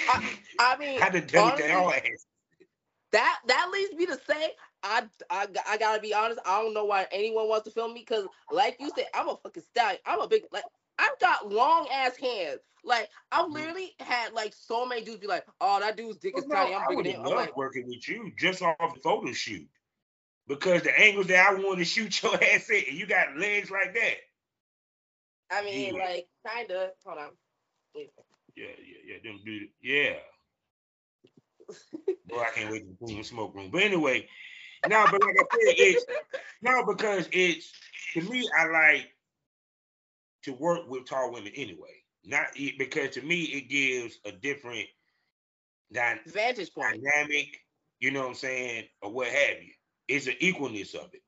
I, 0.09 0.21
I 0.59 0.79
mean, 0.79 1.01
devil 1.27 1.53
honestly, 1.53 1.69
that 1.69 2.07
ass. 2.07 2.27
that 3.13 3.41
that 3.47 3.71
leads 3.73 3.95
me 3.95 4.07
to 4.07 4.19
say 4.29 4.53
I, 4.83 5.05
I 5.31 5.47
I 5.69 5.77
gotta 5.79 6.01
be 6.01 6.15
honest. 6.15 6.41
I 6.47 6.61
don't 6.63 6.75
know 6.75 6.85
why 6.85 7.07
anyone 7.13 7.49
wants 7.49 7.65
to 7.67 7.71
film 7.71 7.95
me 7.95 8.01
because, 8.01 8.27
like 8.51 8.77
you 8.81 8.91
said, 8.97 9.07
I'm 9.15 9.29
a 9.29 9.37
fucking 9.37 9.63
stallion. 9.63 10.01
I'm 10.07 10.21
a 10.21 10.29
big 10.29 10.45
like 10.53 10.65
I've 10.99 11.19
got 11.21 11.51
long 11.53 11.89
ass 11.93 12.17
hands. 12.17 12.61
Like 12.85 13.09
I've 13.31 13.47
Mm. 13.47 13.55
literally 13.55 13.95
had 14.01 14.33
like 14.33 14.55
so 14.55 14.85
many 14.87 15.05
dudes 15.05 15.21
be 15.21 15.29
like, 15.29 15.47
"Oh, 15.61 15.81
that 15.81 15.97
dude's 15.97 16.19
dick 16.19 16.37
is 16.37 16.47
Well, 16.49 16.49
no, 16.49 16.65
tiny. 16.65 16.75
I'm 16.75 16.83
I 16.83 16.95
would 16.97 17.07
than." 17.07 17.15
have 17.17 17.25
him." 17.27 17.33
I'm 17.33 17.37
like, 17.37 17.57
working 17.57 17.87
with 17.87 18.09
you 18.09 18.33
just 18.39 18.63
off 18.63 18.77
the 18.95 19.01
photo 19.01 19.33
shoot. 19.33 19.69
Because 20.49 20.83
the 20.83 20.99
angles 20.99 21.29
that 21.29 21.49
I 21.49 21.55
want 21.55 21.79
to 21.79 21.85
shoot 21.85 22.23
your 22.23 22.35
ass 22.43 22.69
at, 22.71 22.89
and 22.89 22.99
you 22.99 23.07
got 23.07 23.37
legs 23.37 23.71
like 23.71 23.95
that. 23.95 24.17
I 25.53 25.65
mean, 25.65 25.95
Yeah. 25.95 26.03
like 26.05 26.29
kinda. 26.47 26.93
Hold 27.05 27.19
on. 27.19 27.31
Wait. 27.95 28.11
Yeah, 28.57 28.67
yeah, 28.79 29.15
yeah. 29.15 29.17
Them 29.23 29.41
do 29.45 29.69
yeah. 29.83 30.19
Boy, 32.27 32.41
I 32.41 32.51
can't 32.55 32.73
wait 32.73 32.85
to 33.07 33.15
the 33.17 33.23
smoke 33.23 33.55
room. 33.55 33.71
But 33.71 33.83
anyway, 33.83 34.29
now, 34.89 35.05
but 35.11 35.21
like 35.23 35.37
I 35.39 35.45
said, 35.53 35.75
it's 35.79 36.07
no 36.63 36.85
because 36.87 37.29
it's 37.33 37.73
to 38.15 38.23
me, 38.23 38.49
I 38.59 38.67
like 38.67 39.09
to 40.45 40.53
work 40.55 40.89
with 40.89 41.07
tall 41.07 41.33
women 41.33 41.53
anyway. 41.55 42.03
Not 42.25 42.49
because 42.79 43.11
to 43.15 43.23
me 43.23 43.43
it 43.45 43.69
gives 43.69 44.19
a 44.25 44.33
different 44.33 44.89
dy- 45.93 46.21
Vantage 46.27 46.73
point. 46.73 47.03
dynamic, 47.03 47.59
you 48.01 48.11
know 48.11 48.23
what 48.23 48.29
I'm 48.29 48.35
saying, 48.35 48.89
or 49.03 49.13
what 49.13 49.29
have 49.29 49.63
you. 49.63 49.73
It's 50.09 50.27
an 50.27 50.35
equalness 50.41 50.95
of 50.95 51.13
it. 51.15 51.23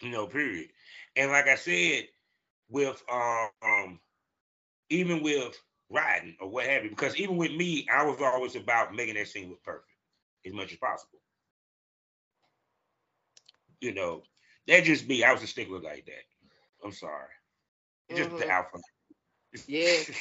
You 0.00 0.10
know, 0.10 0.26
period. 0.26 0.68
And 1.16 1.30
like 1.30 1.48
I 1.48 1.56
said, 1.56 2.04
with 2.70 3.02
um 3.10 4.00
even 4.88 5.22
with 5.22 5.60
riding 5.90 6.36
or 6.40 6.48
what 6.48 6.66
have 6.66 6.84
you, 6.84 6.90
because 6.90 7.16
even 7.16 7.36
with 7.36 7.52
me, 7.52 7.86
I 7.92 8.04
was 8.04 8.20
always 8.20 8.56
about 8.56 8.94
making 8.94 9.14
that 9.14 9.28
scene 9.28 9.48
look 9.50 9.62
perfect 9.62 9.90
as 10.46 10.52
much 10.52 10.72
as 10.72 10.78
possible. 10.78 11.20
You 13.80 13.94
know, 13.94 14.22
that 14.66 14.84
just 14.84 15.08
me. 15.08 15.24
I 15.24 15.32
was 15.32 15.42
a 15.42 15.46
stickler 15.46 15.80
like 15.80 16.06
that. 16.06 16.24
I'm 16.84 16.92
sorry. 16.92 17.28
Just 18.14 18.36
the 18.36 18.48
alpha. 18.48 18.78
Yeah. 19.66 19.98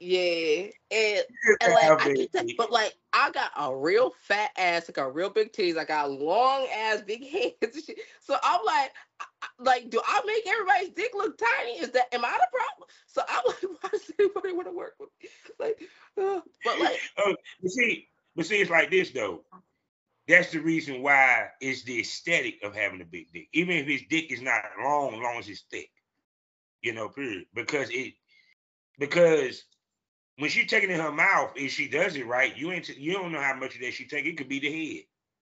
Yeah, 0.00 0.70
and 0.90 1.24
And 1.60 1.72
like. 1.72 2.00
I 2.00 2.12
get 2.12 2.32
that, 2.32 2.46
but 2.56 2.72
like 2.72 2.94
I 3.12 3.30
got 3.30 3.50
a 3.58 3.74
real 3.74 4.10
fat 4.10 4.50
ass, 4.58 4.88
like 4.88 4.98
a 4.98 5.10
real 5.10 5.30
big 5.30 5.52
titties. 5.52 5.78
I 5.78 5.84
got 5.84 6.10
long 6.10 6.66
ass, 6.74 7.02
big 7.02 7.24
hands. 7.62 7.90
So 8.20 8.36
I'm 8.42 8.60
like, 8.64 8.92
I- 9.20 9.24
I- 9.42 9.48
like, 9.60 9.90
do 9.90 10.00
I 10.04 10.22
make 10.26 10.46
everybody's 10.46 10.90
dick 10.90 11.12
look 11.14 11.38
tiny? 11.38 11.78
Is 11.80 11.90
that 11.90 12.12
am 12.14 12.24
I 12.24 12.38
the 12.38 12.46
problem? 12.52 12.88
So 13.06 13.22
I'm 13.28 13.42
like, 13.46 13.62
why 13.82 13.88
does 13.90 14.12
anybody 14.18 14.52
want 14.52 14.68
to 14.68 14.72
work 14.76 14.94
with 15.00 15.10
me? 15.22 15.28
Like, 15.58 15.80
uh, 16.20 16.40
but 16.64 16.78
like, 16.80 17.00
Oh, 17.18 17.34
but 17.62 17.70
see, 17.70 18.08
but 18.36 18.46
see, 18.46 18.60
it's 18.60 18.70
like 18.70 18.90
this 18.90 19.10
though. 19.10 19.44
That's 20.28 20.52
the 20.52 20.60
reason 20.60 21.02
why 21.02 21.48
it's 21.60 21.84
the 21.84 22.00
aesthetic 22.00 22.62
of 22.62 22.74
having 22.74 23.00
a 23.00 23.04
big 23.06 23.32
dick. 23.32 23.48
Even 23.54 23.76
if 23.76 23.86
his 23.86 24.02
dick 24.10 24.30
is 24.30 24.42
not 24.42 24.62
long, 24.82 25.20
long 25.22 25.38
as 25.38 25.48
it's 25.48 25.64
thick. 25.70 25.90
You 26.82 26.92
know, 26.92 27.08
period. 27.08 27.46
Because 27.54 27.90
it 27.90 28.14
because 28.98 29.64
when 30.38 30.50
she 30.50 30.64
taking 30.64 30.90
it 30.90 30.94
in 30.94 31.00
her 31.00 31.12
mouth, 31.12 31.52
if 31.56 31.72
she 31.72 31.88
does 31.88 32.16
it 32.16 32.26
right, 32.26 32.56
you 32.56 32.72
ain't 32.72 32.88
you 32.96 33.12
don't 33.12 33.32
know 33.32 33.40
how 33.40 33.54
much 33.54 33.74
of 33.74 33.80
that 33.82 33.92
she 33.92 34.06
take. 34.06 34.24
It 34.24 34.36
could 34.36 34.48
be 34.48 34.60
the 34.60 34.96
head. 34.96 35.04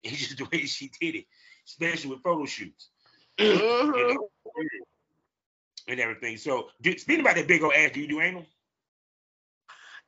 It's 0.05 0.17
just 0.17 0.39
the 0.39 0.45
way 0.45 0.65
she 0.65 0.93
did 1.01 1.17
it, 1.17 1.25
especially 1.67 2.11
with 2.11 2.23
photo 2.23 2.47
shoots. 2.47 2.91
Mhm. 3.39 4.17
and 5.89 5.99
everything. 5.99 6.37
So, 6.37 6.69
do, 6.81 6.97
speaking 6.97 7.23
about 7.23 7.35
that 7.37 7.49
big 7.49 7.63
old 7.63 7.73
ass, 7.75 7.91
do 7.93 8.01
you 8.01 8.09
do 8.09 8.21
anal? 8.21 8.47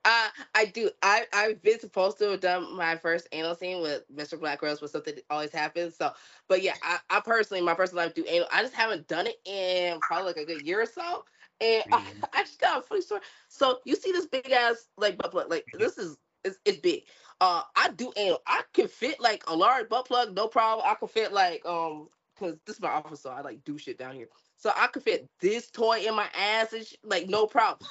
Uh, 0.05 0.29
I 0.55 0.67
do. 0.67 0.91
I 1.03 1.27
I've 1.33 1.63
been 1.63 1.79
supposed 1.79 2.19
to 2.19 2.31
have 2.31 2.41
done 2.41 2.75
my 2.77 2.97
first 2.97 3.29
anal 3.33 3.55
scene 3.55 3.83
with 3.83 4.05
Mr. 4.15 4.39
Black 4.39 4.63
Rose, 4.63 4.81
but 4.81 4.91
something 4.91 5.15
always 5.29 5.53
happens. 5.53 5.97
So, 5.97 6.13
but 6.49 6.63
yeah, 6.63 6.75
I, 6.83 6.99
I 7.11 7.21
personally, 7.21 7.63
my 7.63 7.75
personal 7.75 8.05
life, 8.05 8.15
do 8.15 8.25
anal. 8.27 8.49
I 8.53 8.63
just 8.63 8.75
haven't 8.75 9.09
done 9.09 9.27
it 9.27 9.37
in 9.45 10.01
probably 10.07 10.29
like 10.29 10.37
a 10.37 10.47
good 10.47 10.63
year 10.63 10.81
or 10.81 10.87
so. 10.87 11.25
And 11.61 11.85
I. 11.93 12.03
I 12.33 12.43
just 12.43 12.61
got 12.61 12.79
a 12.79 12.83
funny 12.83 13.03
story. 13.03 13.21
So 13.49 13.81
you 13.85 13.97
see 13.97 14.13
this 14.13 14.27
big 14.27 14.51
ass 14.51 14.89
like 14.97 15.19
butt 15.19 15.31
plug, 15.31 15.51
like 15.51 15.67
this 15.79 15.99
is 15.99 16.17
it's, 16.45 16.59
it's 16.65 16.79
big. 16.79 17.03
Uh, 17.41 17.63
I 17.77 17.91
do 17.91 18.13
anal. 18.17 18.41
I 18.47 18.63
can 18.73 18.89
fit 18.89 19.21
like 19.21 19.45
a 19.47 19.55
large 19.55 19.89
butt 19.89 20.07
plug, 20.07 20.35
no 20.35 20.49
problem. 20.49 20.87
I 20.89 20.95
can 20.95 21.09
fit 21.09 21.33
like 21.33 21.65
um, 21.67 22.09
cause 22.39 22.57
this 22.67 22.77
is 22.77 22.83
my 22.83 22.89
office, 22.89 23.21
so 23.21 23.31
I 23.31 23.43
like 23.43 23.65
do 23.65 23.79
shit 23.79 23.99
down 23.99 24.15
here. 24.15 24.29
So 24.57 24.73
I 24.77 24.87
could 24.87 25.03
fit 25.03 25.29
this 25.41 25.71
toy 25.71 26.01
in 26.07 26.15
my 26.15 26.29
ass 26.35 26.73
and 26.73 26.87
sh- 26.87 26.95
like 27.05 27.29
no 27.29 27.47
problem. 27.47 27.89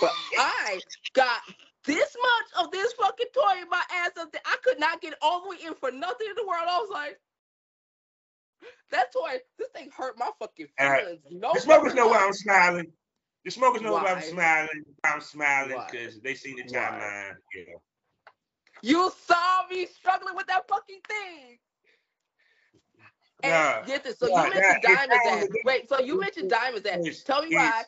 But 0.00 0.12
I 0.38 0.80
got 1.14 1.40
this 1.84 2.16
much 2.20 2.64
of 2.64 2.72
this 2.72 2.92
fucking 2.94 3.26
toy 3.34 3.62
in 3.62 3.68
my 3.68 3.82
ass 3.92 4.12
up 4.18 4.32
there. 4.32 4.42
I 4.44 4.56
could 4.64 4.80
not 4.80 5.00
get 5.00 5.14
all 5.20 5.42
the 5.42 5.50
way 5.50 5.56
in 5.64 5.74
for 5.74 5.90
nothing 5.90 6.28
in 6.28 6.36
the 6.36 6.46
world. 6.46 6.64
I 6.68 6.78
was 6.78 6.90
like, 6.90 7.20
that 8.90 9.12
toy, 9.12 9.38
this 9.58 9.68
thing 9.70 9.90
hurt 9.96 10.18
my 10.18 10.30
fucking 10.38 10.68
feelings. 10.78 11.20
no 11.30 11.54
The 11.54 11.60
smokers 11.60 11.94
know 11.94 12.08
why 12.08 12.24
I'm 12.24 12.32
smiling. 12.32 12.92
The 13.44 13.50
smokers 13.50 13.82
know 13.82 13.94
why 13.94 14.12
I'm 14.12 14.22
smiling. 14.22 14.84
I'm 15.04 15.20
smiling 15.20 15.80
because 15.90 16.20
they 16.20 16.34
see 16.34 16.54
the 16.54 16.62
timeline. 16.62 17.34
Yeah. 17.54 17.74
You 18.82 19.12
saw 19.26 19.66
me 19.68 19.86
struggling 19.86 20.36
with 20.36 20.46
that 20.46 20.68
fucking 20.68 21.00
thing. 21.08 21.58
And 23.42 23.52
Nah, 23.52 23.82
get 23.82 24.04
this. 24.04 24.18
So 24.18 24.26
nah, 24.26 24.44
you 24.44 24.50
mentioned 24.54 24.84
nah, 24.84 24.94
diamonds 24.94 25.26
ass. 25.28 25.48
Wait, 25.64 25.88
so 25.88 26.00
you 26.00 26.20
mentioned 26.20 26.50
diamonds 26.50 26.86
ass. 26.86 27.22
Tell 27.24 27.42
me 27.42 27.54
why. 27.56 27.82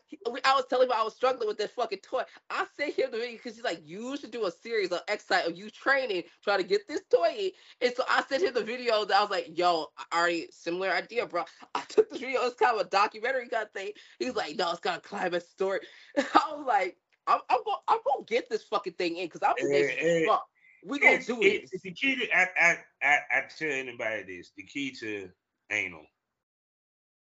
I 0.45 0.55
was 0.55 0.65
telling 0.69 0.89
him 0.89 0.95
I 0.97 1.03
was 1.03 1.15
struggling 1.15 1.49
with 1.49 1.59
this 1.59 1.71
fucking 1.73 2.01
toy. 2.03 2.23
I 2.51 2.67
sent 2.77 2.95
him 2.99 3.11
the 3.11 3.19
video 3.19 3.37
because 3.37 3.55
he's 3.55 3.65
like, 3.65 3.81
you 3.85 4.17
should 4.17 4.31
do 4.31 4.47
a 4.47 4.51
series 4.51 4.91
of 4.91 5.01
X 5.09 5.27
of 5.31 5.57
you 5.57 5.71
training, 5.71 6.25
trying 6.43 6.59
to 6.59 6.65
get 6.65 6.87
this 6.89 7.03
toy 7.13 7.35
in. 7.39 7.51
And 7.81 7.95
so 7.97 8.05
I 8.09 8.23
sent 8.29 8.43
him 8.43 8.55
the 8.55 8.63
video 8.63 9.05
that 9.05 9.17
I 9.17 9.21
was 9.21 9.31
like, 9.31 9.57
yo, 9.57 9.87
I 10.11 10.19
already 10.19 10.49
similar 10.51 10.91
idea, 10.91 11.27
bro. 11.27 11.45
I 11.75 11.83
took 11.89 12.11
the 12.11 12.19
video, 12.19 12.43
it's 12.43 12.57
kind 12.57 12.79
of 12.79 12.87
a 12.87 12.91
documentary 12.91 13.49
kind 13.49 13.65
of 13.65 13.73
thing. 13.73 13.93
He's 14.19 14.35
like, 14.35 14.57
no, 14.57 14.71
it's 14.71 14.81
got 14.81 14.99
a 14.99 15.01
climax 15.01 15.49
story. 15.49 15.81
I 16.19 16.53
was 16.57 16.65
like, 16.67 16.97
I'm, 17.27 17.41
I'm 17.49 17.61
gonna 17.65 17.77
I'm 17.89 17.99
gonna 18.05 18.25
get 18.27 18.49
this 18.51 18.65
fucking 18.65 18.95
thing 18.95 19.17
in 19.17 19.27
because 19.27 19.43
I'm 19.43 19.55
eh, 19.59 20.25
fuck. 20.27 20.45
We 20.85 20.99
gonna 20.99 21.15
it's, 21.15 21.27
do 21.27 21.39
it's, 21.41 21.71
this. 21.71 21.81
the 21.83 21.93
key 21.93 22.17
to 22.17 22.37
I, 22.37 22.49
I 22.61 22.79
I 23.03 23.19
I 23.31 23.43
tell 23.57 23.71
anybody 23.71 24.37
this. 24.37 24.53
The 24.57 24.65
key 24.65 24.93
to 25.01 25.31
anal. 25.71 26.07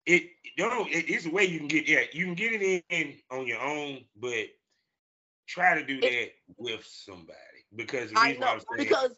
It 0.06 0.30
don't. 0.56 0.88
It, 0.88 1.10
it's 1.10 1.26
a 1.26 1.30
way 1.30 1.44
you 1.44 1.58
can 1.58 1.68
get. 1.68 1.88
Yeah, 1.88 2.02
you 2.12 2.24
can 2.26 2.34
get 2.34 2.52
it 2.52 2.84
in 2.88 3.14
on 3.30 3.46
your 3.46 3.60
own, 3.60 4.04
but 4.16 4.46
try 5.46 5.78
to 5.78 5.84
do 5.86 6.00
that 6.00 6.28
with 6.56 6.84
somebody 6.86 7.36
because 7.74 8.12
I 8.14 8.32
know, 8.34 8.46
I 8.70 8.76
because 8.76 9.16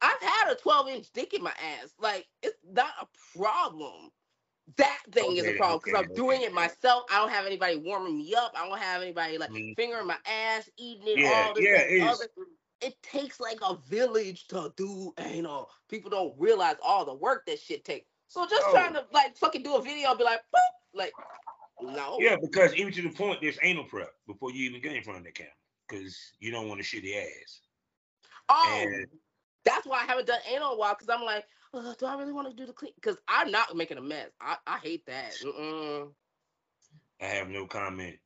I've 0.00 0.20
had 0.20 0.52
a 0.52 0.56
12 0.56 0.88
inch 0.88 1.12
dick 1.12 1.34
in 1.34 1.42
my 1.42 1.52
ass. 1.52 1.94
Like 1.98 2.26
it's 2.42 2.58
not 2.72 2.90
a 3.00 3.38
problem. 3.38 4.10
That 4.76 4.98
thing 5.12 5.36
is 5.36 5.46
a 5.46 5.52
problem 5.52 5.80
because 5.84 6.00
okay, 6.00 6.08
I'm 6.08 6.14
doing 6.14 6.42
it 6.42 6.52
myself. 6.52 7.04
I 7.10 7.18
don't 7.18 7.30
have 7.30 7.46
anybody 7.46 7.76
warming 7.76 8.16
me 8.16 8.34
up. 8.34 8.52
I 8.56 8.66
don't 8.66 8.78
have 8.78 9.02
anybody 9.02 9.38
like 9.38 9.50
Mhm. 9.50 9.76
fingering 9.76 10.06
my 10.06 10.18
ass, 10.26 10.68
eating 10.78 11.06
it, 11.06 11.18
Yeah, 11.18 11.48
all 11.48 11.54
this. 11.54 11.64
yeah, 11.64 12.06
other. 12.06 12.28
It 12.80 13.00
takes 13.02 13.40
like 13.40 13.58
a 13.62 13.76
village 13.76 14.46
to 14.48 14.72
do 14.76 15.12
anal. 15.18 15.70
People 15.88 16.10
don't 16.10 16.34
realize 16.38 16.76
all 16.82 17.04
the 17.04 17.14
work 17.14 17.46
that 17.46 17.60
shit 17.60 17.84
takes. 17.84 18.06
So 18.34 18.44
just 18.48 18.64
Oh. 18.66 18.72
trying 18.72 18.94
to 18.94 19.06
like 19.12 19.36
fucking 19.36 19.62
do 19.62 19.76
a 19.76 19.80
video 19.82 20.08
and 20.10 20.18
be 20.18 20.24
like, 20.24 20.40
boop, 20.52 20.72
like, 20.92 21.12
no. 21.80 22.18
Yeah, 22.20 22.34
because 22.34 22.74
even 22.74 22.92
to 22.94 23.02
the 23.02 23.10
point, 23.10 23.40
there's 23.40 23.58
anal 23.62 23.84
prep 23.84 24.10
before 24.26 24.50
you 24.50 24.68
even 24.68 24.80
get 24.82 24.96
in 24.96 25.04
front 25.04 25.20
of 25.20 25.24
the 25.24 25.30
camera, 25.30 25.52
because 25.88 26.32
you 26.40 26.50
don't 26.50 26.68
want 26.68 26.80
a 26.80 26.82
shitty 26.82 27.14
ass. 27.16 27.60
Oh, 28.48 28.76
And- 28.76 29.06
that's 29.64 29.86
why 29.86 30.00
I 30.00 30.04
haven't 30.04 30.26
done 30.26 30.40
anal 30.48 30.72
in 30.72 30.74
a 30.74 30.76
while 30.80 30.94
because 30.98 31.08
I'm 31.08 31.24
like, 31.24 31.46
uh, 31.72 31.94
do 31.96 32.06
I 32.06 32.16
really 32.18 32.32
want 32.32 32.48
to 32.50 32.54
do 32.54 32.66
the 32.66 32.72
clean? 32.72 32.92
Because 32.96 33.16
I'm 33.28 33.52
not 33.52 33.76
making 33.76 33.98
a 33.98 34.02
mess. 34.02 34.30
I, 34.40 34.56
I 34.66 34.78
hate 34.78 35.06
that. 35.06 35.32
Mm-mm. 35.40 36.12
I 37.20 37.24
have 37.26 37.48
no 37.48 37.66
comment. 37.66 38.16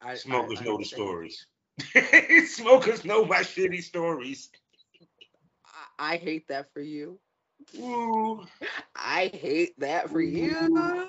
I, 0.00 0.14
Smokers 0.14 0.58
I- 0.60 0.62
I 0.62 0.64
know 0.64 0.78
the 0.78 0.84
stories. 0.84 1.46
Smokers 2.48 3.04
know 3.04 3.26
my 3.26 3.40
shitty 3.40 3.82
stories. 3.82 4.48
I 5.98 6.16
hate 6.16 6.48
that 6.48 6.72
for 6.72 6.80
you. 6.80 7.20
Ooh. 7.76 8.46
I 8.96 9.30
hate 9.32 9.78
that 9.80 10.10
for 10.10 10.20
you. 10.20 11.08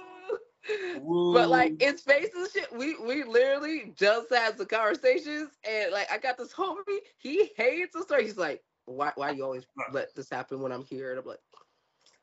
But 1.08 1.50
like 1.50 1.82
it's 1.82 2.04
faces 2.04 2.52
shit. 2.54 2.72
We 2.72 2.96
we 2.98 3.24
literally 3.24 3.94
just 3.98 4.30
had 4.32 4.58
the 4.58 4.66
conversations 4.66 5.50
and 5.68 5.92
like 5.92 6.12
I 6.12 6.18
got 6.18 6.38
this 6.38 6.54
homie, 6.54 7.00
he 7.18 7.52
hates 7.58 7.96
the 7.96 8.04
story. 8.04 8.26
He's 8.26 8.38
like, 8.38 8.62
why 8.86 9.12
why 9.16 9.32
you 9.32 9.44
always 9.44 9.66
let 9.92 10.14
this 10.16 10.30
happen 10.30 10.62
when 10.62 10.72
I'm 10.72 10.84
here? 10.84 11.12
And 11.12 11.20
I'm 11.20 11.26
like, 11.26 11.40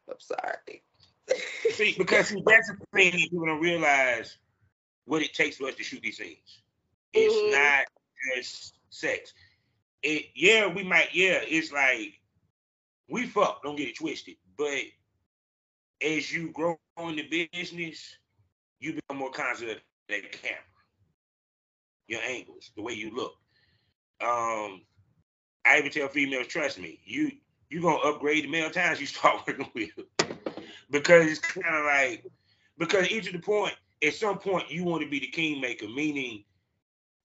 I'm 0.09 0.21
sorry. 0.21 0.83
see, 1.73 1.95
because 1.99 2.29
see, 2.29 2.43
that's 2.47 2.69
the 2.69 2.77
thing 2.95 3.13
people 3.13 3.47
don't 3.47 3.61
realize 3.61 4.39
what 5.07 5.23
it 5.23 5.35
takes 5.35 5.57
for 5.57 5.69
us 5.69 5.75
to 5.77 5.83
shoot 5.83 6.03
these 6.03 6.19
scenes. 6.19 6.63
It's 7.13 7.35
mm-hmm. 7.35 7.53
not 7.53 7.87
just 8.37 8.75
sex. 8.91 9.33
It 10.03 10.27
yeah, 10.35 10.67
we 10.67 10.85
might, 10.85 11.15
yeah, 11.15 11.41
it's 11.43 11.73
like 11.73 12.21
we 13.09 13.27
fuck, 13.27 13.63
don't 13.63 13.77
get 13.77 13.89
it 13.89 13.97
twisted. 13.97 14.37
But 14.57 14.83
as 16.03 16.33
you 16.33 16.51
grow 16.53 16.79
in 16.99 17.17
the 17.17 17.49
business, 17.53 18.17
you 18.81 18.95
become 18.95 19.19
more 19.19 19.31
conscious 19.31 19.71
of 19.71 19.79
that 20.09 20.33
camera, 20.33 20.59
your 22.09 22.21
angles, 22.23 22.71
the 22.77 22.83
way 22.83 22.93
you 22.93 23.15
look. 23.15 23.35
Um, 24.21 24.83
I 25.65 25.79
even 25.79 25.91
tell 25.91 26.09
females, 26.09 26.47
trust 26.47 26.79
me, 26.79 27.01
you 27.05 27.33
you 27.69 27.83
gonna 27.83 27.97
upgrade 27.97 28.45
the 28.45 28.49
male 28.49 28.71
times 28.71 29.01
you 29.01 29.07
start 29.07 29.43
working 29.47 29.71
with, 29.75 29.91
because 30.91 31.31
it's 31.31 31.41
kind 31.41 31.77
of 31.77 31.85
like 31.85 32.25
because 32.79 33.11
each 33.11 33.27
of 33.27 33.33
the 33.33 33.39
point, 33.39 33.75
at 34.03 34.15
some 34.15 34.39
point, 34.39 34.71
you 34.71 34.85
want 34.85 35.03
to 35.03 35.09
be 35.11 35.19
the 35.19 35.27
kingmaker, 35.29 35.89
meaning 35.89 36.45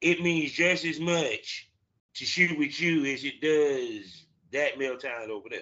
it 0.02 0.22
means 0.22 0.52
just 0.52 0.86
as 0.86 1.00
much 1.00 1.70
to 2.16 2.26
shoot 2.26 2.58
with 2.58 2.80
you 2.82 3.06
as 3.06 3.24
it 3.24 3.40
does 3.42 4.26
that 4.52 4.78
male 4.78 4.98
talent 4.98 5.32
over 5.32 5.50
there. 5.50 5.62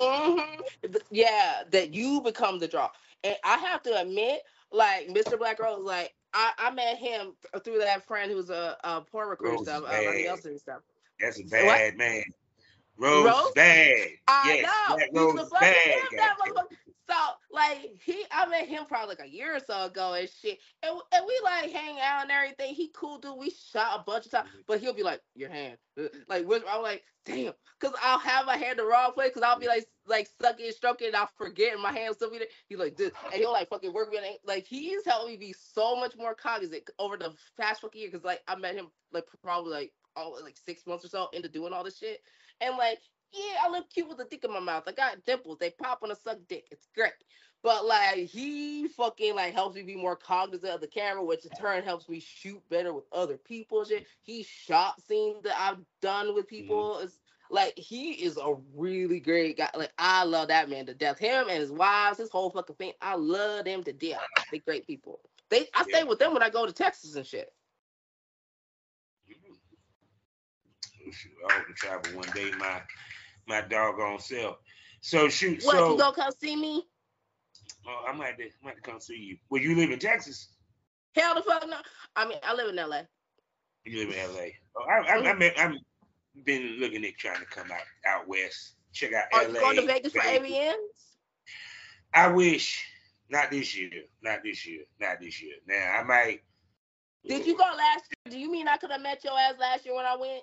Mm-hmm. 0.00 0.96
Yeah, 1.10 1.62
that 1.70 1.94
you 1.94 2.20
become 2.20 2.58
the 2.58 2.68
draw. 2.68 2.90
And 3.22 3.36
I 3.44 3.56
have 3.58 3.82
to 3.84 4.00
admit, 4.00 4.42
like 4.72 5.08
Mr. 5.08 5.38
Black 5.38 5.60
Rose, 5.60 5.84
like 5.84 6.14
I, 6.32 6.52
I 6.58 6.70
met 6.72 6.96
him 6.98 7.34
through 7.62 7.78
that 7.78 8.06
friend 8.06 8.30
who's 8.30 8.50
a, 8.50 8.76
a 8.84 9.00
porn 9.00 9.28
recruiter 9.28 9.64
stuff, 9.64 9.84
uh, 9.84 9.92
and 9.92 10.60
stuff. 10.60 10.80
That's 11.20 11.40
a 11.40 11.44
bad 11.44 11.66
what? 11.66 11.96
man. 11.96 12.24
Rose, 12.96 13.26
Rose 13.26 13.52
bad. 13.54 14.08
I 14.28 14.62
yes, 14.62 14.70
know. 14.88 14.96
Black 14.96 15.10
Rose 15.38 15.50
bad. 15.60 15.98
So 17.08 17.16
like 17.50 18.00
he, 18.04 18.24
I 18.30 18.46
met 18.46 18.68
him 18.68 18.84
probably 18.86 19.14
like 19.16 19.26
a 19.26 19.30
year 19.30 19.56
or 19.56 19.60
so 19.60 19.84
ago 19.84 20.14
and 20.14 20.28
shit, 20.28 20.58
and, 20.82 20.98
and 21.12 21.24
we 21.26 21.40
like 21.44 21.70
hang 21.70 21.98
out 22.00 22.22
and 22.22 22.30
everything. 22.30 22.74
He 22.74 22.90
cool 22.94 23.18
dude. 23.18 23.38
We 23.38 23.50
shot 23.50 24.00
a 24.00 24.04
bunch 24.04 24.26
of 24.26 24.32
times, 24.32 24.48
mm-hmm. 24.48 24.60
but 24.66 24.80
he'll 24.80 24.94
be 24.94 25.02
like, 25.02 25.20
"Your 25.34 25.50
hand," 25.50 25.76
uh, 25.98 26.04
like 26.28 26.44
I'm 26.44 26.82
like, 26.82 27.02
"Damn," 27.26 27.52
because 27.78 27.94
I'll 28.02 28.18
have 28.18 28.46
my 28.46 28.56
hand 28.56 28.78
the 28.78 28.84
wrong 28.84 29.12
place 29.12 29.28
because 29.28 29.42
I'll 29.42 29.58
be 29.58 29.68
like 29.68 29.84
like 30.06 30.28
sucking, 30.40 30.70
stroking, 30.72 31.08
and 31.08 31.16
I'll 31.16 31.30
forget, 31.36 31.74
and 31.74 31.82
my 31.82 31.92
hand 31.92 32.14
still 32.14 32.30
be 32.30 32.38
there. 32.38 32.48
He's 32.68 32.78
like 32.78 32.96
this, 32.96 33.12
and 33.26 33.34
he'll 33.34 33.52
like 33.52 33.68
fucking 33.68 33.92
work 33.92 34.10
with 34.10 34.24
it. 34.24 34.40
Like 34.46 34.66
he's 34.66 35.04
helped 35.04 35.28
me 35.28 35.36
be 35.36 35.54
so 35.58 35.96
much 35.96 36.16
more 36.16 36.34
cognizant 36.34 36.88
over 36.98 37.18
the 37.18 37.34
past 37.60 37.82
fucking 37.82 38.00
year 38.00 38.10
because 38.10 38.24
like 38.24 38.40
I 38.48 38.56
met 38.56 38.76
him 38.76 38.86
like 39.12 39.24
probably 39.42 39.72
like 39.72 39.92
all 40.16 40.38
like 40.42 40.56
six 40.56 40.86
months 40.86 41.04
or 41.04 41.08
so 41.08 41.28
into 41.34 41.48
doing 41.48 41.74
all 41.74 41.84
this 41.84 41.98
shit, 41.98 42.20
and 42.60 42.76
like 42.78 42.98
yeah, 43.34 43.58
I 43.64 43.70
look 43.70 43.90
cute 43.90 44.08
with 44.08 44.20
a 44.20 44.24
dick 44.24 44.44
in 44.44 44.52
my 44.52 44.60
mouth. 44.60 44.84
I 44.86 44.92
got 44.92 45.24
dimples. 45.24 45.58
They 45.58 45.70
pop 45.70 46.02
when 46.02 46.10
I 46.10 46.14
suck 46.14 46.38
dick. 46.48 46.68
It's 46.70 46.88
great. 46.94 47.12
But 47.62 47.86
like 47.86 48.16
he 48.16 48.88
fucking 48.88 49.34
like 49.34 49.54
helps 49.54 49.74
me 49.74 49.82
be 49.82 49.96
more 49.96 50.16
cognizant 50.16 50.72
of 50.72 50.80
the 50.82 50.86
camera, 50.86 51.24
which 51.24 51.46
in 51.46 51.50
turn 51.52 51.82
helps 51.82 52.08
me 52.08 52.20
shoot 52.20 52.62
better 52.68 52.92
with 52.92 53.04
other 53.10 53.38
people. 53.38 53.84
Shit. 53.84 54.06
He 54.22 54.42
shot 54.42 55.00
scenes 55.00 55.42
that 55.44 55.58
I've 55.58 55.78
done 56.02 56.34
with 56.34 56.46
mm-hmm. 56.46 56.56
people. 56.56 56.94
Mm-hmm. 56.96 57.04
It's 57.04 57.18
like 57.50 57.72
he 57.78 58.12
is 58.12 58.36
a 58.36 58.54
really 58.76 59.18
great 59.18 59.56
guy. 59.56 59.70
Like 59.74 59.92
I 59.98 60.24
love 60.24 60.48
that 60.48 60.68
man 60.68 60.84
to 60.86 60.94
death. 60.94 61.18
Him 61.18 61.48
and 61.48 61.58
his 61.58 61.72
wives, 61.72 62.18
his 62.18 62.30
whole 62.30 62.50
fucking 62.50 62.76
thing. 62.76 62.92
I 63.00 63.14
love 63.14 63.64
them 63.64 63.82
to 63.84 63.92
death. 63.94 64.20
They 64.52 64.58
great 64.58 64.86
people. 64.86 65.20
They 65.48 65.60
I 65.74 65.84
yeah. 65.88 65.98
stay 65.98 66.04
with 66.04 66.18
them 66.18 66.34
when 66.34 66.42
I 66.42 66.50
go 66.50 66.66
to 66.66 66.72
Texas 66.72 67.16
and 67.16 67.26
shit. 67.26 67.50
I 71.48 71.52
hope 71.52 71.66
to 71.66 71.72
travel 71.72 72.18
one 72.18 72.28
day. 72.34 72.50
My 72.58 72.82
my 73.46 73.60
doggone 73.62 74.18
self. 74.18 74.56
So 75.00 75.28
shoot. 75.28 75.62
What 75.64 75.76
so, 75.76 75.92
you 75.92 75.98
gonna 75.98 76.14
come 76.14 76.32
see 76.40 76.56
me? 76.56 76.84
Oh, 77.86 78.04
I 78.08 78.12
might 78.12 78.38
to, 78.38 78.48
might 78.62 78.82
come 78.82 79.00
see 79.00 79.16
you. 79.16 79.36
Well, 79.50 79.60
you 79.60 79.76
live 79.76 79.90
in 79.90 79.98
Texas. 79.98 80.48
Hell 81.14 81.34
the 81.34 81.42
fuck 81.42 81.68
no. 81.68 81.76
I 82.16 82.26
mean, 82.26 82.38
I 82.42 82.54
live 82.54 82.68
in 82.68 82.76
LA. 82.76 83.02
You 83.84 84.06
live 84.06 84.16
in 84.16 84.34
LA. 84.34 84.48
Oh, 84.76 84.84
I, 84.88 84.94
I, 84.94 85.16
I 85.16 85.22
mm-hmm. 85.22 85.38
mean, 85.38 85.52
I'm 85.58 85.78
been 86.44 86.78
looking 86.80 87.04
at 87.04 87.16
trying 87.16 87.38
to 87.38 87.46
come 87.46 87.70
out 87.70 87.82
out 88.06 88.26
west. 88.26 88.74
Check 88.92 89.12
out 89.12 89.24
Are 89.32 89.42
LA. 89.42 89.48
you 89.48 89.60
going 89.60 89.76
to 89.76 89.86
Vegas 89.86 90.12
for 90.12 90.20
AVNs? 90.20 90.74
I 92.12 92.28
wish. 92.28 92.84
Not 93.28 93.50
this 93.50 93.76
year. 93.76 93.90
Not 94.22 94.42
this 94.42 94.66
year. 94.66 94.84
Not 95.00 95.20
this 95.20 95.42
year. 95.42 95.56
Now 95.66 95.98
I 96.00 96.02
might. 96.02 96.40
Did 97.26 97.46
you 97.46 97.56
go 97.56 97.64
last 97.64 98.04
year? 98.10 98.32
Do 98.32 98.38
you 98.38 98.50
mean 98.50 98.68
I 98.68 98.76
could 98.76 98.90
have 98.90 99.00
met 99.00 99.24
your 99.24 99.38
ass 99.38 99.54
last 99.58 99.84
year 99.84 99.94
when 99.94 100.04
I 100.04 100.16
went? 100.16 100.42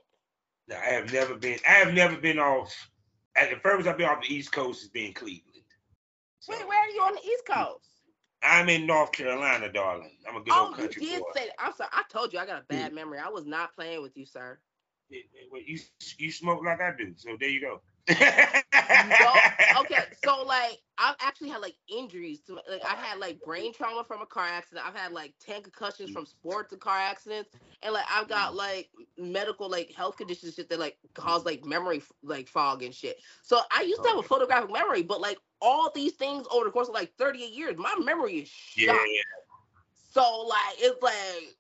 No, 0.68 0.76
I 0.76 0.94
have 0.94 1.12
never 1.12 1.36
been. 1.36 1.60
I 1.68 1.74
have 1.74 1.94
never 1.94 2.18
been 2.18 2.40
off 2.40 2.91
at 3.36 3.50
the 3.50 3.58
furthest 3.58 3.88
I've 3.88 3.98
been 3.98 4.08
off 4.08 4.22
the 4.22 4.34
East 4.34 4.52
Coast 4.52 4.82
has 4.82 4.90
been 4.90 5.14
Cleveland. 5.14 5.46
So, 6.40 6.54
Wait, 6.54 6.68
where 6.68 6.80
are 6.80 6.90
you 6.90 7.02
on 7.02 7.14
the 7.14 7.22
East 7.22 7.44
Coast? 7.48 7.88
I'm 8.44 8.70
in 8.70 8.88
North 8.88 9.12
Carolina, 9.12 9.72
darling. 9.72 10.18
I'm 10.28 10.36
a 10.36 10.40
good 10.40 10.54
oh, 10.54 10.68
old 10.68 10.76
country 10.76 11.04
you 11.04 11.12
did 11.12 11.20
boy. 11.20 11.28
say 11.36 11.46
that. 11.46 11.56
I'm 11.60 11.74
sorry. 11.74 11.92
I 11.94 12.04
told 12.10 12.34
you 12.34 12.40
I 12.40 12.46
got 12.48 12.62
a 12.62 12.66
bad 12.68 12.94
memory. 12.94 13.20
I 13.20 13.30
was 13.30 13.46
not 13.46 13.76
playing 13.76 14.02
with 14.02 14.18
you, 14.18 14.26
sir. 14.26 14.58
You 15.10 15.78
you 16.18 16.32
smoke 16.32 16.64
like 16.66 16.82
I 16.82 16.94
do, 16.98 17.14
so 17.18 17.36
there 17.40 17.50
you 17.50 17.62
go 17.62 17.82
no, 18.10 18.16
okay, 19.82 20.04
so 20.24 20.44
like 20.44 20.80
I've 20.98 21.16
actually 21.20 21.50
had 21.50 21.62
like 21.62 21.76
injuries 21.88 22.42
to 22.42 22.56
like 22.56 22.84
I 22.86 22.96
had 22.96 23.20
like 23.20 23.40
brain 23.44 23.74
trauma 23.74 24.04
from 24.04 24.22
a 24.22 24.26
car 24.26 24.48
accident. 24.48 24.86
I've 24.86 24.96
had 24.96 25.12
like 25.12 25.34
10 25.46 25.64
concussions 25.64 26.12
from 26.12 26.26
sports 26.26 26.72
and 26.72 26.82
car 26.82 26.98
accidents. 26.98 27.52
And 27.84 27.94
like 27.94 28.06
I've 28.12 28.28
got 28.28 28.56
like 28.56 28.90
medical 29.18 29.70
like 29.70 29.92
health 29.92 30.18
conditions 30.18 30.56
shit 30.56 30.70
that 30.70 30.80
like 30.80 30.98
cause 31.14 31.46
like 31.46 31.66
memory 31.66 32.02
like 32.24 32.48
fog 32.48 32.84
and 32.84 32.94
shit. 32.94 33.18
So 33.42 33.60
I 33.76 33.82
used 33.84 34.04
to 34.04 34.10
have 34.10 34.18
a 34.20 34.24
photographic 34.24 34.72
memory, 34.72 35.04
but 35.04 35.22
like 35.22 35.38
all 35.62 35.92
these 35.94 36.14
things 36.14 36.46
over 36.52 36.66
the 36.66 36.72
course 36.72 36.88
of 36.88 36.94
like 36.94 37.12
38 37.18 37.52
years, 37.52 37.76
my 37.78 37.96
memory 38.04 38.40
is 38.40 38.48
shot. 38.48 38.96
Yeah. 38.96 39.22
So 40.12 40.46
like 40.48 40.76
it's 40.78 41.02
like 41.02 41.56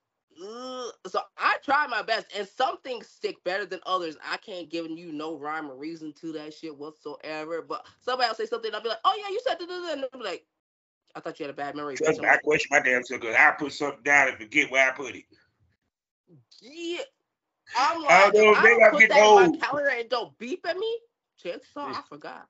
so 1.07 1.21
I 1.37 1.57
try 1.63 1.87
my 1.87 2.01
best, 2.01 2.27
and 2.35 2.47
some 2.47 2.79
things 2.81 3.07
stick 3.07 3.43
better 3.43 3.65
than 3.65 3.79
others. 3.85 4.17
I 4.25 4.37
can't 4.37 4.69
give 4.69 4.89
you 4.89 5.11
no 5.11 5.37
rhyme 5.37 5.69
or 5.69 5.75
reason 5.75 6.13
to 6.21 6.31
that 6.33 6.53
shit 6.53 6.75
whatsoever. 6.75 7.61
But 7.61 7.85
somebody 7.99 8.29
will 8.29 8.35
say 8.35 8.45
something, 8.45 8.73
I'll 8.73 8.81
be 8.81 8.89
like, 8.89 8.99
"Oh 9.05 9.15
yeah, 9.17 9.29
you 9.29 9.41
said 9.45 9.59
that," 9.59 9.69
and 9.69 10.05
I'll 10.13 10.19
be 10.19 10.25
like, 10.25 10.45
"I 11.15 11.19
thought 11.19 11.39
you 11.39 11.45
had 11.45 11.53
a 11.53 11.57
bad 11.57 11.75
memory." 11.75 11.95
Trust 11.95 12.21
me, 12.21 12.27
I 12.27 12.37
question 12.37 12.69
my 12.71 12.79
damn 12.79 13.03
self 13.03 13.21
because 13.21 13.35
I 13.35 13.51
put 13.51 13.73
something 13.73 14.03
down 14.03 14.29
and 14.29 14.37
forget 14.37 14.71
where 14.71 14.89
I 14.89 14.93
put 14.93 15.15
it. 15.15 15.25
Yeah, 16.61 17.01
I'm 17.77 18.01
like, 18.01 18.11
I 18.11 18.31
don't 18.31 18.53
know, 18.53 18.53
I 18.53 18.63
don't 18.63 18.91
put 18.91 19.09
that 19.09 19.21
old. 19.21 19.41
in 19.43 19.51
my 19.51 19.57
calendar 19.57 19.89
and 19.89 20.09
don't 20.09 20.37
beep 20.37 20.65
at 20.67 20.77
me. 20.77 20.99
Chances 21.41 21.69
are 21.75 21.89
I 21.89 22.01
forgot. 22.07 22.47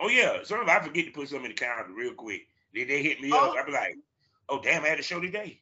Oh 0.00 0.08
yeah, 0.08 0.38
sometimes 0.42 0.70
I 0.70 0.84
forget 0.86 1.06
to 1.06 1.12
put 1.12 1.28
something 1.28 1.46
in 1.46 1.50
the 1.50 1.56
calendar 1.56 1.94
real 1.94 2.14
quick. 2.14 2.48
Then 2.74 2.88
they 2.88 3.02
hit 3.02 3.20
me 3.20 3.30
oh. 3.32 3.50
up. 3.50 3.56
I'll 3.56 3.66
be 3.66 3.72
like, 3.72 3.96
"Oh 4.48 4.60
damn, 4.60 4.84
I 4.84 4.88
had 4.88 4.98
a 4.98 5.02
show 5.02 5.20
today." 5.20 5.60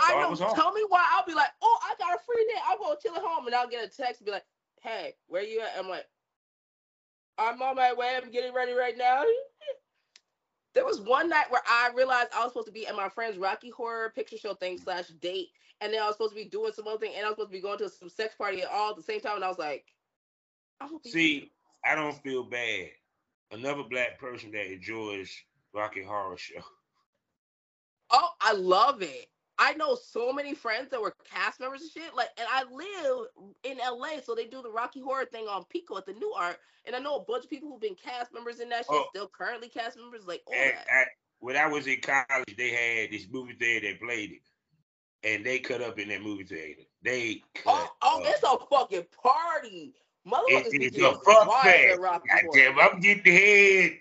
I 0.00 0.14
know. 0.20 0.34
Tell 0.54 0.72
me 0.72 0.84
why. 0.88 1.06
I'll 1.12 1.26
be 1.26 1.34
like, 1.34 1.50
oh, 1.62 1.78
I 1.82 1.94
got 1.98 2.14
a 2.14 2.18
free 2.24 2.44
day. 2.44 2.60
I'll 2.68 2.78
go 2.78 2.94
chill 3.00 3.14
at 3.14 3.22
home, 3.22 3.46
and 3.46 3.54
I'll 3.54 3.68
get 3.68 3.84
a 3.84 3.88
text 3.88 4.20
and 4.20 4.26
be 4.26 4.32
like, 4.32 4.44
hey, 4.82 5.14
where 5.28 5.42
you 5.42 5.60
at? 5.60 5.78
I'm 5.78 5.88
like, 5.88 6.06
I'm 7.38 7.60
on 7.62 7.76
my 7.76 7.92
way. 7.92 8.18
I'm 8.22 8.30
getting 8.30 8.54
ready 8.54 8.72
right 8.72 8.96
now. 8.96 9.24
there 10.74 10.84
was 10.84 11.00
one 11.00 11.28
night 11.28 11.46
where 11.50 11.62
I 11.66 11.90
realized 11.94 12.28
I 12.34 12.44
was 12.44 12.52
supposed 12.52 12.66
to 12.66 12.72
be 12.72 12.86
at 12.86 12.94
my 12.94 13.08
friend's 13.08 13.38
Rocky 13.38 13.70
Horror 13.70 14.12
Picture 14.14 14.38
Show 14.38 14.54
thing 14.54 14.78
slash 14.78 15.08
date, 15.08 15.48
and 15.80 15.92
then 15.92 16.02
I 16.02 16.06
was 16.06 16.16
supposed 16.16 16.32
to 16.32 16.42
be 16.42 16.48
doing 16.48 16.72
some 16.72 16.86
other 16.86 16.98
thing, 16.98 17.12
and 17.16 17.24
I 17.24 17.28
was 17.28 17.36
supposed 17.36 17.50
to 17.50 17.56
be 17.56 17.62
going 17.62 17.78
to 17.78 17.88
some 17.88 18.08
sex 18.08 18.34
party 18.34 18.62
at 18.62 18.70
all 18.70 18.90
at 18.90 18.96
the 18.96 19.02
same 19.02 19.20
time, 19.20 19.36
and 19.36 19.44
I 19.44 19.48
was 19.48 19.58
like, 19.58 19.86
I 20.80 20.88
see, 21.04 21.50
I 21.84 21.94
don't 21.94 22.22
feel 22.22 22.44
bad. 22.44 22.90
Another 23.52 23.84
black 23.84 24.18
person 24.18 24.50
that 24.52 24.72
enjoys 24.72 25.30
Rocky 25.72 26.02
Horror 26.02 26.36
Show. 26.36 26.60
Oh, 28.10 28.28
I 28.40 28.52
love 28.52 29.02
it. 29.02 29.28
I 29.58 29.72
know 29.74 29.94
so 29.94 30.32
many 30.32 30.54
friends 30.54 30.90
that 30.90 31.00
were 31.00 31.14
cast 31.30 31.60
members 31.60 31.82
and 31.82 31.90
shit. 31.90 32.14
Like, 32.14 32.28
and 32.38 32.46
I 32.50 32.64
live 32.64 33.26
in 33.64 33.78
LA, 33.78 34.20
so 34.22 34.34
they 34.34 34.46
do 34.46 34.62
the 34.62 34.70
Rocky 34.70 35.00
Horror 35.00 35.24
thing 35.24 35.46
on 35.46 35.64
Pico 35.64 35.96
at 35.96 36.06
the 36.06 36.12
Nuart, 36.12 36.56
And 36.84 36.94
I 36.94 36.98
know 36.98 37.16
a 37.16 37.24
bunch 37.24 37.44
of 37.44 37.50
people 37.50 37.70
who've 37.70 37.80
been 37.80 37.94
cast 37.94 38.34
members 38.34 38.60
in 38.60 38.68
that 38.68 38.80
shit, 38.80 38.86
oh, 38.90 39.06
still 39.10 39.28
currently 39.28 39.68
cast 39.68 39.96
members. 39.96 40.26
Like, 40.26 40.42
all 40.46 40.54
that. 40.54 40.86
I, 40.92 41.04
when 41.40 41.56
I 41.56 41.66
was 41.66 41.86
in 41.86 42.00
college, 42.00 42.54
they 42.56 42.70
had 42.70 43.10
this 43.10 43.26
movie 43.30 43.54
theater 43.54 43.88
that 43.88 44.00
played 44.00 44.32
it, 44.32 45.28
and 45.28 45.44
they 45.44 45.58
cut 45.58 45.80
up 45.80 45.98
in 45.98 46.08
that 46.08 46.22
movie 46.22 46.44
theater. 46.44 46.82
They 47.02 47.42
cut. 47.54 47.64
Oh, 47.66 47.88
oh 48.02 48.22
it's 48.24 48.42
a 48.42 48.58
fucking 48.68 49.06
party. 49.22 49.94
Motherfuckers 50.26 50.74
it's, 50.74 50.96
it's 50.96 50.98
a 50.98 51.14
fuck 51.24 51.62
fest. 51.62 52.00
Goddamn, 52.00 52.78
I'm 52.78 53.00
getting 53.00 53.22
the 53.22 53.30
head 53.30 53.92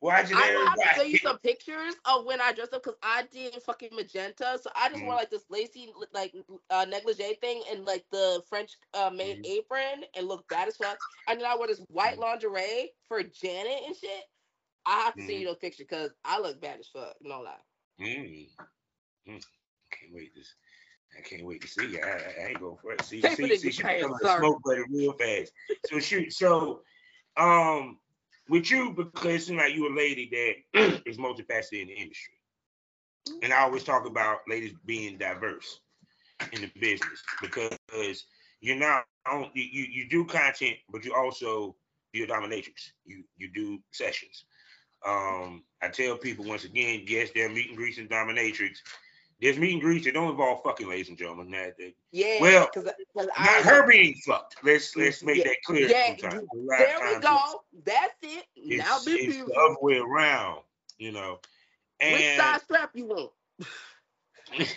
Watching 0.00 0.36
I 0.36 0.54
will 0.54 0.64
have 0.68 0.94
to 0.94 1.00
show 1.00 1.06
you 1.06 1.18
some 1.18 1.38
pictures 1.38 1.94
of 2.04 2.24
when 2.24 2.40
I 2.40 2.52
dressed 2.52 2.72
up 2.72 2.84
because 2.84 2.98
I 3.02 3.24
did 3.32 3.54
fucking 3.62 3.90
magenta. 3.92 4.58
So 4.62 4.70
I 4.76 4.88
just 4.90 5.02
wore 5.02 5.14
Mhm. 5.14 5.16
like 5.16 5.30
this 5.30 5.44
lacy 5.50 5.92
like 6.12 6.36
uh, 6.70 6.84
negligee 6.88 7.34
thing 7.40 7.62
and 7.70 7.84
like 7.84 8.04
the 8.12 8.42
French 8.48 8.76
uh, 8.94 9.10
maid 9.10 9.38
Mhm. 9.38 9.46
apron 9.46 10.04
and 10.14 10.28
looked 10.28 10.48
bad 10.48 10.68
as 10.68 10.76
fuck. 10.76 10.98
And 11.26 11.40
then 11.40 11.50
I 11.50 11.56
wore 11.56 11.66
this 11.66 11.80
white 11.88 12.16
Mhm. 12.16 12.20
lingerie 12.20 12.94
for 13.08 13.22
Janet 13.24 13.82
and 13.86 13.96
shit. 13.96 14.24
I 14.86 15.02
have 15.02 15.14
to 15.16 15.22
see 15.22 15.34
Mhm. 15.34 15.40
you 15.40 15.46
those 15.48 15.58
pictures 15.58 15.86
because 15.88 16.12
I 16.24 16.38
look 16.38 16.60
bad 16.60 16.78
as 16.78 16.88
fuck. 16.88 17.16
No 17.20 17.40
lie. 17.40 17.60
Mm. 18.00 18.48
Mm. 19.26 19.44
Can't 19.90 20.12
wait 20.12 20.32
to. 20.34 20.42
I 21.18 21.22
can't 21.22 21.44
wait 21.44 21.60
to 21.62 21.68
see 21.68 21.86
you. 21.86 22.00
I, 22.00 22.08
I, 22.08 22.34
I 22.44 22.46
ain't 22.50 22.60
going 22.60 22.76
for 22.76 22.92
it. 22.92 23.02
See, 23.02 23.20
Tape 23.20 23.36
see, 23.36 23.56
see, 23.56 23.70
she 23.72 23.82
pants, 23.82 24.02
becoming 24.02 24.18
a 24.22 24.26
sir. 24.28 24.38
smoke 24.38 24.62
buddy 24.62 24.82
real 24.90 25.12
fast. 25.14 25.52
So 25.86 25.98
shoot, 25.98 26.32
so 26.32 26.84
um, 27.36 27.98
with 28.48 28.70
you 28.70 28.92
because 28.92 29.34
it 29.34 29.42
seems 29.42 29.58
like 29.58 29.74
you're 29.74 29.92
a 29.92 29.96
lady 29.96 30.62
that 30.74 31.02
is 31.06 31.18
multifaceted 31.18 31.82
in 31.82 31.88
the 31.88 31.94
industry, 31.94 32.34
and 33.42 33.52
I 33.52 33.60
always 33.60 33.84
talk 33.84 34.06
about 34.06 34.38
ladies 34.48 34.74
being 34.86 35.18
diverse 35.18 35.80
in 36.52 36.62
the 36.62 36.70
business 36.80 37.22
because 37.40 38.24
you're 38.60 38.76
not 38.76 39.04
you, 39.54 39.86
you 39.90 40.08
do 40.08 40.24
content, 40.24 40.76
but 40.90 41.04
you 41.04 41.14
also 41.14 41.76
you're 42.12 42.26
dominatrix. 42.26 42.90
You 43.04 43.24
you 43.36 43.48
do 43.52 43.78
sessions. 43.92 44.44
Um, 45.06 45.62
I 45.82 45.88
tell 45.88 46.16
people 46.16 46.44
once 46.44 46.64
again, 46.64 47.04
yes, 47.06 47.30
they're 47.34 47.48
meet 47.48 47.68
and 47.68 47.76
greets 47.76 47.98
and 47.98 48.10
dominatrix. 48.10 48.78
There's 49.40 49.56
meet 49.58 49.72
and 49.74 49.80
greets 49.80 50.04
that 50.04 50.14
don't 50.14 50.30
involve 50.30 50.62
fucking, 50.64 50.88
ladies 50.88 51.08
and 51.10 51.16
gentlemen. 51.18 51.50
That, 51.52 51.76
that- 51.78 51.94
Yeah. 52.10 52.40
Well, 52.40 52.68
because 52.74 52.90
not 53.14 53.36
her 53.36 53.86
being 53.88 54.14
fucked. 54.26 54.56
Let's 54.64 54.96
let's 54.96 55.22
make 55.22 55.38
Yeah, 55.38 55.44
that 55.44 55.56
clear. 55.64 55.88
yeah, 55.88 56.06
sometimes. 56.08 56.34
you- 56.34 56.48
A 56.52 56.56
lot 56.64 56.80
of 56.80 56.86
There 56.86 57.14
we 57.14 57.20
go. 57.20 57.64
That's 57.84 58.14
it. 58.22 58.44
It's, 58.56 58.84
now 58.84 58.98
be 59.04 59.12
it's 59.12 59.36
beautiful. 59.36 59.54
the 59.54 59.60
other 59.60 59.76
way 59.80 59.98
around, 59.98 60.62
you 60.98 61.12
know. 61.12 61.38
Which 62.00 62.36
side 62.36 62.60
strap 62.62 62.90
you 62.94 63.04
want? 63.06 63.30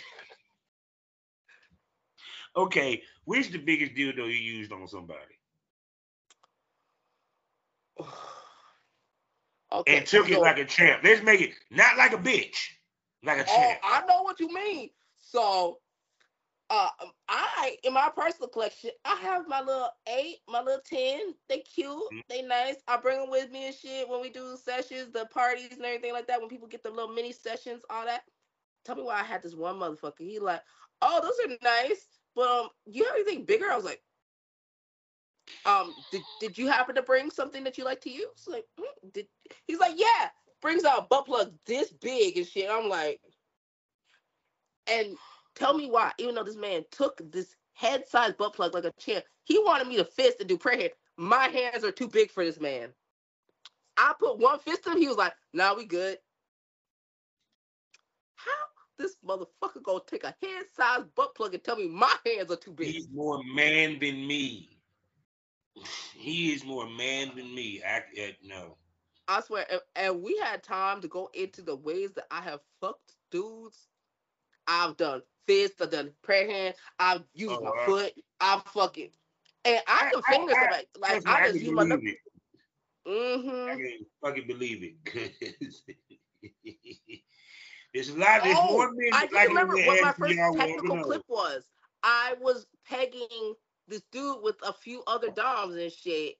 okay, 2.56 3.02
which 3.24 3.50
the 3.50 3.58
biggest 3.58 3.94
dildo 3.94 4.26
you 4.26 4.26
used 4.26 4.72
on 4.72 4.86
somebody? 4.86 5.20
okay. 9.72 9.96
and 9.96 10.06
took 10.06 10.28
it 10.30 10.38
like 10.40 10.58
a 10.58 10.64
champ. 10.64 11.02
Let's 11.04 11.22
make 11.22 11.40
it 11.40 11.52
not 11.70 11.96
like 11.96 12.12
a 12.12 12.18
bitch, 12.18 12.68
like 13.22 13.38
a 13.38 13.46
Oh. 13.48 13.74
I 13.84 14.04
know 14.06 14.22
what 14.22 14.40
you 14.40 14.52
mean. 14.52 14.90
So, 15.16 15.80
uh, 16.70 16.88
I 17.28 17.76
in 17.84 17.92
my 17.92 18.10
personal 18.14 18.48
collection, 18.48 18.90
I 19.04 19.16
have 19.16 19.46
my 19.48 19.60
little 19.60 19.90
eight, 20.08 20.38
my 20.48 20.60
little 20.62 20.80
ten. 20.84 21.34
They 21.48 21.60
cute, 21.60 22.02
Mhm. 22.12 22.22
they 22.28 22.42
nice. 22.42 22.76
I 22.88 22.96
bring 22.96 23.20
them 23.20 23.30
with 23.30 23.50
me 23.50 23.66
and 23.66 23.74
shit 23.74 24.08
when 24.08 24.20
we 24.20 24.30
do 24.30 24.56
sessions, 24.56 25.12
the 25.12 25.26
parties 25.26 25.72
and 25.72 25.84
everything 25.84 26.12
like 26.12 26.26
that. 26.28 26.40
When 26.40 26.48
people 26.48 26.68
get 26.68 26.82
the 26.82 26.90
little 26.90 27.12
mini 27.12 27.32
sessions, 27.32 27.84
all 27.90 28.04
that. 28.06 28.24
Tell 28.84 28.96
me 28.96 29.02
why 29.02 29.20
I 29.20 29.22
had 29.22 29.42
this 29.42 29.54
one 29.54 29.76
motherfucker. 29.76 30.20
He 30.20 30.38
like, 30.38 30.62
oh, 31.02 31.20
those 31.20 31.38
are 31.52 31.58
nice, 31.62 32.08
but 32.34 32.48
um, 32.48 32.68
you 32.86 33.04
have 33.04 33.14
anything 33.14 33.44
bigger? 33.44 33.70
I 33.70 33.76
was 33.76 33.84
like, 33.84 34.02
um, 35.64 35.94
did, 36.10 36.22
did 36.40 36.58
you 36.58 36.68
happen 36.68 36.94
to 36.94 37.02
bring 37.02 37.30
something 37.30 37.62
that 37.64 37.78
you 37.78 37.84
like 37.84 38.00
to 38.02 38.10
use? 38.10 38.46
Like, 38.48 38.66
"Hmm, 38.78 39.08
did 39.12 39.28
he's 39.66 39.78
like, 39.78 39.94
yeah, 39.96 40.30
brings 40.62 40.84
out 40.84 41.10
butt 41.10 41.26
plug 41.26 41.52
this 41.66 41.92
big 41.92 42.38
and 42.38 42.46
shit. 42.46 42.70
I'm 42.70 42.88
like, 42.88 43.20
and 44.86 45.16
tell 45.54 45.74
me 45.74 45.90
why, 45.90 46.12
even 46.18 46.34
though 46.34 46.44
this 46.44 46.56
man 46.56 46.84
took 46.90 47.20
this 47.30 47.54
head 47.74 48.08
sized 48.08 48.38
butt 48.38 48.54
plug 48.54 48.72
like 48.72 48.84
a 48.84 48.92
champ, 48.98 49.24
he 49.44 49.58
wanted 49.58 49.88
me 49.88 49.96
to 49.96 50.04
fist 50.04 50.38
and 50.40 50.48
do 50.48 50.56
prayer. 50.56 50.90
My 51.18 51.48
hands 51.48 51.84
are 51.84 51.92
too 51.92 52.08
big 52.08 52.30
for 52.30 52.44
this 52.44 52.60
man. 52.60 52.90
I 53.98 54.14
put 54.18 54.38
one 54.38 54.58
fist 54.60 54.86
in 54.86 54.96
he 54.96 55.08
was 55.08 55.18
like, 55.18 55.34
nah, 55.52 55.74
we 55.74 55.84
good. 55.84 56.16
How 58.36 58.50
this 58.98 59.16
motherfucker 59.26 59.82
gonna 59.82 60.00
take 60.06 60.24
a 60.24 60.34
head 60.40 60.64
sized 60.74 61.14
butt 61.14 61.34
plug 61.34 61.54
and 61.54 61.62
tell 61.62 61.76
me 61.76 61.88
my 61.88 62.14
hands 62.24 62.50
are 62.50 62.56
too 62.56 62.72
big? 62.72 62.88
He's 62.88 63.08
more 63.12 63.42
man 63.54 63.98
than 63.98 64.26
me. 64.26 64.78
He 66.14 66.52
is 66.52 66.64
more 66.64 66.88
man 66.88 67.32
than 67.34 67.54
me. 67.54 67.82
I, 67.86 67.98
uh, 67.98 68.32
no. 68.42 68.76
I 69.28 69.40
swear, 69.40 69.64
and, 69.70 69.80
and 69.96 70.22
we 70.22 70.36
had 70.38 70.62
time 70.62 71.00
to 71.00 71.08
go 71.08 71.30
into 71.34 71.62
the 71.62 71.76
ways 71.76 72.12
that 72.14 72.26
I 72.30 72.40
have 72.42 72.60
fucked 72.80 73.14
dudes. 73.30 73.88
I've 74.66 74.96
done 74.96 75.22
fist, 75.46 75.74
I've 75.80 75.90
done 75.90 76.12
prayer 76.22 76.48
hand, 76.50 76.74
I've 76.98 77.22
used 77.34 77.54
Oh, 77.56 77.60
my 77.62 77.70
wow. 77.70 77.84
foot, 77.86 78.12
I've 78.40 78.62
fucking, 78.64 79.10
and 79.64 79.80
I 79.86 80.10
can 80.12 80.22
I- 80.26 80.32
finger 80.32 80.52
I- 80.56 80.60
somebody. 80.60 80.86
Like 80.98 81.26
I 81.26 81.32
I 81.42 81.46
just 81.48 81.58
can 81.58 81.66
use 81.66 81.74
my. 81.74 81.84
believe 81.84 82.08
it. 82.08 82.16
I 83.04 83.08
Mm-hmm. 83.10 83.76
can 83.78 84.06
fucking 84.22 84.46
believe 84.46 84.96
it. 85.04 85.32
There's 87.94 88.08
a 88.10 88.16
lot. 88.18 88.42
There's 88.44 88.56
Oh, 88.60 88.72
more 88.72 88.90
men 88.92 89.10
I 89.12 89.28
like 89.32 89.48
remember 89.48 89.74
what 89.76 90.02
my 90.02 90.12
first 90.12 90.34
technical 90.56 91.02
clip 91.02 91.22
was. 91.28 91.64
I 92.04 92.34
was 92.40 92.66
pegging 92.88 93.54
this 93.88 94.02
dude 94.12 94.38
with 94.42 94.56
a 94.66 94.72
few 94.72 95.02
other 95.06 95.30
doms 95.30 95.74
and 95.76 95.90
shit. 95.92 96.36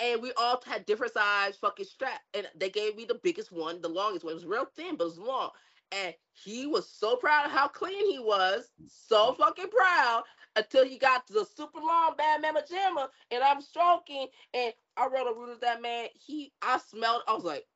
And 0.00 0.22
we 0.22 0.32
all 0.36 0.62
had 0.66 0.86
different 0.86 1.12
size 1.12 1.56
fucking 1.56 1.84
strap. 1.86 2.20
And 2.34 2.48
they 2.56 2.70
gave 2.70 2.96
me 2.96 3.04
the 3.04 3.20
biggest 3.22 3.52
one, 3.52 3.80
the 3.82 3.88
longest 3.88 4.24
one. 4.24 4.32
It 4.32 4.36
was 4.36 4.46
real 4.46 4.66
thin, 4.76 4.96
but 4.96 5.04
it 5.04 5.08
was 5.08 5.18
long. 5.18 5.50
And 5.92 6.14
he 6.32 6.66
was 6.66 6.88
so 6.88 7.16
proud 7.16 7.46
of 7.46 7.52
how 7.52 7.68
clean 7.68 8.10
he 8.10 8.18
was. 8.18 8.70
So 8.86 9.34
fucking 9.34 9.68
proud 9.68 10.22
until 10.56 10.84
he 10.84 10.98
got 10.98 11.26
the 11.26 11.44
super 11.44 11.80
long 11.80 12.14
bad 12.16 12.40
mama 12.42 12.62
jamma. 12.70 13.08
And 13.30 13.42
I'm 13.42 13.60
stroking. 13.60 14.28
And 14.54 14.72
I 14.96 15.06
wrote 15.08 15.30
a 15.30 15.38
root 15.38 15.52
of 15.52 15.60
that 15.60 15.82
man. 15.82 16.08
He 16.14 16.52
I 16.62 16.78
smelled, 16.78 17.22
I 17.28 17.34
was 17.34 17.44
like, 17.44 17.66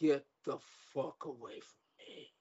get 0.00 0.24
the 0.44 0.58
fuck 0.94 1.24
away 1.24 1.60
from 1.60 1.78
me. 1.98 2.32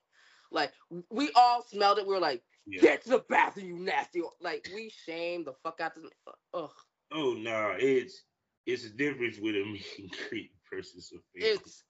Like 0.51 0.73
we 1.09 1.31
all 1.35 1.63
smelled 1.63 1.99
it. 1.99 2.07
We 2.07 2.13
were 2.13 2.19
like, 2.19 2.43
Yeah. 2.65 2.81
get 2.81 3.03
to 3.03 3.09
the 3.11 3.25
bathroom, 3.29 3.67
you 3.67 3.79
nasty. 3.79 4.21
Like 4.41 4.67
we 4.75 4.89
shamed 4.89 5.45
the 5.47 5.53
fuck 5.63 5.79
out 5.81 5.97
of 5.97 6.03
this. 6.03 6.11
Ugh. 6.53 6.69
Oh 7.11 7.33
no, 7.33 7.75
it's 7.79 8.23
it's 8.67 8.85
a 8.85 8.89
difference 8.89 9.39
with 9.39 9.55
a 9.55 9.65
meet 9.65 9.85
and 9.97 10.11
greet 10.29 10.51
versus 10.73 11.11
a 11.15 11.39
face. 11.39 11.57
It's 11.59 11.83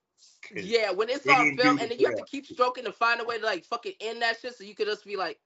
yeah, 0.55 0.91
when 0.91 1.09
it's 1.09 1.27
on 1.27 1.57
film 1.57 1.77
and 1.79 1.91
then 1.91 1.99
you 1.99 2.05
have 2.05 2.15
to 2.15 2.23
keep 2.23 2.45
stroking 2.45 2.85
to 2.85 2.91
find 2.91 3.19
a 3.19 3.25
way 3.25 3.37
to 3.39 3.45
like 3.45 3.65
fucking 3.65 3.93
end 3.99 4.21
that 4.21 4.37
shit 4.39 4.55
so 4.55 4.63
you 4.63 4.75
could 4.75 4.87
just 4.87 5.03
be 5.05 5.17
like 5.17 5.39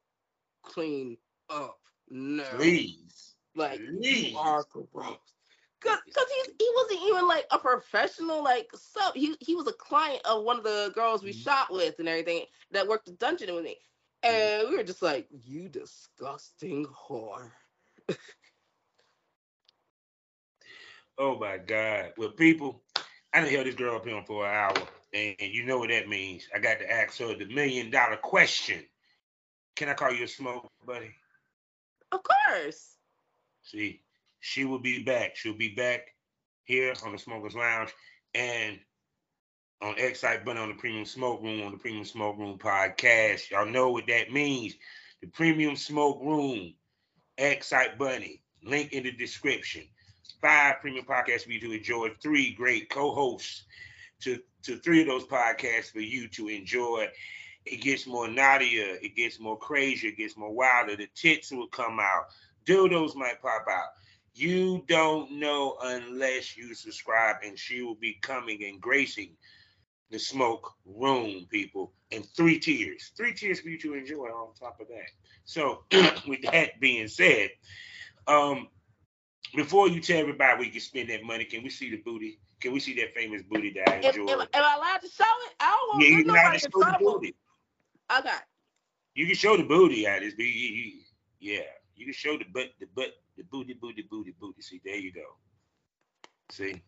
clean 0.62 1.18
up. 1.50 1.80
No. 2.10 2.44
Please, 2.58 3.34
Like 3.56 3.80
please. 3.80 4.32
you 4.32 4.38
are 4.38 4.64
gross. 4.94 5.18
Cause, 5.82 5.98
cause 6.14 6.26
he's 6.36 6.54
he 6.60 6.72
wasn't 6.76 7.00
even 7.10 7.28
like 7.28 7.46
a 7.50 7.58
professional 7.58 8.44
like 8.44 8.70
sub. 8.76 9.16
He 9.16 9.36
he 9.40 9.56
was 9.56 9.68
a 9.68 9.74
client 9.74 10.22
of 10.26 10.44
one 10.44 10.58
of 10.58 10.64
the 10.64 10.92
girls 10.94 11.24
we 11.24 11.32
Mhm. 11.34 11.44
shot 11.44 11.72
with 11.74 11.98
and 11.98 12.08
everything 12.08 12.46
that 12.70 12.88
worked 12.88 13.08
the 13.08 13.14
dungeon 13.14 13.56
with 13.56 13.64
me. 13.64 13.78
And 14.24 14.70
we 14.70 14.78
were 14.78 14.84
just 14.84 15.02
like, 15.02 15.28
you 15.32 15.68
disgusting 15.70 16.86
whore. 16.86 17.52
Oh 21.22 21.38
my 21.38 21.60
God. 21.60 22.14
Well, 22.18 22.32
people, 22.32 22.82
I 23.32 23.42
done 23.42 23.50
held 23.50 23.68
this 23.68 23.76
girl 23.76 23.98
up 23.98 24.08
here 24.08 24.24
for 24.26 24.44
an 24.44 24.56
hour, 24.56 24.88
and, 25.14 25.36
and 25.40 25.54
you 25.54 25.64
know 25.64 25.78
what 25.78 25.90
that 25.90 26.10
means. 26.10 26.48
I 26.54 26.58
got 26.58 26.80
to 26.80 26.92
ask 26.92 27.20
her 27.20 27.38
the 27.38 27.46
million 27.46 27.92
dollar 27.92 28.18
question. 28.18 28.84
Can 29.76 29.88
I 29.88 29.94
call 29.94 30.12
you 30.12 30.24
a 30.24 30.28
smoke, 30.28 30.72
buddy? 30.84 31.12
Of 32.12 32.22
course. 32.24 32.96
See, 33.62 34.02
she 34.40 34.66
will 34.66 34.80
be 34.80 35.04
back. 35.04 35.36
She'll 35.36 35.54
be 35.54 35.76
back 35.76 36.08
here 36.64 36.92
on 37.06 37.12
the 37.12 37.20
Smokers 37.20 37.54
Lounge 37.54 37.92
and 38.34 38.80
on 39.80 39.94
XSiteBunny 39.98 40.58
on 40.58 40.70
the 40.70 40.76
Premium 40.80 41.06
Smoke 41.06 41.44
Room 41.44 41.62
on 41.62 41.72
the 41.72 41.78
Premium 41.78 42.04
Smoke 42.04 42.40
Room 42.40 42.58
podcast. 42.58 43.52
Y'all 43.52 43.68
know 43.68 43.92
what 43.92 44.08
that 44.08 44.32
means. 44.32 44.74
The 45.22 45.28
Premium 45.28 45.76
Smoke 45.76 46.20
Room, 46.24 46.74
XSiteBunny, 47.38 48.40
link 48.64 48.94
in 48.94 49.04
the 49.04 49.12
description. 49.12 49.84
Five 50.42 50.82
premium 50.82 51.06
podcasts 51.06 51.44
for 51.44 51.52
you 51.52 51.60
to 51.62 51.72
enjoy. 51.72 52.10
Three 52.22 52.54
great 52.54 52.90
co-hosts 52.90 53.64
to, 54.22 54.40
to 54.64 54.78
three 54.78 55.02
of 55.02 55.08
those 55.08 55.26
podcasts 55.26 55.92
for 55.92 56.00
you 56.00 56.28
to 56.30 56.48
enjoy. 56.48 57.08
It 57.66 57.82
gets 57.82 58.08
more 58.08 58.28
naughtier, 58.28 58.98
it 59.02 59.16
gets 59.16 59.40
more 59.40 59.58
crazier, 59.58 60.10
it 60.10 60.18
gets 60.18 60.36
more 60.36 60.54
wilder. 60.54 60.96
The 60.96 61.08
tits 61.16 61.52
will 61.52 61.68
come 61.68 62.00
out, 62.00 62.30
dildos 62.66 63.16
might 63.16 63.42
pop 63.42 63.66
out. 63.70 63.90
You 64.34 64.84
don't 64.88 65.34
know 65.34 65.78
unless 65.84 66.58
you 66.58 66.74
subscribe, 66.74 67.38
and 67.46 67.60
she 67.60 67.82
will 67.82 67.96
be 67.96 68.14
coming 68.22 68.64
and 68.64 68.80
gracing 68.80 69.36
the 70.10 70.18
smoke 70.18 70.74
room, 70.86 71.46
people, 71.50 71.94
in 72.12 72.24
three 72.24 72.60
tiers. 72.60 73.12
Three 73.16 73.34
tiers 73.34 73.60
for 73.60 73.70
you 73.70 73.78
to 73.80 73.94
enjoy 73.94 74.28
on 74.28 74.54
top 74.54 74.80
of 74.80 74.88
that. 74.88 75.10
So, 75.44 75.84
with 76.28 76.42
that 76.44 76.80
being 76.80 77.08
said, 77.08 77.50
um, 78.28 78.70
before 79.56 79.88
you 79.90 80.00
tell 80.00 80.20
everybody 80.20 80.60
we 80.60 80.70
can 80.70 80.80
spend 80.80 81.10
that 81.10 81.24
money, 81.24 81.46
can 81.46 81.64
we 81.64 81.70
see 81.70 81.90
the 81.90 81.98
booty? 81.98 82.40
Can 82.60 82.74
we 82.74 82.80
see 82.80 82.94
that 82.96 83.14
famous 83.16 83.42
booty 83.42 83.72
that 83.74 83.90
I 83.90 83.96
enjoy? 83.96 84.32
am, 84.32 84.42
am 84.42 84.48
I 84.54 84.76
allowed 84.76 85.02
to 85.02 85.08
show 85.08 85.24
it? 85.24 85.56
I 85.60 85.78
don't 85.78 85.90
want 85.90 86.04
yeah, 86.04 86.08
to 86.08 86.12
you 86.12 86.24
can 86.24 86.28
nobody 86.28 86.60
show 86.60 86.70
the 86.70 86.98
booty. 87.00 87.36
Okay. 88.18 88.30
You 89.16 89.26
can 89.26 89.36
show 89.36 89.58
the 89.58 89.64
booty 89.64 90.08
at 90.08 90.22
this. 90.22 90.34
Yeah, 91.40 91.60
you 91.96 92.06
can 92.06 92.14
show 92.14 92.38
the 92.38 92.46
butt, 92.54 92.70
the 92.80 92.88
butt, 92.96 93.14
the 93.38 93.44
booty, 93.44 93.74
booty, 93.74 94.04
booty, 94.10 94.34
booty. 94.40 94.62
See, 94.62 94.82
there 94.86 94.96
you 94.96 95.12
go. 95.12 95.26
See, 96.50 96.82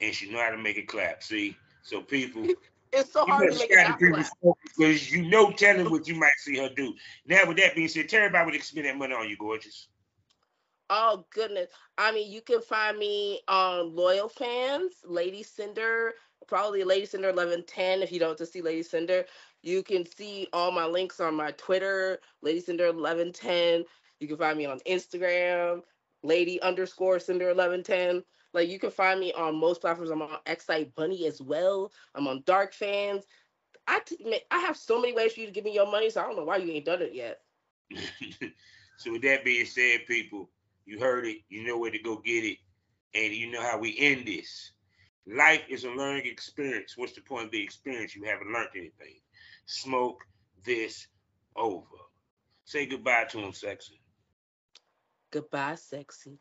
and 0.00 0.14
she 0.14 0.30
know 0.30 0.40
how 0.40 0.50
to 0.50 0.58
make 0.58 0.76
it 0.76 0.88
clap. 0.88 1.22
See, 1.22 1.56
so 1.82 2.00
people. 2.00 2.46
It's 2.94 3.12
so 3.12 3.26
hard 3.26 3.52
to 3.52 3.58
make 3.58 3.70
it 3.70 3.98
clap. 3.98 3.98
Because 3.98 5.10
you 5.10 5.28
know 5.28 5.50
telling 5.50 5.90
what 5.90 6.06
you 6.06 6.14
might 6.14 6.38
see 6.38 6.58
her 6.58 6.68
do. 6.74 6.94
Now, 7.26 7.46
with 7.46 7.56
that 7.56 7.74
being 7.74 7.88
said, 7.88 8.08
tell 8.08 8.22
everybody 8.22 8.58
to 8.58 8.64
spend 8.64 8.86
that 8.86 8.96
money 8.96 9.14
on 9.14 9.28
you, 9.28 9.36
gorgeous. 9.36 9.88
Oh 10.90 11.26
goodness. 11.30 11.70
I 11.98 12.12
mean, 12.12 12.30
you 12.30 12.40
can 12.40 12.60
find 12.60 12.98
me 12.98 13.40
on 13.48 13.94
Loyal 13.94 14.28
Fans, 14.28 14.92
Lady 15.04 15.42
Cinder, 15.42 16.12
probably 16.46 16.84
Lady 16.84 17.06
Cinder 17.06 17.28
1110 17.28 18.02
if 18.02 18.12
you 18.12 18.20
don't 18.20 18.36
to 18.38 18.46
see 18.46 18.60
Lady 18.60 18.82
Cinder. 18.82 19.24
You 19.62 19.82
can 19.82 20.04
see 20.04 20.46
all 20.52 20.70
my 20.70 20.84
links 20.84 21.20
on 21.20 21.34
my 21.34 21.52
Twitter, 21.52 22.18
Lady 22.42 22.60
Cinder 22.60 22.92
1110. 22.92 23.84
You 24.20 24.28
can 24.28 24.36
find 24.36 24.58
me 24.58 24.66
on 24.66 24.78
Instagram, 24.80 25.82
Lady 26.22 26.60
underscore 26.62 27.18
Cinder 27.18 27.46
1110. 27.46 28.22
Like 28.54 28.70
you 28.70 28.78
can 28.78 28.90
find 28.90 29.20
me 29.20 29.32
on 29.34 29.56
most 29.56 29.82
platforms. 29.82 30.10
I'm 30.10 30.22
on 30.22 30.30
XSiteBunny 30.46 31.26
as 31.26 31.42
well. 31.42 31.92
I'm 32.14 32.28
on 32.28 32.42
Dark 32.46 32.72
Fans. 32.74 33.26
I, 33.86 34.00
t- 34.00 34.40
I 34.50 34.58
have 34.60 34.76
so 34.76 35.00
many 35.00 35.14
ways 35.14 35.34
for 35.34 35.40
you 35.40 35.46
to 35.46 35.52
give 35.52 35.64
me 35.64 35.74
your 35.74 35.90
money, 35.90 36.10
so 36.10 36.22
I 36.22 36.26
don't 36.26 36.36
know 36.36 36.44
why 36.44 36.58
you 36.58 36.72
ain't 36.72 36.86
done 36.86 37.02
it 37.02 37.14
yet. 37.14 37.40
so 38.96 39.12
with 39.12 39.22
that 39.22 39.44
being 39.44 39.66
said, 39.66 40.06
people, 40.06 40.50
you 40.86 40.98
heard 41.00 41.26
it. 41.26 41.38
You 41.48 41.66
know 41.66 41.78
where 41.78 41.90
to 41.90 41.98
go 41.98 42.18
get 42.18 42.44
it. 42.44 42.58
And 43.14 43.32
you 43.32 43.50
know 43.50 43.62
how 43.62 43.78
we 43.78 43.96
end 43.98 44.26
this. 44.26 44.72
Life 45.26 45.62
is 45.68 45.84
a 45.84 45.90
learning 45.90 46.26
experience. 46.26 46.96
What's 46.96 47.12
the 47.14 47.22
point 47.22 47.46
of 47.46 47.52
the 47.52 47.62
experience? 47.62 48.14
You 48.14 48.24
haven't 48.24 48.52
learned 48.52 48.70
anything. 48.76 49.20
Smoke 49.66 50.24
This 50.64 51.08
Ova. 51.56 51.84
Say 52.64 52.86
goodbye 52.86 53.24
to 53.30 53.38
him, 53.40 53.52
sexy. 53.52 54.00
Goodbye, 55.30 55.76
sexy. 55.76 56.40